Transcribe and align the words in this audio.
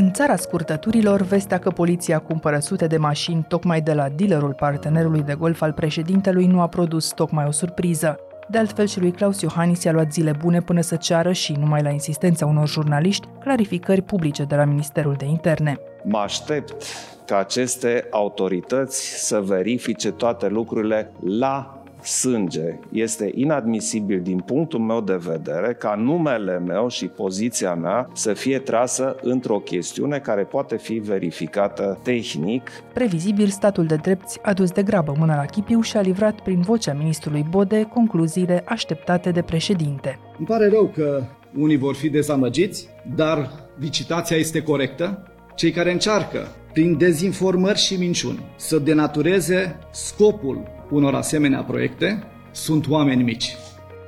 În 0.00 0.12
țara 0.12 0.36
scurtăturilor, 0.36 1.22
vestea 1.22 1.58
că 1.58 1.70
poliția 1.70 2.18
cumpără 2.18 2.58
sute 2.58 2.86
de 2.86 2.96
mașini 2.96 3.44
tocmai 3.48 3.80
de 3.80 3.92
la 3.92 4.08
dealerul 4.08 4.54
partenerului 4.54 5.22
de 5.22 5.34
golf 5.34 5.62
al 5.62 5.72
președintelui 5.72 6.46
nu 6.46 6.60
a 6.60 6.66
produs 6.66 7.08
tocmai 7.08 7.44
o 7.46 7.50
surpriză. 7.50 8.18
De 8.48 8.58
altfel 8.58 8.86
și 8.86 9.00
lui 9.00 9.10
Claus 9.10 9.40
Iohannis 9.40 9.82
i-a 9.82 9.92
luat 9.92 10.12
zile 10.12 10.32
bune 10.38 10.60
până 10.60 10.80
să 10.80 10.96
ceară 10.96 11.32
și, 11.32 11.52
numai 11.52 11.82
la 11.82 11.90
insistența 11.90 12.46
unor 12.46 12.68
jurnaliști, 12.68 13.28
clarificări 13.40 14.02
publice 14.02 14.44
de 14.44 14.54
la 14.54 14.64
Ministerul 14.64 15.14
de 15.18 15.24
Interne. 15.24 15.78
Mă 16.02 16.18
aștept 16.18 16.82
ca 17.26 17.38
aceste 17.38 18.06
autorități 18.10 19.26
să 19.26 19.40
verifice 19.40 20.12
toate 20.12 20.48
lucrurile 20.48 21.12
la 21.20 21.79
sânge. 22.02 22.78
Este 22.92 23.30
inadmisibil 23.34 24.20
din 24.20 24.38
punctul 24.38 24.80
meu 24.80 25.00
de 25.00 25.16
vedere 25.16 25.76
ca 25.78 25.94
numele 25.94 26.58
meu 26.58 26.88
și 26.88 27.06
poziția 27.06 27.74
mea 27.74 28.08
să 28.12 28.32
fie 28.32 28.58
trasă 28.58 29.16
într-o 29.22 29.58
chestiune 29.58 30.18
care 30.18 30.42
poate 30.42 30.76
fi 30.76 30.94
verificată 30.94 31.98
tehnic. 32.02 32.70
Previzibil, 32.92 33.46
statul 33.46 33.86
de 33.86 33.96
drept 33.96 34.38
a 34.42 34.52
dus 34.52 34.70
de 34.70 34.82
grabă 34.82 35.14
mâna 35.18 35.36
la 35.36 35.44
chipiu 35.44 35.80
și 35.80 35.96
a 35.96 36.00
livrat 36.00 36.40
prin 36.40 36.60
vocea 36.60 36.92
ministrului 36.92 37.46
Bode 37.50 37.82
concluziile 37.82 38.62
așteptate 38.66 39.30
de 39.30 39.42
președinte. 39.42 40.18
Îmi 40.38 40.46
pare 40.46 40.68
rău 40.68 40.92
că 40.94 41.22
unii 41.58 41.76
vor 41.76 41.94
fi 41.94 42.08
dezamăgiți, 42.08 42.88
dar 43.14 43.50
licitația 43.78 44.36
este 44.36 44.62
corectă. 44.62 45.24
Cei 45.54 45.70
care 45.70 45.92
încearcă, 45.92 46.48
prin 46.72 46.98
dezinformări 46.98 47.78
și 47.78 47.96
minciuni, 47.96 48.44
să 48.56 48.78
denatureze 48.78 49.78
scopul 49.90 50.62
unor 50.90 51.14
asemenea 51.14 51.62
proiecte 51.62 52.22
sunt 52.50 52.88
oameni 52.88 53.22
mici. 53.22 53.56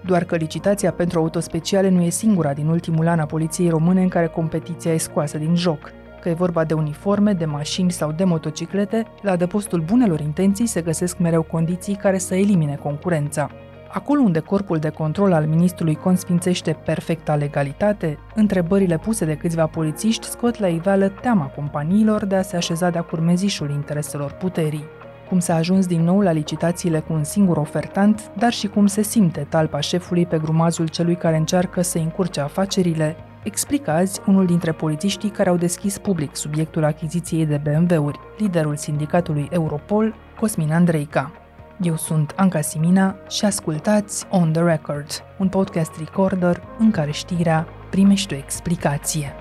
Doar 0.05 0.25
că 0.25 0.37
licitația 0.37 0.93
pentru 0.93 1.19
autospeciale 1.19 1.89
nu 1.89 2.03
e 2.03 2.09
singura 2.09 2.53
din 2.53 2.67
ultimul 2.67 3.09
an 3.09 3.19
a 3.19 3.27
poliției 3.27 3.69
române 3.69 4.03
în 4.03 4.09
care 4.09 4.27
competiția 4.27 4.93
e 4.93 4.97
scoasă 4.97 5.39
din 5.39 5.55
joc. 5.55 5.93
Că 6.21 6.29
e 6.29 6.33
vorba 6.33 6.65
de 6.65 6.75
uniforme, 6.75 7.33
de 7.33 7.45
mașini 7.45 7.93
sau 7.93 8.13
de 8.13 8.25
motociclete, 8.25 9.07
la 9.23 9.31
adăpostul 9.31 9.81
bunelor 9.81 10.21
intenții 10.21 10.67
se 10.67 10.81
găsesc 10.81 11.19
mereu 11.19 11.43
condiții 11.43 11.95
care 11.95 12.19
să 12.19 12.35
elimine 12.35 12.79
concurența. 12.83 13.51
Acolo 13.93 14.21
unde 14.21 14.39
corpul 14.39 14.79
de 14.79 14.89
control 14.89 15.33
al 15.33 15.47
ministrului 15.47 15.95
consfințește 15.95 16.73
perfecta 16.85 17.35
legalitate, 17.35 18.19
întrebările 18.35 18.99
puse 18.99 19.25
de 19.25 19.37
câțiva 19.37 19.67
polițiști 19.67 20.27
scot 20.27 20.59
la 20.59 20.69
iveală 20.69 21.09
teama 21.09 21.45
companiilor 21.45 22.25
de 22.25 22.35
a 22.35 22.43
se 22.43 22.57
așeza 22.57 22.91
de-a 22.91 23.03
curmezișul 23.03 23.71
intereselor 23.71 24.33
puterii 24.33 24.85
cum 25.33 25.41
s-a 25.41 25.55
ajuns 25.55 25.87
din 25.87 26.03
nou 26.03 26.21
la 26.21 26.31
licitațiile 26.31 27.01
cu 27.01 27.13
un 27.13 27.25
singur 27.25 27.57
ofertant, 27.57 28.31
dar 28.39 28.53
și 28.53 28.67
cum 28.67 28.87
se 28.87 29.03
simte 29.03 29.47
talpa 29.49 29.81
șefului 29.81 30.27
pe 30.27 30.39
grumazul 30.39 30.89
celui 30.89 31.17
care 31.17 31.37
încearcă 31.37 31.83
să 31.83 31.99
încurce 31.99 32.41
afacerile, 32.41 33.17
explică 33.43 33.91
azi 33.91 34.21
unul 34.27 34.47
dintre 34.47 34.73
polițiștii 34.73 35.31
care 35.31 35.49
au 35.49 35.57
deschis 35.57 35.99
public 35.99 36.37
subiectul 36.37 36.85
achiziției 36.85 37.47
de 37.47 37.61
BMW-uri, 37.65 38.19
liderul 38.39 38.77
sindicatului 38.77 39.49
Europol, 39.51 40.15
Cosmin 40.41 40.73
Andreica. 40.73 41.42
Eu 41.85 41.97
sunt 41.97 42.33
Anca 42.37 42.61
Simina 42.61 43.17
și 43.29 43.45
ascultați 43.45 44.27
On 44.31 44.53
The 44.53 44.63
Record, 44.63 45.07
un 45.39 45.49
podcast 45.49 45.99
recorder 45.99 46.63
în 46.79 46.91
care 46.91 47.11
știrea 47.11 47.67
primește 47.91 48.35
o 48.35 48.39
explicație. 48.39 49.33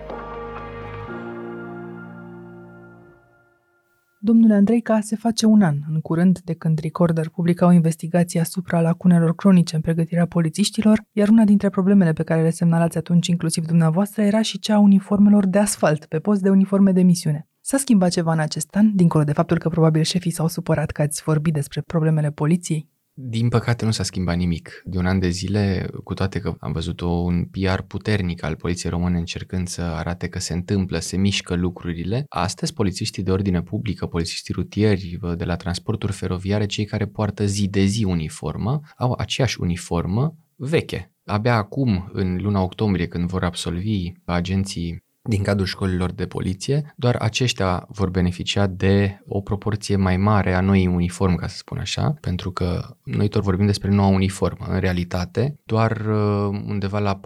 Domnule 4.20 4.53
Andreica, 4.53 5.00
se 5.00 5.16
face 5.16 5.45
un 5.45 5.61
an, 5.61 5.78
în 5.94 6.02
curând, 6.02 6.39
de 6.39 6.53
când 6.53 6.80
Recorder 6.80 7.30
publica 7.30 7.66
o 7.66 7.72
investigație 7.72 8.39
asupra 8.39 8.81
lacunelor 8.81 9.36
cronice 9.36 9.76
în 9.76 9.81
pregătirea 9.81 10.26
polițiștilor, 10.26 11.02
iar 11.11 11.28
una 11.28 11.44
dintre 11.44 11.70
problemele 11.70 12.14
pe 12.14 12.23
care 12.23 12.42
le 12.42 12.50
semnalați 12.50 12.98
atunci 12.98 13.28
inclusiv 13.28 13.66
dumneavoastră 13.66 14.22
era 14.22 14.42
și 14.42 14.59
cea 14.59 14.76
a 14.76 14.80
uniformelor 14.80 15.45
de 15.45 15.59
asfalt, 15.59 16.05
pe 16.05 16.20
post 16.20 16.42
de 16.42 16.50
uniforme 16.50 16.92
de 16.92 17.02
misiune. 17.02 17.51
S-a 17.64 17.78
schimbat 17.78 18.12
ceva 18.12 18.31
în 18.31 18.40
acest 18.40 18.76
an, 18.76 18.95
dincolo 18.95 19.23
de 19.23 19.34
faptul 19.34 19.58
că 19.58 19.70
probabil 19.70 20.02
șefii 20.02 20.32
s-au 20.32 20.48
supărat 20.48 20.92
că 20.92 21.02
ați 21.02 21.23
vorbit 21.23 21.54
despre 21.54 21.82
problemele 21.82 22.32
poliției? 22.32 22.89
Din 23.14 23.49
păcate 23.49 23.86
nu 23.86 23.92
s-a 23.92 24.04
schimbat 24.04 24.38
nimic. 24.38 24.82
De 24.86 24.98
un 24.98 25.05
an 25.05 25.20
de 25.20 25.30
zile, 25.30 25.89
cu 26.04 26.14
toate 26.14 26.39
că 26.39 26.55
am 26.60 26.72
văzut 26.72 26.99
un 26.99 27.45
PR 27.45 27.82
puternic 27.82 28.44
al 28.44 28.55
poliției 28.55 28.92
române 28.92 29.17
încercând 29.17 29.67
să 29.67 29.82
arate 29.82 30.27
că 30.27 30.39
se 30.39 30.54
întâmplă, 30.54 30.99
se 30.99 31.17
mișcă 31.17 31.55
lucrurile, 31.55 32.26
astăzi 32.30 32.73
polițiștii 32.73 33.23
de 33.23 33.32
ordine 33.32 33.61
publică, 33.61 34.05
polițiștii 34.05 34.54
rutieri, 34.54 35.20
de 35.38 35.45
la 35.45 35.55
transporturi 35.55 36.11
feroviare, 36.11 36.66
cei 36.66 36.86
care 36.86 37.05
poartă 37.05 37.45
zi 37.45 37.67
de 37.67 37.83
zi 37.83 38.04
uniformă, 38.04 38.80
au 38.98 39.16
aceeași 39.17 39.61
uniformă 39.61 40.36
veche. 40.55 41.14
Abia 41.26 41.55
acum, 41.55 42.10
în 42.14 42.38
luna 42.42 42.61
octombrie, 42.61 43.08
când 43.08 43.30
vor 43.30 43.43
absolvi 43.43 44.11
agenții 44.26 45.04
din 45.23 45.43
cadrul 45.43 45.65
școlilor 45.65 46.11
de 46.11 46.26
poliție, 46.26 46.93
doar 46.95 47.15
aceștia 47.15 47.86
vor 47.89 48.09
beneficia 48.09 48.67
de 48.67 49.21
o 49.27 49.42
proporție 49.42 49.95
mai 49.95 50.17
mare 50.17 50.54
a 50.54 50.61
noii 50.61 50.87
uniform, 50.87 51.36
ca 51.36 51.48
să 51.48 51.58
spun 51.58 51.77
așa, 51.77 52.14
pentru 52.21 52.52
că 52.52 52.98
noi 53.04 53.27
tot 53.27 53.43
vorbim 53.43 53.65
despre 53.65 53.89
noua 53.89 54.08
uniformă. 54.08 54.65
În 54.70 54.80
realitate, 54.80 55.55
doar 55.64 55.92
uh, 55.92 56.61
undeva 56.67 56.99
la 56.99 57.20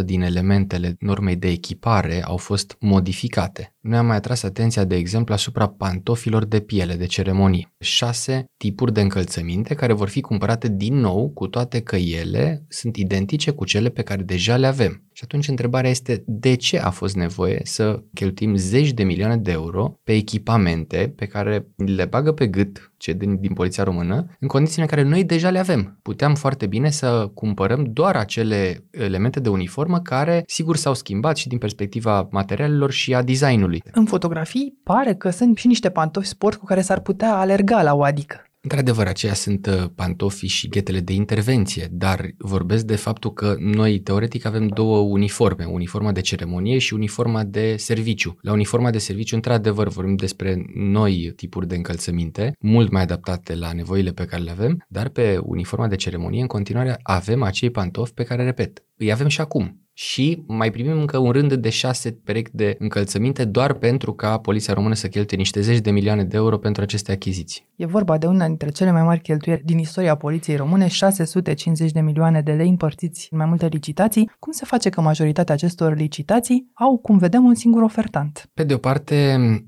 40-50% 0.00 0.04
din 0.04 0.22
elementele 0.22 0.96
normei 0.98 1.36
de 1.36 1.48
echipare 1.48 2.22
au 2.22 2.36
fost 2.36 2.76
modificate. 2.80 3.74
Noi 3.80 3.98
am 3.98 4.06
mai 4.06 4.16
atras 4.16 4.42
atenția, 4.42 4.84
de 4.84 4.96
exemplu, 4.96 5.34
asupra 5.34 5.68
pantofilor 5.68 6.44
de 6.44 6.60
piele 6.60 6.94
de 6.94 7.06
ceremonie. 7.06 7.72
Șase 7.78 8.44
tipuri 8.56 8.92
de 8.92 9.00
încălțăminte 9.00 9.74
care 9.74 9.92
vor 9.92 10.08
fi 10.08 10.20
cumpărate 10.20 10.68
din 10.68 10.94
nou, 10.94 11.30
cu 11.30 11.46
toate 11.46 11.80
că 11.80 11.96
ele 11.96 12.64
sunt 12.68 12.96
identice 12.96 13.50
cu 13.50 13.64
cele 13.64 13.88
pe 13.88 14.02
care 14.02 14.22
deja 14.22 14.56
le 14.56 14.66
avem. 14.66 15.02
Și 15.12 15.22
atunci 15.24 15.48
întrebarea 15.48 15.90
este 15.90 16.24
de 16.40 16.54
ce 16.54 16.78
a 16.78 16.90
fost 16.90 17.16
nevoie 17.16 17.60
să 17.64 18.02
cheltuim 18.14 18.54
zeci 18.54 18.92
de 18.92 19.02
milioane 19.02 19.36
de 19.36 19.50
euro 19.50 20.00
pe 20.04 20.12
echipamente 20.12 21.12
pe 21.16 21.26
care 21.26 21.66
le 21.76 22.04
bagă 22.04 22.32
pe 22.32 22.46
gât 22.46 22.92
ce 22.96 23.12
din, 23.12 23.40
din 23.40 23.52
poliția 23.52 23.84
română, 23.84 24.26
în 24.40 24.48
condițiile 24.48 24.82
în 24.82 24.88
care 24.88 25.02
noi 25.02 25.24
deja 25.24 25.50
le 25.50 25.58
avem. 25.58 25.98
Puteam 26.02 26.34
foarte 26.34 26.66
bine 26.66 26.90
să 26.90 27.30
cumpărăm 27.34 27.84
doar 27.84 28.16
acele 28.16 28.84
elemente 28.90 29.40
de 29.40 29.48
uniformă 29.48 30.00
care, 30.00 30.42
sigur, 30.46 30.76
s-au 30.76 30.94
schimbat 30.94 31.36
și 31.36 31.48
din 31.48 31.58
perspectiva 31.58 32.28
materialelor 32.30 32.90
și 32.90 33.14
a 33.14 33.22
designului. 33.22 33.82
În 33.92 34.04
fotografii 34.04 34.78
pare 34.84 35.14
că 35.14 35.30
sunt 35.30 35.58
și 35.58 35.66
niște 35.66 35.90
pantofi 35.90 36.26
sport 36.26 36.58
cu 36.58 36.64
care 36.64 36.80
s-ar 36.80 37.00
putea 37.00 37.36
alerga 37.36 37.82
la 37.82 37.94
o 37.94 38.02
adică. 38.02 38.44
Într-adevăr, 38.62 39.06
aceia 39.06 39.34
sunt 39.34 39.66
uh, 39.66 39.84
pantofii 39.94 40.48
și 40.48 40.68
ghetele 40.68 41.00
de 41.00 41.12
intervenție, 41.12 41.88
dar 41.90 42.30
vorbesc 42.38 42.84
de 42.84 42.96
faptul 42.96 43.32
că 43.32 43.56
noi, 43.58 44.00
teoretic, 44.00 44.44
avem 44.44 44.66
două 44.66 44.98
uniforme, 44.98 45.64
uniforma 45.64 46.12
de 46.12 46.20
ceremonie 46.20 46.78
și 46.78 46.94
uniforma 46.94 47.44
de 47.44 47.76
serviciu. 47.76 48.36
La 48.40 48.52
uniforma 48.52 48.90
de 48.90 48.98
serviciu, 48.98 49.34
într-adevăr, 49.34 49.88
vorbim 49.88 50.16
despre 50.16 50.64
noi 50.74 51.32
tipuri 51.36 51.66
de 51.66 51.74
încălțăminte, 51.74 52.52
mult 52.58 52.90
mai 52.90 53.02
adaptate 53.02 53.54
la 53.54 53.72
nevoile 53.72 54.10
pe 54.10 54.24
care 54.24 54.42
le 54.42 54.50
avem, 54.50 54.84
dar 54.88 55.08
pe 55.08 55.38
uniforma 55.42 55.88
de 55.88 55.96
ceremonie, 55.96 56.40
în 56.40 56.46
continuare, 56.46 56.98
avem 57.02 57.42
acei 57.42 57.70
pantofi 57.70 58.12
pe 58.12 58.24
care, 58.24 58.44
repet, 58.44 58.84
îi 58.96 59.12
avem 59.12 59.28
și 59.28 59.40
acum 59.40 59.80
și 60.02 60.42
mai 60.46 60.70
primim 60.70 60.98
încă 60.98 61.18
un 61.18 61.30
rând 61.30 61.54
de 61.54 61.68
șase 61.68 62.10
perechi 62.24 62.50
de 62.52 62.76
încălțăminte 62.78 63.44
doar 63.44 63.72
pentru 63.72 64.12
ca 64.12 64.38
Poliția 64.38 64.74
Română 64.74 64.94
să 64.94 65.08
cheltuie 65.08 65.38
niște 65.38 65.60
zeci 65.60 65.78
de 65.78 65.90
milioane 65.90 66.24
de 66.24 66.36
euro 66.36 66.58
pentru 66.58 66.82
aceste 66.82 67.12
achiziții. 67.12 67.66
E 67.76 67.86
vorba 67.86 68.18
de 68.18 68.26
una 68.26 68.46
dintre 68.46 68.70
cele 68.70 68.90
mai 68.90 69.02
mari 69.02 69.20
cheltuieli 69.20 69.62
din 69.64 69.78
istoria 69.78 70.14
Poliției 70.14 70.56
Române, 70.56 70.88
650 70.88 71.90
de 71.90 72.00
milioane 72.00 72.40
de 72.40 72.52
lei 72.52 72.68
împărțiți 72.68 73.28
în 73.30 73.38
mai 73.38 73.46
multe 73.46 73.66
licitații. 73.66 74.30
Cum 74.38 74.52
se 74.52 74.64
face 74.64 74.88
că 74.88 75.00
majoritatea 75.00 75.54
acestor 75.54 75.96
licitații 75.96 76.70
au, 76.74 76.98
cum 76.98 77.18
vedem, 77.18 77.44
un 77.44 77.54
singur 77.54 77.82
ofertant? 77.82 78.50
Pe 78.54 78.64
de 78.64 78.74
o 78.74 78.78
parte, 78.78 79.14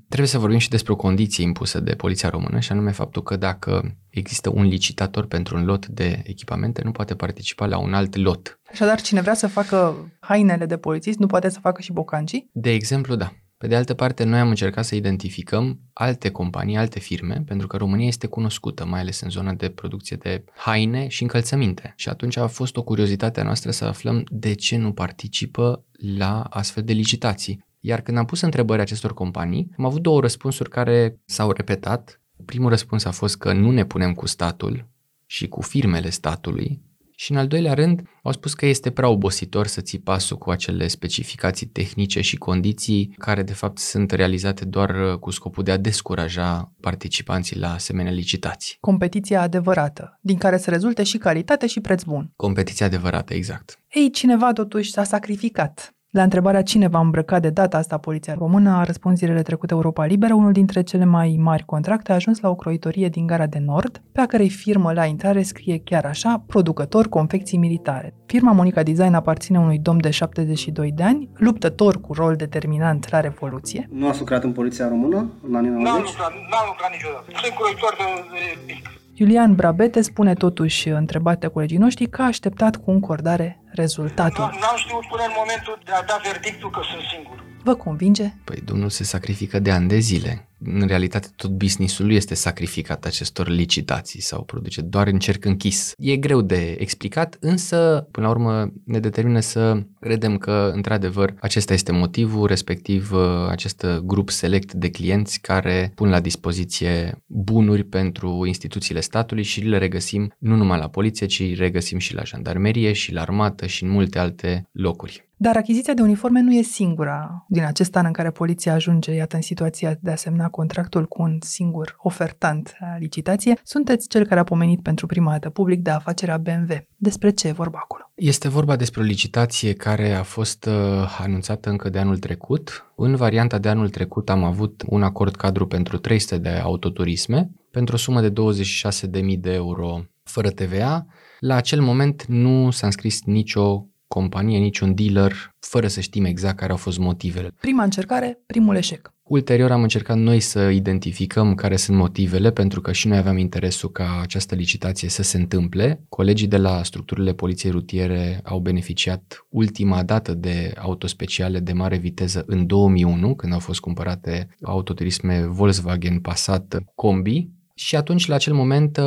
trebuie 0.07 0.29
să 0.29 0.39
vorbim 0.39 0.59
și 0.59 0.69
despre 0.69 0.91
o 0.91 0.95
condiție 0.95 1.43
impusă 1.43 1.79
de 1.79 1.93
Poliția 1.93 2.29
Română, 2.29 2.59
și 2.59 2.71
anume 2.71 2.91
faptul 2.91 3.23
că 3.23 3.35
dacă 3.35 3.95
există 4.19 4.49
un 4.49 4.65
licitator 4.65 5.25
pentru 5.25 5.57
un 5.57 5.65
lot 5.65 5.87
de 5.87 6.21
echipamente, 6.25 6.81
nu 6.83 6.91
poate 6.91 7.15
participa 7.15 7.65
la 7.65 7.77
un 7.77 7.93
alt 7.93 8.15
lot. 8.15 8.59
Așadar, 8.71 9.01
cine 9.01 9.21
vrea 9.21 9.33
să 9.33 9.47
facă 9.47 9.95
hainele 10.19 10.65
de 10.65 10.77
polițist, 10.77 11.17
nu 11.17 11.27
poate 11.27 11.49
să 11.49 11.59
facă 11.59 11.81
și 11.81 11.91
bocancii? 11.91 12.49
De 12.51 12.71
exemplu, 12.71 13.15
da. 13.15 13.33
Pe 13.57 13.69
de 13.69 13.75
altă 13.75 13.93
parte, 13.93 14.23
noi 14.23 14.39
am 14.39 14.49
încercat 14.49 14.85
să 14.85 14.95
identificăm 14.95 15.79
alte 15.93 16.29
companii, 16.29 16.77
alte 16.77 16.99
firme, 16.99 17.43
pentru 17.45 17.67
că 17.67 17.77
România 17.77 18.07
este 18.07 18.27
cunoscută, 18.27 18.85
mai 18.85 18.99
ales 18.99 19.21
în 19.21 19.29
zona 19.29 19.53
de 19.53 19.69
producție 19.69 20.17
de 20.17 20.43
haine 20.55 21.07
și 21.07 21.21
încălțăminte. 21.21 21.93
Și 21.95 22.09
atunci 22.09 22.37
a 22.37 22.47
fost 22.47 22.77
o 22.77 22.83
curiozitate 22.83 23.39
a 23.39 23.43
noastră 23.43 23.71
să 23.71 23.85
aflăm 23.85 24.23
de 24.29 24.53
ce 24.53 24.77
nu 24.77 24.93
participă 24.93 25.85
la 26.17 26.41
astfel 26.41 26.83
de 26.83 26.93
licitații. 26.93 27.65
Iar 27.79 28.01
când 28.01 28.17
am 28.17 28.25
pus 28.25 28.41
întrebări 28.41 28.81
acestor 28.81 29.13
companii, 29.13 29.69
am 29.77 29.85
avut 29.85 30.01
două 30.01 30.19
răspunsuri 30.19 30.69
care 30.69 31.19
s-au 31.25 31.51
repetat 31.51 32.21
Primul 32.45 32.69
răspuns 32.69 33.05
a 33.05 33.11
fost 33.11 33.37
că 33.37 33.53
nu 33.53 33.71
ne 33.71 33.85
punem 33.85 34.13
cu 34.13 34.27
statul 34.27 34.87
și 35.25 35.47
cu 35.47 35.61
firmele 35.61 36.09
statului 36.09 36.81
și 37.15 37.31
în 37.31 37.37
al 37.37 37.47
doilea 37.47 37.73
rând 37.73 38.01
au 38.23 38.31
spus 38.31 38.53
că 38.53 38.65
este 38.65 38.91
prea 38.91 39.07
obositor 39.07 39.67
să 39.67 39.81
ții 39.81 39.99
pasul 39.99 40.37
cu 40.37 40.51
acele 40.51 40.87
specificații 40.87 41.67
tehnice 41.67 42.21
și 42.21 42.37
condiții 42.37 43.15
care 43.17 43.43
de 43.43 43.53
fapt 43.53 43.77
sunt 43.77 44.11
realizate 44.11 44.65
doar 44.65 44.89
uh, 44.89 45.17
cu 45.19 45.31
scopul 45.31 45.63
de 45.63 45.71
a 45.71 45.77
descuraja 45.77 46.71
participanții 46.79 47.59
la 47.59 47.73
asemenea 47.73 48.11
licitații. 48.11 48.77
Competiția 48.79 49.41
adevărată, 49.41 50.19
din 50.21 50.37
care 50.37 50.57
se 50.57 50.69
rezulte 50.69 51.03
și 51.03 51.17
calitate 51.17 51.67
și 51.67 51.79
preț 51.79 52.03
bun. 52.03 52.31
Competiția 52.35 52.85
adevărată, 52.85 53.33
exact. 53.33 53.79
Ei, 53.93 54.11
cineva 54.11 54.53
totuși 54.53 54.91
s-a 54.91 55.03
sacrificat 55.03 55.95
La 56.13 56.23
întrebarea 56.23 56.61
cine 56.61 56.87
va 56.87 56.99
îmbrăca 56.99 57.39
de 57.39 57.49
data 57.49 57.77
asta 57.77 57.97
poliția 57.97 58.33
română, 58.37 58.69
a 58.69 58.83
răspuns 58.83 59.17
zilele 59.17 59.41
trecute 59.41 59.73
Europa 59.73 60.05
Liberă, 60.05 60.33
unul 60.33 60.51
dintre 60.51 60.81
cele 60.81 61.05
mai 61.05 61.35
mari 61.39 61.65
contracte 61.65 62.11
a 62.11 62.15
ajuns 62.15 62.39
la 62.39 62.49
o 62.49 62.55
croitorie 62.55 63.09
din 63.09 63.27
Gara 63.27 63.45
de 63.45 63.59
Nord, 63.65 64.01
pe 64.11 64.21
a 64.21 64.25
cărei 64.25 64.49
firmă 64.49 64.93
la 64.93 65.05
intrare 65.05 65.41
scrie 65.41 65.81
chiar 65.83 66.05
așa, 66.05 66.43
producător 66.47 67.07
confecții 67.07 67.57
militare. 67.57 68.13
Firma 68.25 68.51
Monica 68.51 68.83
Design 68.83 69.13
aparține 69.13 69.59
unui 69.59 69.79
domn 69.79 70.01
de 70.01 70.09
72 70.09 70.91
de 70.91 71.03
ani, 71.03 71.29
luptător 71.35 72.01
cu 72.01 72.13
rol 72.13 72.35
determinant 72.35 73.09
la 73.09 73.19
Revoluție. 73.19 73.89
Nu 73.91 74.07
ați 74.07 74.19
lucrat 74.19 74.43
în 74.43 74.51
poliția 74.51 74.87
română 74.87 75.31
în 75.47 75.55
anii 75.55 75.69
90? 75.69 75.93
N-am 75.93 76.03
lucrat, 76.05 76.31
n-am 76.31 76.65
lucrat 76.67 76.91
niciodată. 76.91 77.25
Sunt 77.41 77.53
croitor 77.57 77.95
de, 77.97 78.05
de 78.33 78.73
pic. 78.73 79.02
Iulian 79.15 79.55
Brabete 79.55 80.01
spune 80.01 80.33
totuși, 80.33 80.89
întrebat 80.89 81.39
de 81.39 81.47
colegii 81.47 81.77
noștri, 81.77 82.09
că 82.09 82.21
a 82.21 82.25
așteptat 82.25 82.75
cu 82.75 82.91
încordare 82.91 83.63
rezultatul. 83.71 84.43
N-am 84.43 84.77
știut 84.77 85.05
până 85.11 85.23
în 85.25 85.33
momentul 85.37 85.79
de 85.85 85.91
a 85.91 86.03
da 86.03 86.19
verdictul 86.31 86.69
că 86.69 86.79
sunt 86.91 87.01
singur. 87.13 87.43
Vă 87.63 87.75
convinge? 87.75 88.33
Păi 88.43 88.61
domnul 88.65 88.89
se 88.89 89.03
sacrifică 89.03 89.59
de 89.59 89.71
ani 89.71 89.87
de 89.87 89.97
zile. 89.97 90.47
În 90.65 90.87
realitate 90.87 91.27
tot 91.35 91.51
businessul 91.51 92.05
lui 92.05 92.15
este 92.15 92.35
sacrificat 92.35 93.05
acestor 93.05 93.47
licitații 93.47 94.21
sau 94.21 94.43
produce 94.43 94.81
doar 94.81 95.07
în 95.07 95.19
cerc 95.19 95.45
închis. 95.45 95.93
E 95.97 96.17
greu 96.17 96.41
de 96.41 96.75
explicat, 96.79 97.37
însă 97.39 98.07
până 98.11 98.25
la 98.25 98.31
urmă 98.31 98.73
ne 98.85 98.99
determină 98.99 99.39
să 99.39 99.83
credem 99.99 100.37
că 100.37 100.71
într-adevăr 100.73 101.33
acesta 101.39 101.73
este 101.73 101.91
motivul, 101.91 102.47
respectiv 102.47 103.11
acest 103.49 103.85
grup 104.03 104.29
select 104.29 104.73
de 104.73 104.89
clienți 104.89 105.41
care 105.41 105.91
pun 105.95 106.09
la 106.09 106.19
dispoziție 106.19 107.23
bunuri 107.25 107.83
pentru 107.83 108.43
instituțiile 108.45 108.99
statului 108.99 109.43
și 109.43 109.61
le 109.61 109.77
regăsim 109.77 110.33
nu 110.37 110.55
numai 110.55 110.79
la 110.79 110.89
poliție, 110.89 111.25
ci 111.25 111.57
regăsim 111.57 111.97
și 111.97 112.13
la 112.13 112.23
jandarmerie 112.23 112.93
și 112.93 113.13
la 113.13 113.21
armată 113.21 113.65
și 113.65 113.83
în 113.83 113.89
multe 113.89 114.19
alte 114.19 114.69
locuri. 114.71 115.27
Dar 115.37 115.55
achiziția 115.55 115.93
de 115.93 116.01
uniforme 116.01 116.41
nu 116.41 116.53
e 116.53 116.61
singura 116.61 117.45
din 117.49 117.63
acest 117.63 117.95
an 117.95 118.05
în 118.05 118.11
care 118.11 118.31
poliția 118.31 118.73
ajunge, 118.73 119.11
iată, 119.11 119.35
în 119.35 119.41
situația 119.41 119.97
de 120.01 120.11
a 120.11 120.15
semna 120.15 120.49
contractul 120.53 121.05
cu 121.05 121.21
un 121.21 121.37
singur 121.41 121.95
ofertant 121.97 122.75
la 122.79 122.97
licitație. 122.97 123.59
Sunteți 123.63 124.07
cel 124.07 124.25
care 124.25 124.39
a 124.39 124.43
pomenit 124.43 124.81
pentru 124.81 125.05
prima 125.05 125.31
dată 125.31 125.49
public 125.49 125.81
de 125.81 125.89
afacerea 125.89 126.37
BMW. 126.37 126.87
Despre 126.97 127.29
ce 127.29 127.47
e 127.47 127.51
vorba 127.51 127.79
acolo? 127.81 128.11
Este 128.15 128.47
vorba 128.47 128.75
despre 128.75 129.01
o 129.01 129.03
licitație 129.03 129.73
care 129.73 130.13
a 130.13 130.23
fost 130.23 130.65
uh, 130.65 131.17
anunțată 131.19 131.69
încă 131.69 131.89
de 131.89 131.99
anul 131.99 132.17
trecut. 132.17 132.91
În 132.95 133.15
varianta 133.15 133.57
de 133.57 133.69
anul 133.69 133.89
trecut 133.89 134.29
am 134.29 134.43
avut 134.43 134.83
un 134.85 135.03
acord 135.03 135.35
cadru 135.35 135.67
pentru 135.67 135.97
300 135.97 136.37
de 136.37 136.49
autoturisme 136.49 137.49
pentru 137.71 137.95
o 137.95 137.97
sumă 137.97 138.21
de 138.21 138.31
26.000 138.31 139.39
de 139.39 139.53
euro 139.53 140.01
fără 140.23 140.49
TVA. 140.49 141.05
La 141.39 141.55
acel 141.55 141.81
moment 141.81 142.25
nu 142.25 142.71
s-a 142.71 142.85
înscris 142.85 143.23
nicio 143.23 143.87
companie, 144.07 144.57
niciun 144.57 144.95
dealer, 144.95 145.33
fără 145.59 145.87
să 145.87 145.99
știm 145.99 146.25
exact 146.25 146.57
care 146.57 146.71
au 146.71 146.77
fost 146.77 146.97
motivele. 146.97 147.53
Prima 147.59 147.83
încercare, 147.83 148.39
primul 148.45 148.75
eșec. 148.75 149.13
Ulterior 149.33 149.71
am 149.71 149.81
încercat 149.81 150.17
noi 150.17 150.39
să 150.39 150.69
identificăm 150.69 151.55
care 151.55 151.75
sunt 151.75 151.97
motivele, 151.97 152.51
pentru 152.51 152.81
că 152.81 152.91
și 152.91 153.07
noi 153.07 153.17
aveam 153.17 153.37
interesul 153.37 153.89
ca 153.91 154.19
această 154.21 154.55
licitație 154.55 155.09
să 155.09 155.23
se 155.23 155.37
întâmple. 155.37 156.03
Colegii 156.09 156.47
de 156.47 156.57
la 156.57 156.83
structurile 156.83 157.33
poliției 157.33 157.71
rutiere 157.71 158.41
au 158.43 158.59
beneficiat 158.59 159.45
ultima 159.49 160.03
dată 160.03 160.33
de 160.33 160.73
autospeciale 160.77 161.59
de 161.59 161.73
mare 161.73 161.97
viteză 161.97 162.43
în 162.47 162.65
2001, 162.65 163.35
când 163.35 163.53
au 163.53 163.59
fost 163.59 163.79
cumpărate 163.79 164.47
autoturisme 164.61 165.45
Volkswagen 165.45 166.19
Passat 166.19 166.83
Combi. 166.95 167.49
Și 167.75 167.95
atunci, 167.95 168.27
la 168.27 168.35
acel 168.35 168.53
moment, 168.53 168.99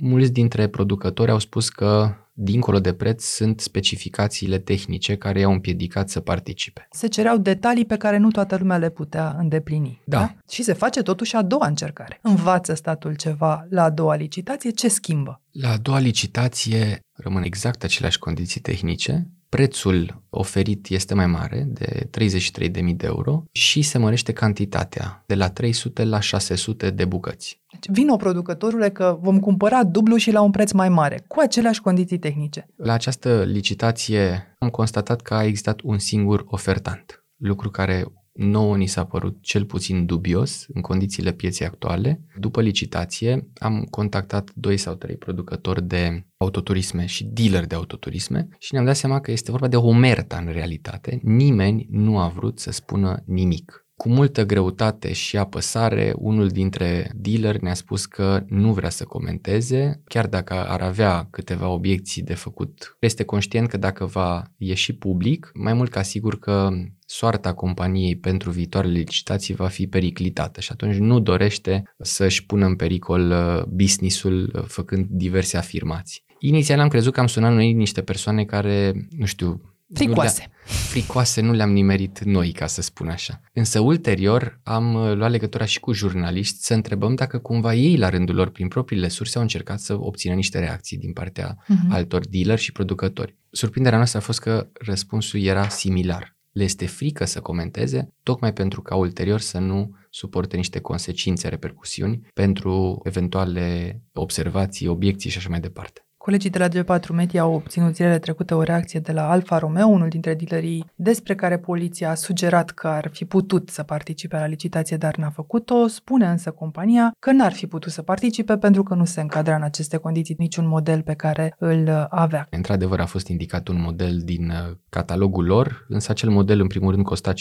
mulți 0.00 0.32
dintre 0.32 0.66
producători 0.66 1.30
au 1.30 1.38
spus 1.38 1.68
că 1.68 2.14
dincolo 2.42 2.80
de 2.80 2.92
preț, 2.92 3.24
sunt 3.24 3.60
specificațiile 3.60 4.58
tehnice 4.58 5.16
care 5.16 5.40
i-au 5.40 5.52
împiedicat 5.52 6.10
să 6.10 6.20
participe. 6.20 6.86
Se 6.90 7.06
cereau 7.06 7.38
detalii 7.38 7.84
pe 7.84 7.96
care 7.96 8.16
nu 8.16 8.30
toată 8.30 8.56
lumea 8.56 8.76
le 8.76 8.90
putea 8.90 9.36
îndeplini. 9.38 10.00
Da. 10.04 10.18
da? 10.18 10.34
Și 10.50 10.62
se 10.62 10.72
face 10.72 11.02
totuși 11.02 11.36
a 11.36 11.42
doua 11.42 11.66
încercare. 11.66 12.18
Învață 12.22 12.74
statul 12.74 13.16
ceva 13.16 13.66
la 13.70 13.82
a 13.82 13.90
doua 13.90 14.14
licitație, 14.14 14.70
ce 14.70 14.88
schimbă? 14.88 15.42
La 15.50 15.70
a 15.70 15.76
doua 15.76 15.98
licitație 15.98 17.00
rămân 17.12 17.42
exact 17.42 17.84
aceleași 17.84 18.18
condiții 18.18 18.60
tehnice, 18.60 19.30
prețul 19.50 20.22
oferit 20.30 20.88
este 20.88 21.14
mai 21.14 21.26
mare, 21.26 21.66
de 21.68 22.08
33.000 22.18 22.70
de 22.72 23.06
euro, 23.06 23.44
și 23.52 23.82
se 23.82 23.98
mărește 23.98 24.32
cantitatea, 24.32 25.24
de 25.26 25.34
la 25.34 25.50
300 25.50 26.04
la 26.04 26.20
600 26.20 26.90
de 26.90 27.04
bucăți. 27.04 27.62
Deci 27.72 27.96
vino 27.96 28.16
producătorule 28.16 28.90
că 28.90 29.18
vom 29.20 29.40
cumpăra 29.40 29.84
dublu 29.84 30.16
și 30.16 30.30
la 30.30 30.40
un 30.40 30.50
preț 30.50 30.70
mai 30.70 30.88
mare, 30.88 31.24
cu 31.26 31.40
aceleași 31.40 31.80
condiții 31.80 32.18
tehnice. 32.18 32.68
La 32.76 32.92
această 32.92 33.42
licitație 33.42 34.56
am 34.58 34.68
constatat 34.68 35.20
că 35.20 35.34
a 35.34 35.44
existat 35.44 35.80
un 35.82 35.98
singur 35.98 36.44
ofertant, 36.46 37.24
lucru 37.36 37.70
care 37.70 38.04
nouă 38.32 38.76
ni 38.76 38.86
s-a 38.86 39.04
părut 39.04 39.36
cel 39.40 39.64
puțin 39.64 40.06
dubios 40.06 40.66
în 40.74 40.80
condițiile 40.80 41.32
pieței 41.32 41.66
actuale. 41.66 42.24
După 42.38 42.60
licitație 42.60 43.50
am 43.54 43.86
contactat 43.90 44.50
doi 44.54 44.76
sau 44.76 44.94
trei 44.94 45.16
producători 45.16 45.82
de 45.82 46.26
autoturisme 46.36 47.06
și 47.06 47.24
dealer 47.24 47.66
de 47.66 47.74
autoturisme 47.74 48.48
și 48.58 48.72
ne-am 48.72 48.84
dat 48.84 48.96
seama 48.96 49.20
că 49.20 49.30
este 49.30 49.50
vorba 49.50 49.68
de 49.68 49.76
omerta 49.76 50.36
în 50.36 50.52
realitate. 50.52 51.20
Nimeni 51.22 51.86
nu 51.90 52.18
a 52.18 52.28
vrut 52.28 52.58
să 52.58 52.70
spună 52.70 53.22
nimic. 53.26 53.84
Cu 54.00 54.08
multă 54.08 54.46
greutate 54.46 55.12
și 55.12 55.36
apăsare, 55.36 56.12
unul 56.16 56.48
dintre 56.48 57.10
dealer 57.14 57.58
ne-a 57.58 57.74
spus 57.74 58.06
că 58.06 58.44
nu 58.48 58.72
vrea 58.72 58.88
să 58.88 59.04
comenteze, 59.04 60.02
chiar 60.04 60.26
dacă 60.26 60.54
ar 60.54 60.80
avea 60.80 61.28
câteva 61.30 61.68
obiecții 61.68 62.22
de 62.22 62.34
făcut. 62.34 62.96
Este 62.98 63.24
conștient 63.24 63.68
că 63.68 63.76
dacă 63.76 64.04
va 64.04 64.42
ieși 64.56 64.92
public, 64.92 65.50
mai 65.54 65.72
mult 65.72 65.90
ca 65.90 66.02
sigur 66.02 66.38
că 66.38 66.70
soarta 67.06 67.54
companiei 67.54 68.16
pentru 68.16 68.50
viitoarele 68.50 68.98
licitații 68.98 69.54
va 69.54 69.68
fi 69.68 69.86
periclitată 69.86 70.60
și 70.60 70.72
atunci 70.72 70.96
nu 70.96 71.20
dorește 71.20 71.82
să-și 71.98 72.46
pună 72.46 72.66
în 72.66 72.76
pericol 72.76 73.30
uh, 73.30 73.62
businessul 73.68 74.52
uh, 74.54 74.62
făcând 74.66 75.06
diverse 75.08 75.56
afirmații. 75.56 76.22
Inițial 76.38 76.80
am 76.80 76.88
crezut 76.88 77.12
că 77.12 77.20
am 77.20 77.26
sunat 77.26 77.52
noi 77.52 77.72
niște 77.72 78.02
persoane 78.02 78.44
care, 78.44 79.06
nu 79.10 79.24
știu, 79.24 79.60
Fricoase. 79.92 80.44
Nu 80.46 80.58
fricoase 80.90 81.40
nu 81.40 81.52
le-am 81.52 81.72
nimerit 81.72 82.24
noi, 82.24 82.52
ca 82.52 82.66
să 82.66 82.82
spun 82.82 83.08
așa. 83.08 83.40
Însă 83.52 83.80
ulterior 83.80 84.60
am 84.62 84.94
uh, 84.94 85.14
luat 85.14 85.30
legătura 85.30 85.64
și 85.64 85.80
cu 85.80 85.92
jurnaliști 85.92 86.58
să 86.58 86.74
întrebăm 86.74 87.14
dacă 87.14 87.38
cumva 87.38 87.74
ei 87.74 87.96
la 87.96 88.08
rândul 88.08 88.34
lor, 88.34 88.50
prin 88.50 88.68
propriile 88.68 89.08
surse, 89.08 89.36
au 89.36 89.42
încercat 89.42 89.80
să 89.80 90.00
obțină 90.00 90.34
niște 90.34 90.58
reacții 90.58 90.98
din 90.98 91.12
partea 91.12 91.56
uh-huh. 91.56 91.88
altor 91.88 92.26
dealeri 92.28 92.60
și 92.60 92.72
producători. 92.72 93.36
Surprinderea 93.50 93.98
noastră 93.98 94.18
a 94.18 94.22
fost 94.22 94.40
că 94.40 94.68
răspunsul 94.72 95.40
era 95.40 95.68
similar. 95.68 96.38
Le 96.52 96.64
este 96.64 96.86
frică 96.86 97.24
să 97.24 97.40
comenteze, 97.40 98.12
tocmai 98.22 98.52
pentru 98.52 98.82
ca 98.82 98.94
ulterior 98.94 99.40
să 99.40 99.58
nu 99.58 99.96
suporte 100.10 100.56
niște 100.56 100.80
consecințe, 100.80 101.48
repercusiuni 101.48 102.20
pentru 102.34 103.00
eventuale 103.04 104.00
observații, 104.12 104.86
obiecții 104.86 105.30
și 105.30 105.38
așa 105.38 105.48
mai 105.48 105.60
departe. 105.60 106.04
Colegii 106.22 106.50
de 106.50 106.58
la 106.58 106.68
G4 106.68 107.08
Media 107.12 107.42
au 107.42 107.54
obținut 107.54 107.94
zilele 107.94 108.18
trecute 108.18 108.54
o 108.54 108.62
reacție 108.62 109.00
de 109.00 109.12
la 109.12 109.30
Alfa 109.30 109.58
Romeo, 109.58 109.86
unul 109.86 110.08
dintre 110.08 110.34
dealerii 110.34 110.90
despre 110.94 111.34
care 111.34 111.58
poliția 111.58 112.10
a 112.10 112.14
sugerat 112.14 112.70
că 112.70 112.88
ar 112.88 113.10
fi 113.12 113.24
putut 113.24 113.68
să 113.68 113.82
participe 113.82 114.36
la 114.36 114.46
licitație, 114.46 114.96
dar 114.96 115.16
n-a 115.16 115.30
făcut-o. 115.30 115.86
Spune 115.86 116.26
însă 116.26 116.50
compania 116.50 117.14
că 117.18 117.32
n-ar 117.32 117.52
fi 117.52 117.66
putut 117.66 117.92
să 117.92 118.02
participe 118.02 118.56
pentru 118.56 118.82
că 118.82 118.94
nu 118.94 119.04
se 119.04 119.20
încadra 119.20 119.54
în 119.54 119.62
aceste 119.62 119.96
condiții 119.96 120.34
niciun 120.38 120.66
model 120.66 121.02
pe 121.02 121.14
care 121.14 121.54
îl 121.58 122.06
avea. 122.10 122.46
Într-adevăr 122.50 123.00
a 123.00 123.06
fost 123.06 123.28
indicat 123.28 123.68
un 123.68 123.80
model 123.80 124.20
din 124.24 124.48
uh, 124.48 124.76
catalogul 124.88 125.44
lor, 125.44 125.86
însă 125.88 126.10
acel 126.10 126.30
model 126.30 126.60
în 126.60 126.66
primul 126.66 126.90
rând 126.90 127.04
costa 127.04 127.32
58.000 127.32 127.36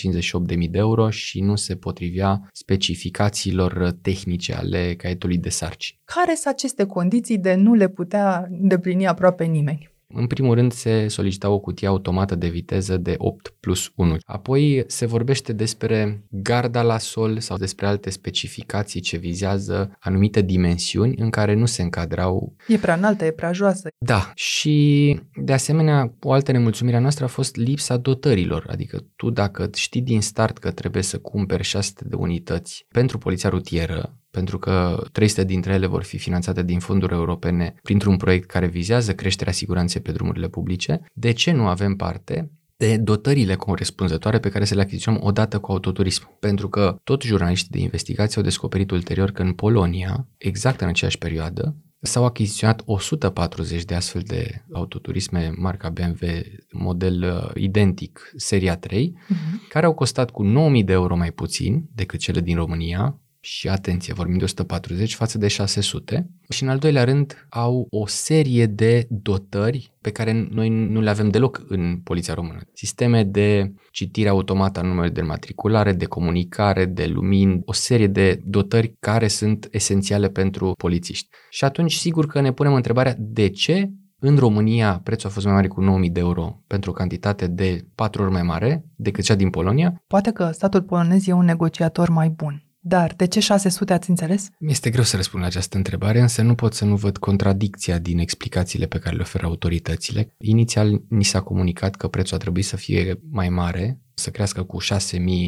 de 0.47 0.77
euro 0.77 1.09
și 1.09 1.41
nu 1.41 1.55
se 1.55 1.75
potrivea 1.75 2.49
specificațiilor 2.53 3.95
tehnice 4.01 4.53
ale 4.53 4.95
caietului 4.97 5.37
de 5.37 5.49
sarci. 5.49 5.99
Care 6.05 6.33
sunt 6.35 6.53
aceste 6.53 6.85
condiții 6.85 7.37
de 7.37 7.53
nu 7.53 7.73
le 7.73 7.87
putea 7.87 8.47
îndeplini 8.69 9.07
aproape 9.07 9.43
nimeni. 9.43 9.89
În 10.13 10.27
primul 10.27 10.55
rând 10.55 10.71
se 10.71 11.07
solicita 11.07 11.49
o 11.49 11.59
cutie 11.59 11.87
automată 11.87 12.35
de 12.35 12.47
viteză 12.47 12.97
de 12.97 13.15
8 13.17 13.53
plus 13.59 13.91
1. 13.95 14.17
Apoi 14.25 14.83
se 14.87 15.05
vorbește 15.05 15.53
despre 15.53 16.23
garda 16.29 16.81
la 16.81 16.97
sol 16.97 17.39
sau 17.39 17.57
despre 17.57 17.85
alte 17.85 18.09
specificații 18.09 19.01
ce 19.01 19.17
vizează 19.17 19.97
anumite 19.99 20.41
dimensiuni 20.41 21.17
în 21.17 21.29
care 21.29 21.53
nu 21.53 21.65
se 21.65 21.81
încadrau. 21.81 22.55
E 22.67 22.77
prea 22.77 22.95
înaltă, 22.95 23.25
e 23.25 23.31
prea 23.31 23.51
joasă. 23.51 23.89
Da, 23.97 24.31
și 24.35 25.19
de 25.35 25.53
asemenea 25.53 26.13
o 26.21 26.31
altă 26.31 26.51
nemulțumire 26.51 26.97
a 26.97 26.99
noastră 26.99 27.23
a 27.23 27.27
fost 27.27 27.55
lipsa 27.55 27.97
dotărilor, 27.97 28.65
adică 28.69 29.05
tu 29.15 29.29
dacă 29.29 29.69
știi 29.75 30.01
din 30.01 30.21
start 30.21 30.57
că 30.57 30.71
trebuie 30.71 31.03
să 31.03 31.17
cumperi 31.17 31.63
600 31.63 32.03
de 32.07 32.15
unități 32.15 32.85
pentru 32.91 33.17
poliția 33.17 33.49
rutieră, 33.49 34.18
pentru 34.31 34.59
că 34.59 35.03
300 35.11 35.43
dintre 35.43 35.73
ele 35.73 35.85
vor 35.85 36.03
fi 36.03 36.17
finanțate 36.17 36.63
din 36.63 36.79
fonduri 36.79 37.13
europene 37.13 37.73
printr-un 37.81 38.17
proiect 38.17 38.47
care 38.47 38.67
vizează 38.67 39.13
creșterea 39.13 39.53
siguranței 39.53 40.01
pe 40.01 40.11
drumurile 40.11 40.47
publice, 40.47 41.01
de 41.13 41.31
ce 41.31 41.51
nu 41.51 41.67
avem 41.67 41.95
parte 41.95 42.51
de 42.77 42.97
dotările 42.97 43.55
corespunzătoare 43.55 44.39
pe 44.39 44.49
care 44.49 44.65
să 44.65 44.75
le 44.75 44.81
achiziționăm 44.81 45.21
odată 45.23 45.59
cu 45.59 45.71
autoturism. 45.71 46.37
Pentru 46.39 46.69
că 46.69 46.99
tot 47.03 47.23
jurnaliștii 47.23 47.71
de 47.71 47.79
investigație 47.79 48.37
au 48.37 48.43
descoperit 48.43 48.91
ulterior 48.91 49.31
că 49.31 49.41
în 49.41 49.53
Polonia, 49.53 50.27
exact 50.37 50.81
în 50.81 50.87
aceeași 50.87 51.17
perioadă, 51.17 51.75
S-au 52.01 52.25
achiziționat 52.25 52.81
140 52.85 53.83
de 53.83 53.95
astfel 53.95 54.21
de 54.25 54.65
autoturisme 54.71 55.51
marca 55.55 55.89
BMW, 55.89 56.27
model 56.71 57.23
uh, 57.23 57.61
identic, 57.61 58.31
seria 58.35 58.77
3, 58.77 59.13
uh-huh. 59.15 59.27
Mhm. 59.27 59.67
care 59.69 59.85
au 59.85 59.93
costat 59.93 60.29
cu 60.31 60.43
9000 60.43 60.83
de 60.83 60.91
euro 60.91 61.15
mai 61.15 61.31
puțin 61.31 61.89
decât 61.95 62.19
cele 62.19 62.39
din 62.39 62.55
România, 62.55 63.19
și 63.51 63.69
atenție, 63.69 64.13
vorbim 64.13 64.37
de 64.37 64.43
140 64.43 65.15
față 65.15 65.37
de 65.37 65.47
600 65.47 66.29
și 66.49 66.63
în 66.63 66.69
al 66.69 66.77
doilea 66.77 67.03
rând 67.03 67.47
au 67.49 67.87
o 67.89 68.07
serie 68.07 68.65
de 68.65 69.07
dotări 69.09 69.93
pe 70.01 70.11
care 70.11 70.47
noi 70.51 70.69
nu 70.69 71.01
le 71.01 71.09
avem 71.09 71.29
deloc 71.29 71.65
în 71.67 71.99
Poliția 72.03 72.33
Română. 72.33 72.59
Sisteme 72.73 73.23
de 73.23 73.73
citire 73.91 74.29
automată 74.29 74.79
a 74.79 74.83
numelui 74.83 75.11
de 75.11 75.21
matriculare, 75.21 75.93
de 75.93 76.05
comunicare, 76.05 76.85
de 76.85 77.05
lumini, 77.05 77.61
o 77.65 77.73
serie 77.73 78.07
de 78.07 78.41
dotări 78.45 78.95
care 78.99 79.27
sunt 79.27 79.67
esențiale 79.71 80.27
pentru 80.27 80.71
polițiști. 80.77 81.29
Și 81.49 81.63
atunci 81.63 81.93
sigur 81.93 82.25
că 82.25 82.41
ne 82.41 82.51
punem 82.51 82.73
întrebarea 82.73 83.15
de 83.17 83.49
ce 83.49 83.89
în 84.19 84.37
România 84.37 85.01
prețul 85.03 85.29
a 85.29 85.31
fost 85.31 85.45
mai 85.45 85.55
mare 85.55 85.67
cu 85.67 85.83
9.000 86.05 86.11
de 86.11 86.19
euro 86.19 86.63
pentru 86.67 86.89
o 86.89 86.93
cantitate 86.93 87.47
de 87.47 87.85
4 87.95 88.21
ori 88.21 88.31
mai 88.31 88.43
mare 88.43 88.85
decât 88.95 89.23
cea 89.23 89.35
din 89.35 89.49
Polonia. 89.49 90.03
Poate 90.07 90.31
că 90.31 90.49
statul 90.51 90.81
polonez 90.81 91.27
e 91.27 91.33
un 91.33 91.45
negociator 91.45 92.09
mai 92.09 92.29
bun. 92.29 92.63
Dar 92.81 93.13
de 93.15 93.27
ce 93.27 93.39
600 93.39 93.93
ați 93.93 94.09
înțeles? 94.09 94.49
Mi-este 94.59 94.89
greu 94.89 95.03
să 95.03 95.15
răspund 95.15 95.41
la 95.41 95.49
această 95.49 95.77
întrebare, 95.77 96.19
însă 96.19 96.41
nu 96.41 96.55
pot 96.55 96.73
să 96.73 96.85
nu 96.85 96.95
văd 96.95 97.17
contradicția 97.17 97.97
din 97.99 98.19
explicațiile 98.19 98.85
pe 98.85 98.99
care 98.99 99.15
le 99.15 99.21
oferă 99.21 99.45
autoritățile. 99.45 100.35
Inițial 100.37 101.01
ni 101.09 101.23
s-a 101.23 101.41
comunicat 101.41 101.95
că 101.95 102.07
prețul 102.07 102.35
a 102.35 102.39
trebuit 102.39 102.65
să 102.65 102.75
fie 102.75 103.19
mai 103.31 103.49
mare, 103.49 104.01
să 104.13 104.29
crească 104.29 104.63
cu 104.63 104.77
6.000 104.81 104.87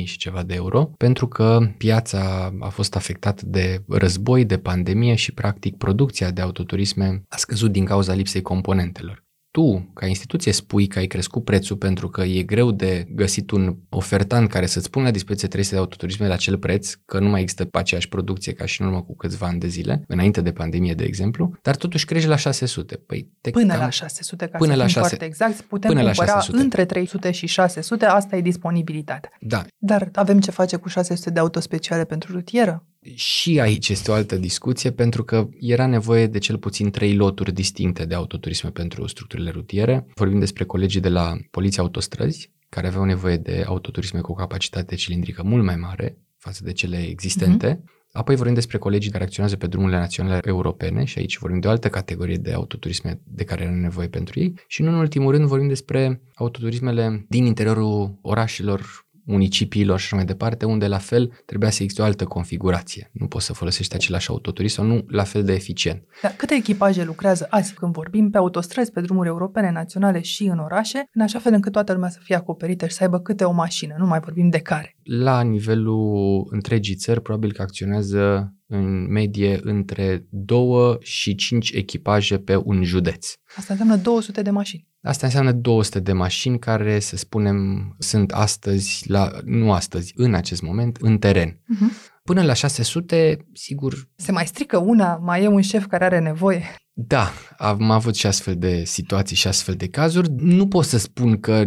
și 0.04 0.18
ceva 0.18 0.44
de 0.44 0.54
euro, 0.54 0.86
pentru 0.86 1.28
că 1.28 1.60
piața 1.78 2.54
a 2.60 2.70
fost 2.70 2.96
afectată 2.96 3.46
de 3.46 3.84
război, 3.88 4.46
de 4.46 4.58
pandemie 4.58 5.16
și 5.16 5.34
practic 5.34 5.78
producția 5.78 6.32
de 6.32 6.42
autoturisme 6.42 7.24
a 7.30 7.38
scăzut 7.38 7.72
din 7.72 7.86
cauza 7.86 8.14
lipsei 8.14 8.42
componentelor 8.42 9.30
tu, 9.52 9.92
ca 9.94 10.06
instituție, 10.06 10.52
spui 10.52 10.88
că 10.88 11.00
ai 11.00 11.06
crescut 11.06 11.44
prețul 11.44 11.76
pentru 11.76 12.10
că 12.10 12.22
e 12.22 12.44
greu 12.44 12.72
de 12.72 13.08
găsit 13.10 13.52
un 13.52 13.76
ofertant 13.90 14.50
care 14.50 14.66
să-ți 14.66 14.90
pună 14.90 15.06
la 15.06 15.12
dispoziție 15.12 15.48
300 15.48 15.76
de 15.76 15.82
autoturisme 15.82 16.28
la 16.28 16.34
acel 16.34 16.58
preț, 16.58 16.94
că 17.06 17.20
nu 17.20 17.30
mai 17.30 17.42
există 17.42 17.68
aceeași 17.72 18.10
producție 18.10 18.54
ca 18.54 18.66
și 18.66 18.82
în 18.82 18.88
urmă 18.88 19.02
cu 19.02 19.16
câțiva 19.16 19.48
ani 19.48 19.60
de 19.60 19.68
zile, 19.68 20.04
înainte 20.08 20.42
de 20.42 20.52
pandemie, 20.52 20.94
de 20.94 21.04
exemplu, 21.04 21.54
dar 21.62 21.76
totuși 21.76 22.06
crește 22.06 22.28
la 22.28 22.36
600. 22.36 22.96
Păi 22.96 23.30
te 23.42 23.50
până 23.50 23.74
cam... 23.74 23.82
la 23.82 23.90
600, 23.90 24.48
ca 24.48 24.58
până 24.58 24.72
să 24.72 24.78
la 24.78 24.88
6... 24.88 25.00
foarte 25.00 25.26
exact, 25.26 25.62
putem 25.62 25.90
până 25.90 26.04
cumpăra 26.04 26.34
la 26.34 26.40
600. 26.40 26.64
între 26.64 26.86
300 26.86 27.32
și 27.32 27.48
600, 27.48 28.06
asta 28.06 28.36
e 28.36 28.42
disponibilitatea. 28.42 29.32
Da. 29.40 29.66
Dar 29.78 30.10
avem 30.14 30.40
ce 30.40 30.52
face 30.52 30.76
cu 30.76 30.88
600 30.88 31.30
de 31.30 31.40
auto 31.40 31.60
speciale 31.60 32.06
pentru 32.06 32.32
rutieră? 32.32 32.86
Și 33.16 33.60
aici 33.60 33.90
este 33.90 34.12
o 34.12 34.14
altă 34.14 34.36
discuție 34.36 34.92
pentru 34.92 35.24
că 35.24 35.50
era 35.60 35.86
nevoie 35.86 36.28
de 36.28 36.38
cel 36.38 36.58
puțin 36.58 36.92
trei 36.92 37.16
loturi 37.16 37.54
distincte 37.54 38.06
de 38.06 38.16
autoturisme 38.16 38.70
pentru 38.70 39.08
structurile 39.08 39.50
rutiere. 39.50 40.06
Vorbim 40.16 40.40
despre 40.40 40.64
colegii 40.64 41.02
de 41.02 41.10
la 41.10 41.38
Poliția 41.52 41.84
Autostrăzi, 41.84 42.52
care 42.70 42.88
aveau 42.88 43.04
nevoie 43.04 43.38
de 43.38 43.64
autoturisme 43.68 44.20
cu 44.20 44.32
o 44.32 44.36
capacitate 44.36 44.96
cilindrică 44.96 45.44
mult 45.44 45.64
mai 45.64 45.76
mare 45.76 46.18
față 46.38 46.64
de 46.64 46.72
cele 46.72 46.98
existente. 46.98 47.76
Mm-hmm. 47.76 48.00
Apoi 48.12 48.36
vorbim 48.36 48.54
despre 48.54 48.78
colegii 48.78 49.12
care 49.12 49.24
acționează 49.24 49.58
pe 49.58 49.68
drumurile 49.68 50.00
naționale 50.00 50.40
europene 50.44 51.04
și 51.04 51.20
aici 51.20 51.38
vorbim 51.38 51.60
de 51.60 51.68
o 51.68 51.70
altă 51.70 51.90
categorie 51.90 52.36
de 52.36 52.54
autoturisme 52.54 53.22
de 53.24 53.44
care 53.44 53.64
are 53.64 53.76
nevoie 53.76 54.08
pentru 54.08 54.40
ei. 54.40 54.54
Și 54.68 54.82
nu 54.82 54.90
în 54.90 54.96
ultimul 54.96 55.32
rând 55.32 55.46
vorbim 55.46 55.68
despre 55.68 56.22
autoturismele 56.34 57.26
din 57.30 57.46
interiorul 57.46 58.20
orașelor 58.22 59.10
municipiilor 59.26 60.00
și 60.00 60.06
așa 60.06 60.16
mai 60.16 60.26
departe, 60.26 60.66
unde 60.66 60.88
la 60.88 60.98
fel 60.98 61.42
trebuia 61.46 61.70
să 61.70 61.82
existe 61.82 62.02
o 62.02 62.06
altă 62.06 62.26
configurație. 62.26 63.10
Nu 63.14 63.28
poți 63.28 63.46
să 63.46 63.54
folosești 63.54 63.96
același 63.96 64.30
autoturism 64.30 64.76
sau 64.76 64.86
nu 64.86 65.06
la 65.08 65.24
fel 65.24 65.44
de 65.44 65.54
eficient. 65.54 66.04
Dar 66.22 66.34
câte 66.38 66.54
echipaje 66.54 67.04
lucrează 67.04 67.48
azi 67.50 67.74
când 67.74 67.94
vorbim 67.94 68.30
pe 68.30 68.38
autostrăzi, 68.38 68.92
pe 68.92 69.02
drumuri 69.02 69.28
europene, 69.28 69.72
naționale 69.72 70.22
și 70.22 70.44
în 70.44 70.60
orașe, 70.60 71.04
în 71.14 71.22
așa 71.22 71.40
fel 71.40 71.54
încât 71.54 71.72
toată 71.72 71.94
lumea 71.94 72.10
să 72.10 72.20
fie 72.22 72.36
acoperită 72.36 72.88
și 72.88 72.94
să 72.94 73.04
aibă 73.04 73.20
câte 73.20 73.44
o 73.44 73.52
mașină, 73.52 73.96
nu 73.98 74.06
mai 74.06 74.20
vorbim 74.20 74.50
de 74.50 74.60
care? 74.60 74.96
La 75.04 75.42
nivelul 75.42 76.48
întregii 76.50 76.96
țări, 76.96 77.22
probabil 77.22 77.52
că 77.52 77.62
acționează 77.62 78.54
în 78.72 79.12
medie 79.12 79.60
între 79.64 80.26
2 80.30 80.98
și 81.00 81.36
5 81.36 81.72
echipaje 81.72 82.38
pe 82.38 82.56
un 82.56 82.84
județ. 82.84 83.34
Asta 83.56 83.74
înseamnă 83.74 83.96
200 83.96 84.42
de 84.42 84.50
mașini. 84.50 84.88
Asta 85.02 85.26
înseamnă 85.26 85.52
200 85.52 86.00
de 86.00 86.14
mașini 86.14 86.60
care, 86.60 87.00
să 87.00 87.16
spunem, 87.16 87.96
sunt 88.00 88.32
astăzi, 88.32 89.10
la, 89.10 89.32
nu 89.46 89.72
astăzi, 89.72 90.14
în 90.16 90.34
acest 90.34 90.62
moment, 90.62 90.98
în 91.02 91.18
teren. 91.18 91.50
Uh-huh. 91.50 92.20
Până 92.24 92.44
la 92.44 92.54
600, 92.54 93.48
sigur... 93.54 94.10
Se 94.16 94.32
mai 94.32 94.46
strică 94.46 94.78
una, 94.78 95.16
mai 95.16 95.44
e 95.44 95.48
un 95.48 95.62
șef 95.62 95.86
care 95.86 96.04
are 96.04 96.20
nevoie. 96.20 96.64
Da, 96.94 97.32
am 97.58 97.92
avut 97.92 98.16
și 98.16 98.28
astfel 98.28 98.56
de 98.58 98.84
situații 98.86 99.36
și 99.36 99.48
astfel 99.48 99.76
de 99.76 99.88
cazuri. 99.88 100.30
Nu 100.38 100.68
pot 100.68 100.86
să 100.86 100.98
spun 100.98 101.40
că 101.40 101.66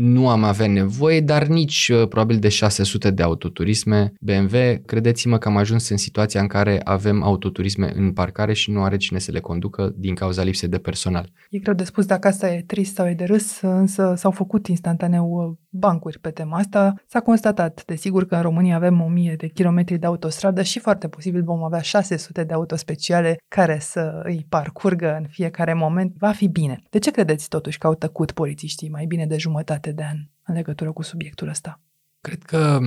nu 0.00 0.28
am 0.28 0.44
avea 0.44 0.66
nevoie, 0.66 1.20
dar 1.20 1.46
nici 1.46 1.90
uh, 1.92 2.08
probabil 2.08 2.38
de 2.38 2.48
600 2.48 3.10
de 3.10 3.22
autoturisme 3.22 4.12
BMW. 4.20 4.56
Credeți-mă 4.86 5.38
că 5.38 5.48
am 5.48 5.56
ajuns 5.56 5.88
în 5.88 5.96
situația 5.96 6.40
în 6.40 6.46
care 6.46 6.80
avem 6.84 7.22
autoturisme 7.22 7.92
în 7.94 8.12
parcare 8.12 8.52
și 8.52 8.70
nu 8.70 8.82
are 8.82 8.96
cine 8.96 9.18
să 9.18 9.32
le 9.32 9.40
conducă 9.40 9.94
din 9.96 10.14
cauza 10.14 10.42
lipsei 10.42 10.68
de 10.68 10.78
personal. 10.78 11.32
E 11.50 11.58
greu 11.58 11.74
de 11.74 11.84
spus 11.84 12.06
dacă 12.06 12.28
asta 12.28 12.52
e 12.52 12.62
trist 12.66 12.94
sau 12.94 13.08
e 13.08 13.14
de 13.14 13.24
râs, 13.24 13.60
însă 13.60 14.14
s-au 14.16 14.30
făcut 14.30 14.66
instantaneu 14.66 15.30
uh, 15.30 15.56
bancuri 15.70 16.18
pe 16.18 16.30
tema 16.30 16.56
asta. 16.56 16.94
S-a 17.06 17.20
constatat, 17.20 17.82
desigur, 17.86 18.26
că 18.26 18.34
în 18.34 18.42
România 18.42 18.76
avem 18.76 19.00
1000 19.00 19.34
de 19.36 19.48
kilometri 19.48 19.98
de 19.98 20.06
autostradă 20.06 20.62
și 20.62 20.78
foarte 20.78 21.08
posibil 21.08 21.42
vom 21.42 21.64
avea 21.64 21.80
600 21.80 22.44
de 22.44 22.52
autospeciale 22.52 23.36
care 23.48 23.78
să 23.80 24.20
îi 24.24 24.46
parcurgă 24.48 25.16
în 25.18 25.26
fiecare 25.28 25.74
moment. 25.74 26.14
Va 26.18 26.30
fi 26.30 26.48
bine. 26.48 26.82
De 26.90 26.98
ce 26.98 27.10
credeți 27.10 27.48
totuși 27.48 27.78
că 27.78 27.86
au 27.86 27.94
tăcut 27.94 28.32
polițiștii 28.32 28.88
mai 28.88 29.04
bine 29.06 29.26
de 29.26 29.36
jumătate 29.36 29.89
de 29.92 30.04
an 30.04 30.16
în 30.44 30.54
legătură 30.54 30.92
cu 30.92 31.02
subiectul 31.02 31.48
ăsta? 31.48 31.80
Cred 32.20 32.42
că 32.42 32.78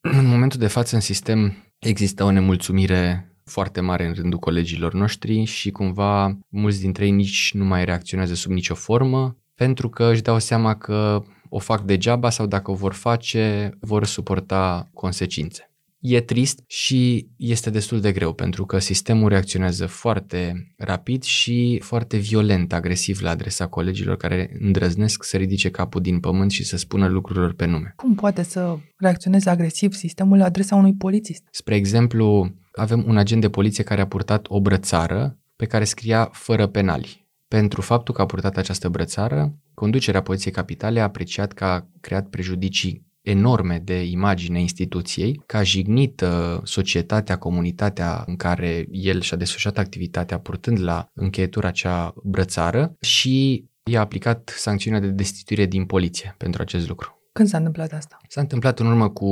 în 0.00 0.26
momentul 0.26 0.58
de 0.58 0.66
față 0.66 0.94
în 0.94 1.00
sistem 1.00 1.54
există 1.78 2.24
o 2.24 2.30
nemulțumire 2.30 3.30
foarte 3.44 3.80
mare 3.80 4.06
în 4.06 4.12
rândul 4.12 4.38
colegilor 4.38 4.94
noștri 4.94 5.44
și 5.44 5.70
cumva 5.70 6.38
mulți 6.48 6.80
dintre 6.80 7.04
ei 7.04 7.10
nici 7.10 7.50
nu 7.54 7.64
mai 7.64 7.84
reacționează 7.84 8.34
sub 8.34 8.50
nicio 8.50 8.74
formă 8.74 9.36
pentru 9.54 9.88
că 9.88 10.10
își 10.10 10.22
dau 10.22 10.38
seama 10.38 10.76
că 10.76 11.22
o 11.48 11.58
fac 11.58 11.82
degeaba 11.82 12.30
sau 12.30 12.46
dacă 12.46 12.70
o 12.70 12.74
vor 12.74 12.92
face, 12.92 13.70
vor 13.80 14.04
suporta 14.04 14.90
consecințe. 14.94 15.70
E 15.98 16.20
trist 16.20 16.62
și 16.66 17.28
este 17.36 17.70
destul 17.70 18.00
de 18.00 18.12
greu 18.12 18.32
pentru 18.32 18.66
că 18.66 18.78
sistemul 18.78 19.28
reacționează 19.28 19.86
foarte 19.86 20.66
rapid 20.76 21.22
și 21.22 21.80
foarte 21.84 22.16
violent, 22.16 22.72
agresiv 22.72 23.20
la 23.20 23.30
adresa 23.30 23.66
colegilor 23.66 24.16
care 24.16 24.56
îndrăznesc 24.60 25.24
să 25.24 25.36
ridice 25.36 25.70
capul 25.70 26.00
din 26.00 26.20
pământ 26.20 26.50
și 26.50 26.64
să 26.64 26.76
spună 26.76 27.08
lucrurilor 27.08 27.54
pe 27.54 27.66
nume. 27.66 27.92
Cum 27.96 28.14
poate 28.14 28.42
să 28.42 28.76
reacționeze 28.96 29.50
agresiv 29.50 29.92
sistemul 29.92 30.38
la 30.38 30.44
adresa 30.44 30.76
unui 30.76 30.94
polițist? 30.94 31.42
Spre 31.50 31.74
exemplu, 31.74 32.54
avem 32.72 33.04
un 33.06 33.16
agent 33.16 33.40
de 33.40 33.50
poliție 33.50 33.84
care 33.84 34.00
a 34.00 34.06
purtat 34.06 34.46
o 34.48 34.60
brățară 34.60 35.38
pe 35.56 35.66
care 35.66 35.84
scria 35.84 36.28
fără 36.32 36.66
penali. 36.66 37.26
Pentru 37.48 37.80
faptul 37.80 38.14
că 38.14 38.22
a 38.22 38.26
purtat 38.26 38.56
această 38.56 38.88
brățară, 38.88 39.56
conducerea 39.74 40.22
Poliției 40.22 40.52
Capitale 40.52 41.00
a 41.00 41.02
apreciat 41.02 41.52
că 41.52 41.64
a 41.64 41.88
creat 42.00 42.28
prejudicii 42.28 43.05
enorme 43.26 43.80
de 43.84 44.04
imagine 44.04 44.60
instituției, 44.60 45.42
că 45.46 45.56
a 45.56 45.62
jignit 45.62 46.20
uh, 46.20 46.60
societatea, 46.62 47.36
comunitatea 47.36 48.24
în 48.26 48.36
care 48.36 48.86
el 48.90 49.20
și-a 49.20 49.36
desfășurat 49.36 49.78
activitatea 49.78 50.38
purtând 50.38 50.80
la 50.82 51.10
încheietura 51.14 51.68
acea 51.68 52.14
brățară 52.22 52.96
și 53.00 53.64
i-a 53.82 54.00
aplicat 54.00 54.52
sancțiunea 54.56 55.00
de 55.00 55.08
destituire 55.08 55.66
din 55.66 55.84
poliție 55.84 56.34
pentru 56.38 56.62
acest 56.62 56.88
lucru. 56.88 57.20
Când 57.32 57.48
s-a 57.48 57.56
întâmplat 57.56 57.92
asta? 57.92 58.16
S-a 58.28 58.40
întâmplat 58.40 58.80
în 58.80 58.86
urmă 58.86 59.08
cu 59.10 59.28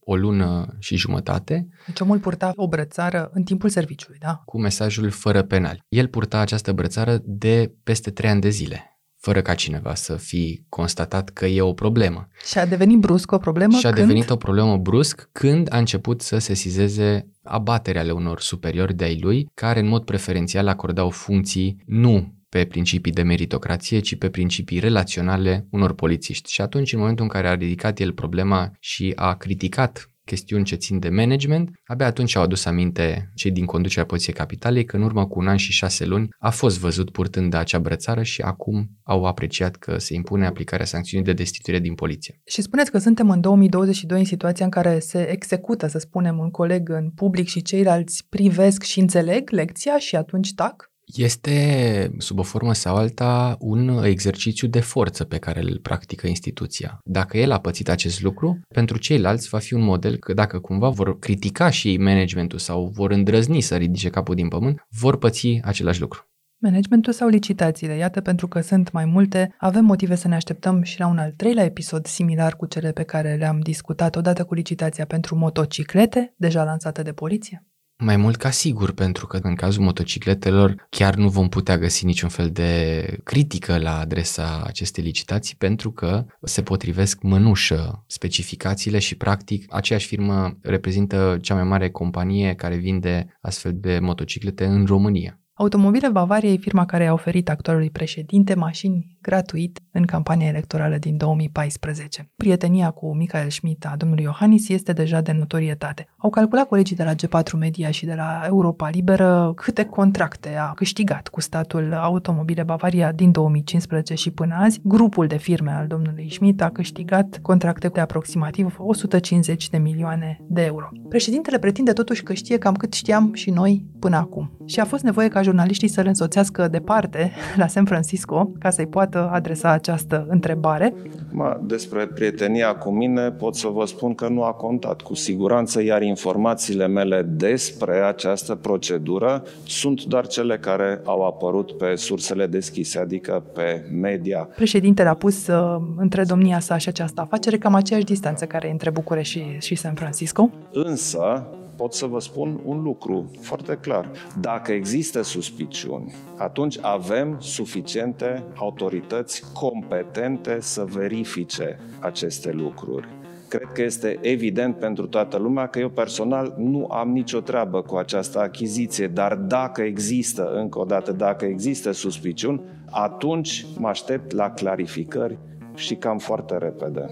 o 0.00 0.16
lună 0.16 0.76
și 0.78 0.96
jumătate. 0.96 1.68
Deci 1.86 2.00
omul 2.00 2.18
purta 2.18 2.52
o 2.56 2.68
brățară 2.68 3.30
în 3.32 3.42
timpul 3.42 3.68
serviciului, 3.68 4.18
da? 4.18 4.42
Cu 4.44 4.60
mesajul 4.60 5.10
fără 5.10 5.42
penal. 5.42 5.84
El 5.88 6.08
purta 6.08 6.38
această 6.38 6.72
brățară 6.72 7.20
de 7.24 7.72
peste 7.82 8.10
trei 8.10 8.30
ani 8.30 8.40
de 8.40 8.48
zile 8.48 8.95
fără 9.26 9.42
ca 9.42 9.54
cineva 9.54 9.94
să 9.94 10.16
fi 10.16 10.62
constatat 10.68 11.28
că 11.28 11.46
e 11.46 11.60
o 11.60 11.72
problemă. 11.72 12.28
Și 12.44 12.58
a 12.58 12.66
devenit 12.66 12.98
brusc 12.98 13.32
o 13.32 13.38
problemă 13.38 13.76
Și 13.76 13.86
a 13.86 13.90
când... 13.90 14.06
devenit 14.06 14.30
o 14.30 14.36
problemă 14.36 14.76
brusc 14.76 15.28
când 15.32 15.72
a 15.72 15.78
început 15.78 16.20
să 16.20 16.38
se 16.38 16.54
sizeze 16.54 17.28
abaterea 17.42 18.00
ale 18.00 18.10
unor 18.10 18.40
superiori 18.40 18.94
de-ai 18.94 19.18
lui, 19.20 19.50
care 19.54 19.80
în 19.80 19.88
mod 19.88 20.04
preferențial 20.04 20.68
acordau 20.68 21.10
funcții 21.10 21.82
nu 21.86 22.34
pe 22.48 22.64
principii 22.64 23.12
de 23.12 23.22
meritocrație, 23.22 23.98
ci 23.98 24.16
pe 24.16 24.28
principii 24.28 24.78
relaționale 24.78 25.66
unor 25.70 25.94
polițiști. 25.94 26.52
Și 26.52 26.60
atunci, 26.60 26.92
în 26.92 26.98
momentul 26.98 27.24
în 27.24 27.30
care 27.30 27.48
a 27.48 27.54
ridicat 27.54 27.98
el 27.98 28.12
problema 28.12 28.70
și 28.80 29.12
a 29.16 29.34
criticat 29.34 30.10
chestiuni 30.26 30.64
ce 30.64 30.74
țin 30.74 30.98
de 30.98 31.08
management, 31.08 31.70
abia 31.84 32.06
atunci 32.06 32.36
au 32.36 32.42
adus 32.42 32.64
aminte 32.64 33.30
cei 33.34 33.50
din 33.50 33.64
conducerea 33.64 34.06
Poliției 34.06 34.34
Capitalei 34.34 34.84
că 34.84 34.96
în 34.96 35.02
urmă 35.02 35.26
cu 35.26 35.38
un 35.38 35.48
an 35.48 35.56
și 35.56 35.72
șase 35.72 36.04
luni 36.04 36.28
a 36.38 36.50
fost 36.50 36.78
văzut 36.78 37.10
purtând 37.10 37.54
acea 37.54 37.78
brățară 37.78 38.22
și 38.22 38.40
acum 38.40 38.90
au 39.02 39.24
apreciat 39.24 39.76
că 39.76 39.98
se 39.98 40.14
impune 40.14 40.46
aplicarea 40.46 40.86
sancțiunii 40.86 41.26
de 41.26 41.32
destituire 41.32 41.78
din 41.78 41.94
poliție. 41.94 42.40
Și 42.46 42.62
spuneți 42.62 42.90
că 42.90 42.98
suntem 42.98 43.30
în 43.30 43.40
2022 43.40 44.18
în 44.18 44.24
situația 44.24 44.64
în 44.64 44.70
care 44.70 44.98
se 44.98 45.30
execută, 45.30 45.86
să 45.86 45.98
spunem, 45.98 46.38
un 46.38 46.50
coleg 46.50 46.88
în 46.88 47.10
public 47.10 47.48
și 47.48 47.62
ceilalți 47.62 48.26
privesc 48.28 48.82
și 48.82 49.00
înțeleg 49.00 49.50
lecția 49.50 49.98
și 49.98 50.16
atunci 50.16 50.54
tac? 50.54 50.90
Este, 51.14 52.10
sub 52.18 52.38
o 52.38 52.42
formă 52.42 52.72
sau 52.72 52.96
alta, 52.96 53.56
un 53.58 54.04
exercițiu 54.04 54.68
de 54.68 54.80
forță 54.80 55.24
pe 55.24 55.38
care 55.38 55.60
îl 55.60 55.78
practică 55.82 56.26
instituția. 56.26 56.98
Dacă 57.04 57.38
el 57.38 57.50
a 57.50 57.60
pățit 57.60 57.88
acest 57.88 58.22
lucru, 58.22 58.60
pentru 58.68 58.98
ceilalți 58.98 59.48
va 59.48 59.58
fi 59.58 59.74
un 59.74 59.82
model 59.82 60.16
că 60.16 60.32
dacă 60.32 60.58
cumva 60.58 60.88
vor 60.88 61.18
critica 61.18 61.70
și 61.70 61.96
managementul 61.96 62.58
sau 62.58 62.86
vor 62.86 63.10
îndrăzni 63.10 63.60
să 63.60 63.76
ridice 63.76 64.08
capul 64.08 64.34
din 64.34 64.48
pământ, 64.48 64.86
vor 64.88 65.18
păți 65.18 65.60
același 65.62 66.00
lucru. 66.00 66.30
Managementul 66.58 67.12
sau 67.12 67.28
licitațiile? 67.28 67.96
Iată, 67.96 68.20
pentru 68.20 68.48
că 68.48 68.60
sunt 68.60 68.92
mai 68.92 69.04
multe, 69.04 69.54
avem 69.58 69.84
motive 69.84 70.14
să 70.14 70.28
ne 70.28 70.34
așteptăm 70.34 70.82
și 70.82 70.98
la 70.98 71.06
un 71.06 71.18
al 71.18 71.32
treilea 71.36 71.64
episod 71.64 72.06
similar 72.06 72.56
cu 72.56 72.66
cele 72.66 72.92
pe 72.92 73.02
care 73.02 73.34
le-am 73.34 73.60
discutat 73.60 74.16
odată 74.16 74.44
cu 74.44 74.54
licitația 74.54 75.04
pentru 75.04 75.36
motociclete, 75.36 76.34
deja 76.36 76.64
lansată 76.64 77.02
de 77.02 77.12
poliție. 77.12 77.66
Mai 77.98 78.16
mult 78.16 78.36
ca 78.36 78.50
sigur, 78.50 78.92
pentru 78.92 79.26
că 79.26 79.38
în 79.42 79.54
cazul 79.54 79.82
motocicletelor 79.82 80.86
chiar 80.90 81.14
nu 81.14 81.28
vom 81.28 81.48
putea 81.48 81.78
găsi 81.78 82.04
niciun 82.04 82.28
fel 82.28 82.50
de 82.50 83.20
critică 83.24 83.78
la 83.78 83.98
adresa 83.98 84.62
acestei 84.66 85.04
licitații 85.04 85.56
pentru 85.56 85.92
că 85.92 86.24
se 86.42 86.62
potrivesc 86.62 87.22
mănușă 87.22 88.04
specificațiile 88.06 88.98
și 88.98 89.16
practic 89.16 89.74
aceeași 89.74 90.06
firmă 90.06 90.58
reprezintă 90.62 91.38
cea 91.40 91.54
mai 91.54 91.64
mare 91.64 91.90
companie 91.90 92.54
care 92.54 92.76
vinde 92.76 93.38
astfel 93.40 93.72
de 93.74 93.98
motociclete 93.98 94.64
în 94.64 94.86
România. 94.86 95.40
Automobile 95.58 96.08
Bavaria 96.08 96.50
e 96.50 96.56
firma 96.56 96.86
care 96.86 97.06
a 97.06 97.12
oferit 97.12 97.48
actualului 97.48 97.90
președinte 97.90 98.54
mașini 98.54 99.16
gratuit 99.20 99.80
în 99.92 100.04
campania 100.04 100.46
electorală 100.46 100.96
din 100.96 101.16
2014. 101.16 102.30
Prietenia 102.36 102.90
cu 102.90 103.14
Michael 103.14 103.50
Schmidt 103.50 103.86
a 103.86 103.94
domnului 103.96 104.24
Iohannis 104.24 104.68
este 104.68 104.92
deja 104.92 105.20
de 105.20 105.32
notorietate. 105.32 106.08
Au 106.16 106.30
calculat 106.30 106.68
colegii 106.68 106.96
de 106.96 107.04
la 107.04 107.14
G4 107.14 107.58
Media 107.58 107.90
și 107.90 108.06
de 108.06 108.14
la 108.14 108.42
Europa 108.46 108.88
Liberă 108.88 109.52
câte 109.54 109.84
contracte 109.84 110.56
a 110.56 110.72
câștigat 110.72 111.28
cu 111.28 111.40
statul 111.40 111.94
Automobile 111.94 112.62
Bavaria 112.62 113.12
din 113.12 113.30
2015 113.30 114.14
și 114.14 114.30
până 114.30 114.54
azi. 114.54 114.80
Grupul 114.82 115.26
de 115.26 115.36
firme 115.36 115.70
al 115.70 115.86
domnului 115.86 116.28
Schmidt 116.30 116.62
a 116.62 116.70
câștigat 116.70 117.38
contracte 117.42 117.88
de 117.88 118.00
aproximativ 118.00 118.76
150 118.78 119.68
de 119.68 119.78
milioane 119.78 120.40
de 120.48 120.62
euro. 120.64 120.88
Președintele 121.08 121.58
pretinde 121.58 121.92
totuși 121.92 122.22
că 122.22 122.32
știe 122.32 122.58
cam 122.58 122.74
cât 122.74 122.92
știam 122.92 123.34
și 123.34 123.50
noi 123.50 123.84
până 124.06 124.18
acum. 124.18 124.50
Și 124.64 124.80
a 124.80 124.84
fost 124.84 125.02
nevoie 125.02 125.28
ca 125.28 125.42
jurnaliștii 125.42 125.88
să-l 125.88 126.06
însoțească 126.06 126.68
departe 126.68 127.32
la 127.62 127.66
San 127.66 127.84
Francisco 127.84 128.50
ca 128.58 128.70
să-i 128.70 128.86
poată 128.86 129.30
adresa 129.32 129.70
această 129.70 130.26
întrebare. 130.28 130.94
Ma, 131.32 131.60
despre 131.66 132.06
prietenia 132.06 132.74
cu 132.74 132.90
mine 132.90 133.30
pot 133.30 133.54
să 133.54 133.68
vă 133.68 133.84
spun 133.84 134.14
că 134.14 134.28
nu 134.28 134.42
a 134.42 134.52
contat 134.52 135.00
cu 135.00 135.14
siguranță, 135.14 135.82
iar 135.82 136.02
informațiile 136.02 136.86
mele 136.86 137.22
despre 137.22 137.96
această 137.98 138.54
procedură 138.54 139.42
sunt 139.66 140.04
doar 140.04 140.26
cele 140.26 140.58
care 140.58 141.00
au 141.04 141.26
apărut 141.26 141.72
pe 141.72 141.94
sursele 141.94 142.46
deschise, 142.46 142.98
adică 142.98 143.44
pe 143.54 143.88
media. 144.00 144.48
Președintele 144.56 145.08
a 145.08 145.14
pus 145.14 145.46
uh, 145.46 145.76
între 145.96 146.24
domnia 146.24 146.58
sa 146.58 146.76
și 146.76 146.88
această 146.88 147.20
afacere 147.20 147.58
cam 147.58 147.74
aceeași 147.74 148.04
distanță 148.04 148.44
care 148.44 148.68
e 148.68 148.70
între 148.70 148.90
București 148.90 149.38
și, 149.38 149.58
și 149.58 149.74
San 149.74 149.94
Francisco. 149.94 150.50
Însă, 150.72 151.46
pot 151.76 151.94
să 151.94 152.06
vă 152.06 152.20
spun 152.20 152.60
un 152.64 152.82
lucru 152.82 153.30
foarte 153.40 153.78
clar. 153.80 154.10
Dacă 154.40 154.72
există 154.72 155.22
suspiciuni, 155.22 156.14
atunci 156.36 156.78
avem 156.80 157.36
suficiente 157.40 158.44
autorități 158.54 159.42
competente 159.52 160.60
să 160.60 160.84
verifice 160.84 161.78
aceste 162.00 162.52
lucruri. 162.52 163.08
Cred 163.48 163.68
că 163.72 163.82
este 163.82 164.18
evident 164.20 164.76
pentru 164.76 165.06
toată 165.06 165.36
lumea 165.36 165.66
că 165.66 165.78
eu 165.78 165.88
personal 165.88 166.54
nu 166.58 166.86
am 166.90 167.10
nicio 167.10 167.40
treabă 167.40 167.82
cu 167.82 167.96
această 167.96 168.40
achiziție, 168.40 169.06
dar 169.06 169.34
dacă 169.34 169.82
există, 169.82 170.52
încă 170.54 170.78
o 170.78 170.84
dată, 170.84 171.12
dacă 171.12 171.44
există 171.44 171.92
suspiciuni, 171.92 172.60
atunci 172.90 173.66
mă 173.78 173.88
aștept 173.88 174.32
la 174.32 174.50
clarificări 174.50 175.38
și 175.74 175.94
cam 175.94 176.18
foarte 176.18 176.58
repede. 176.58 177.06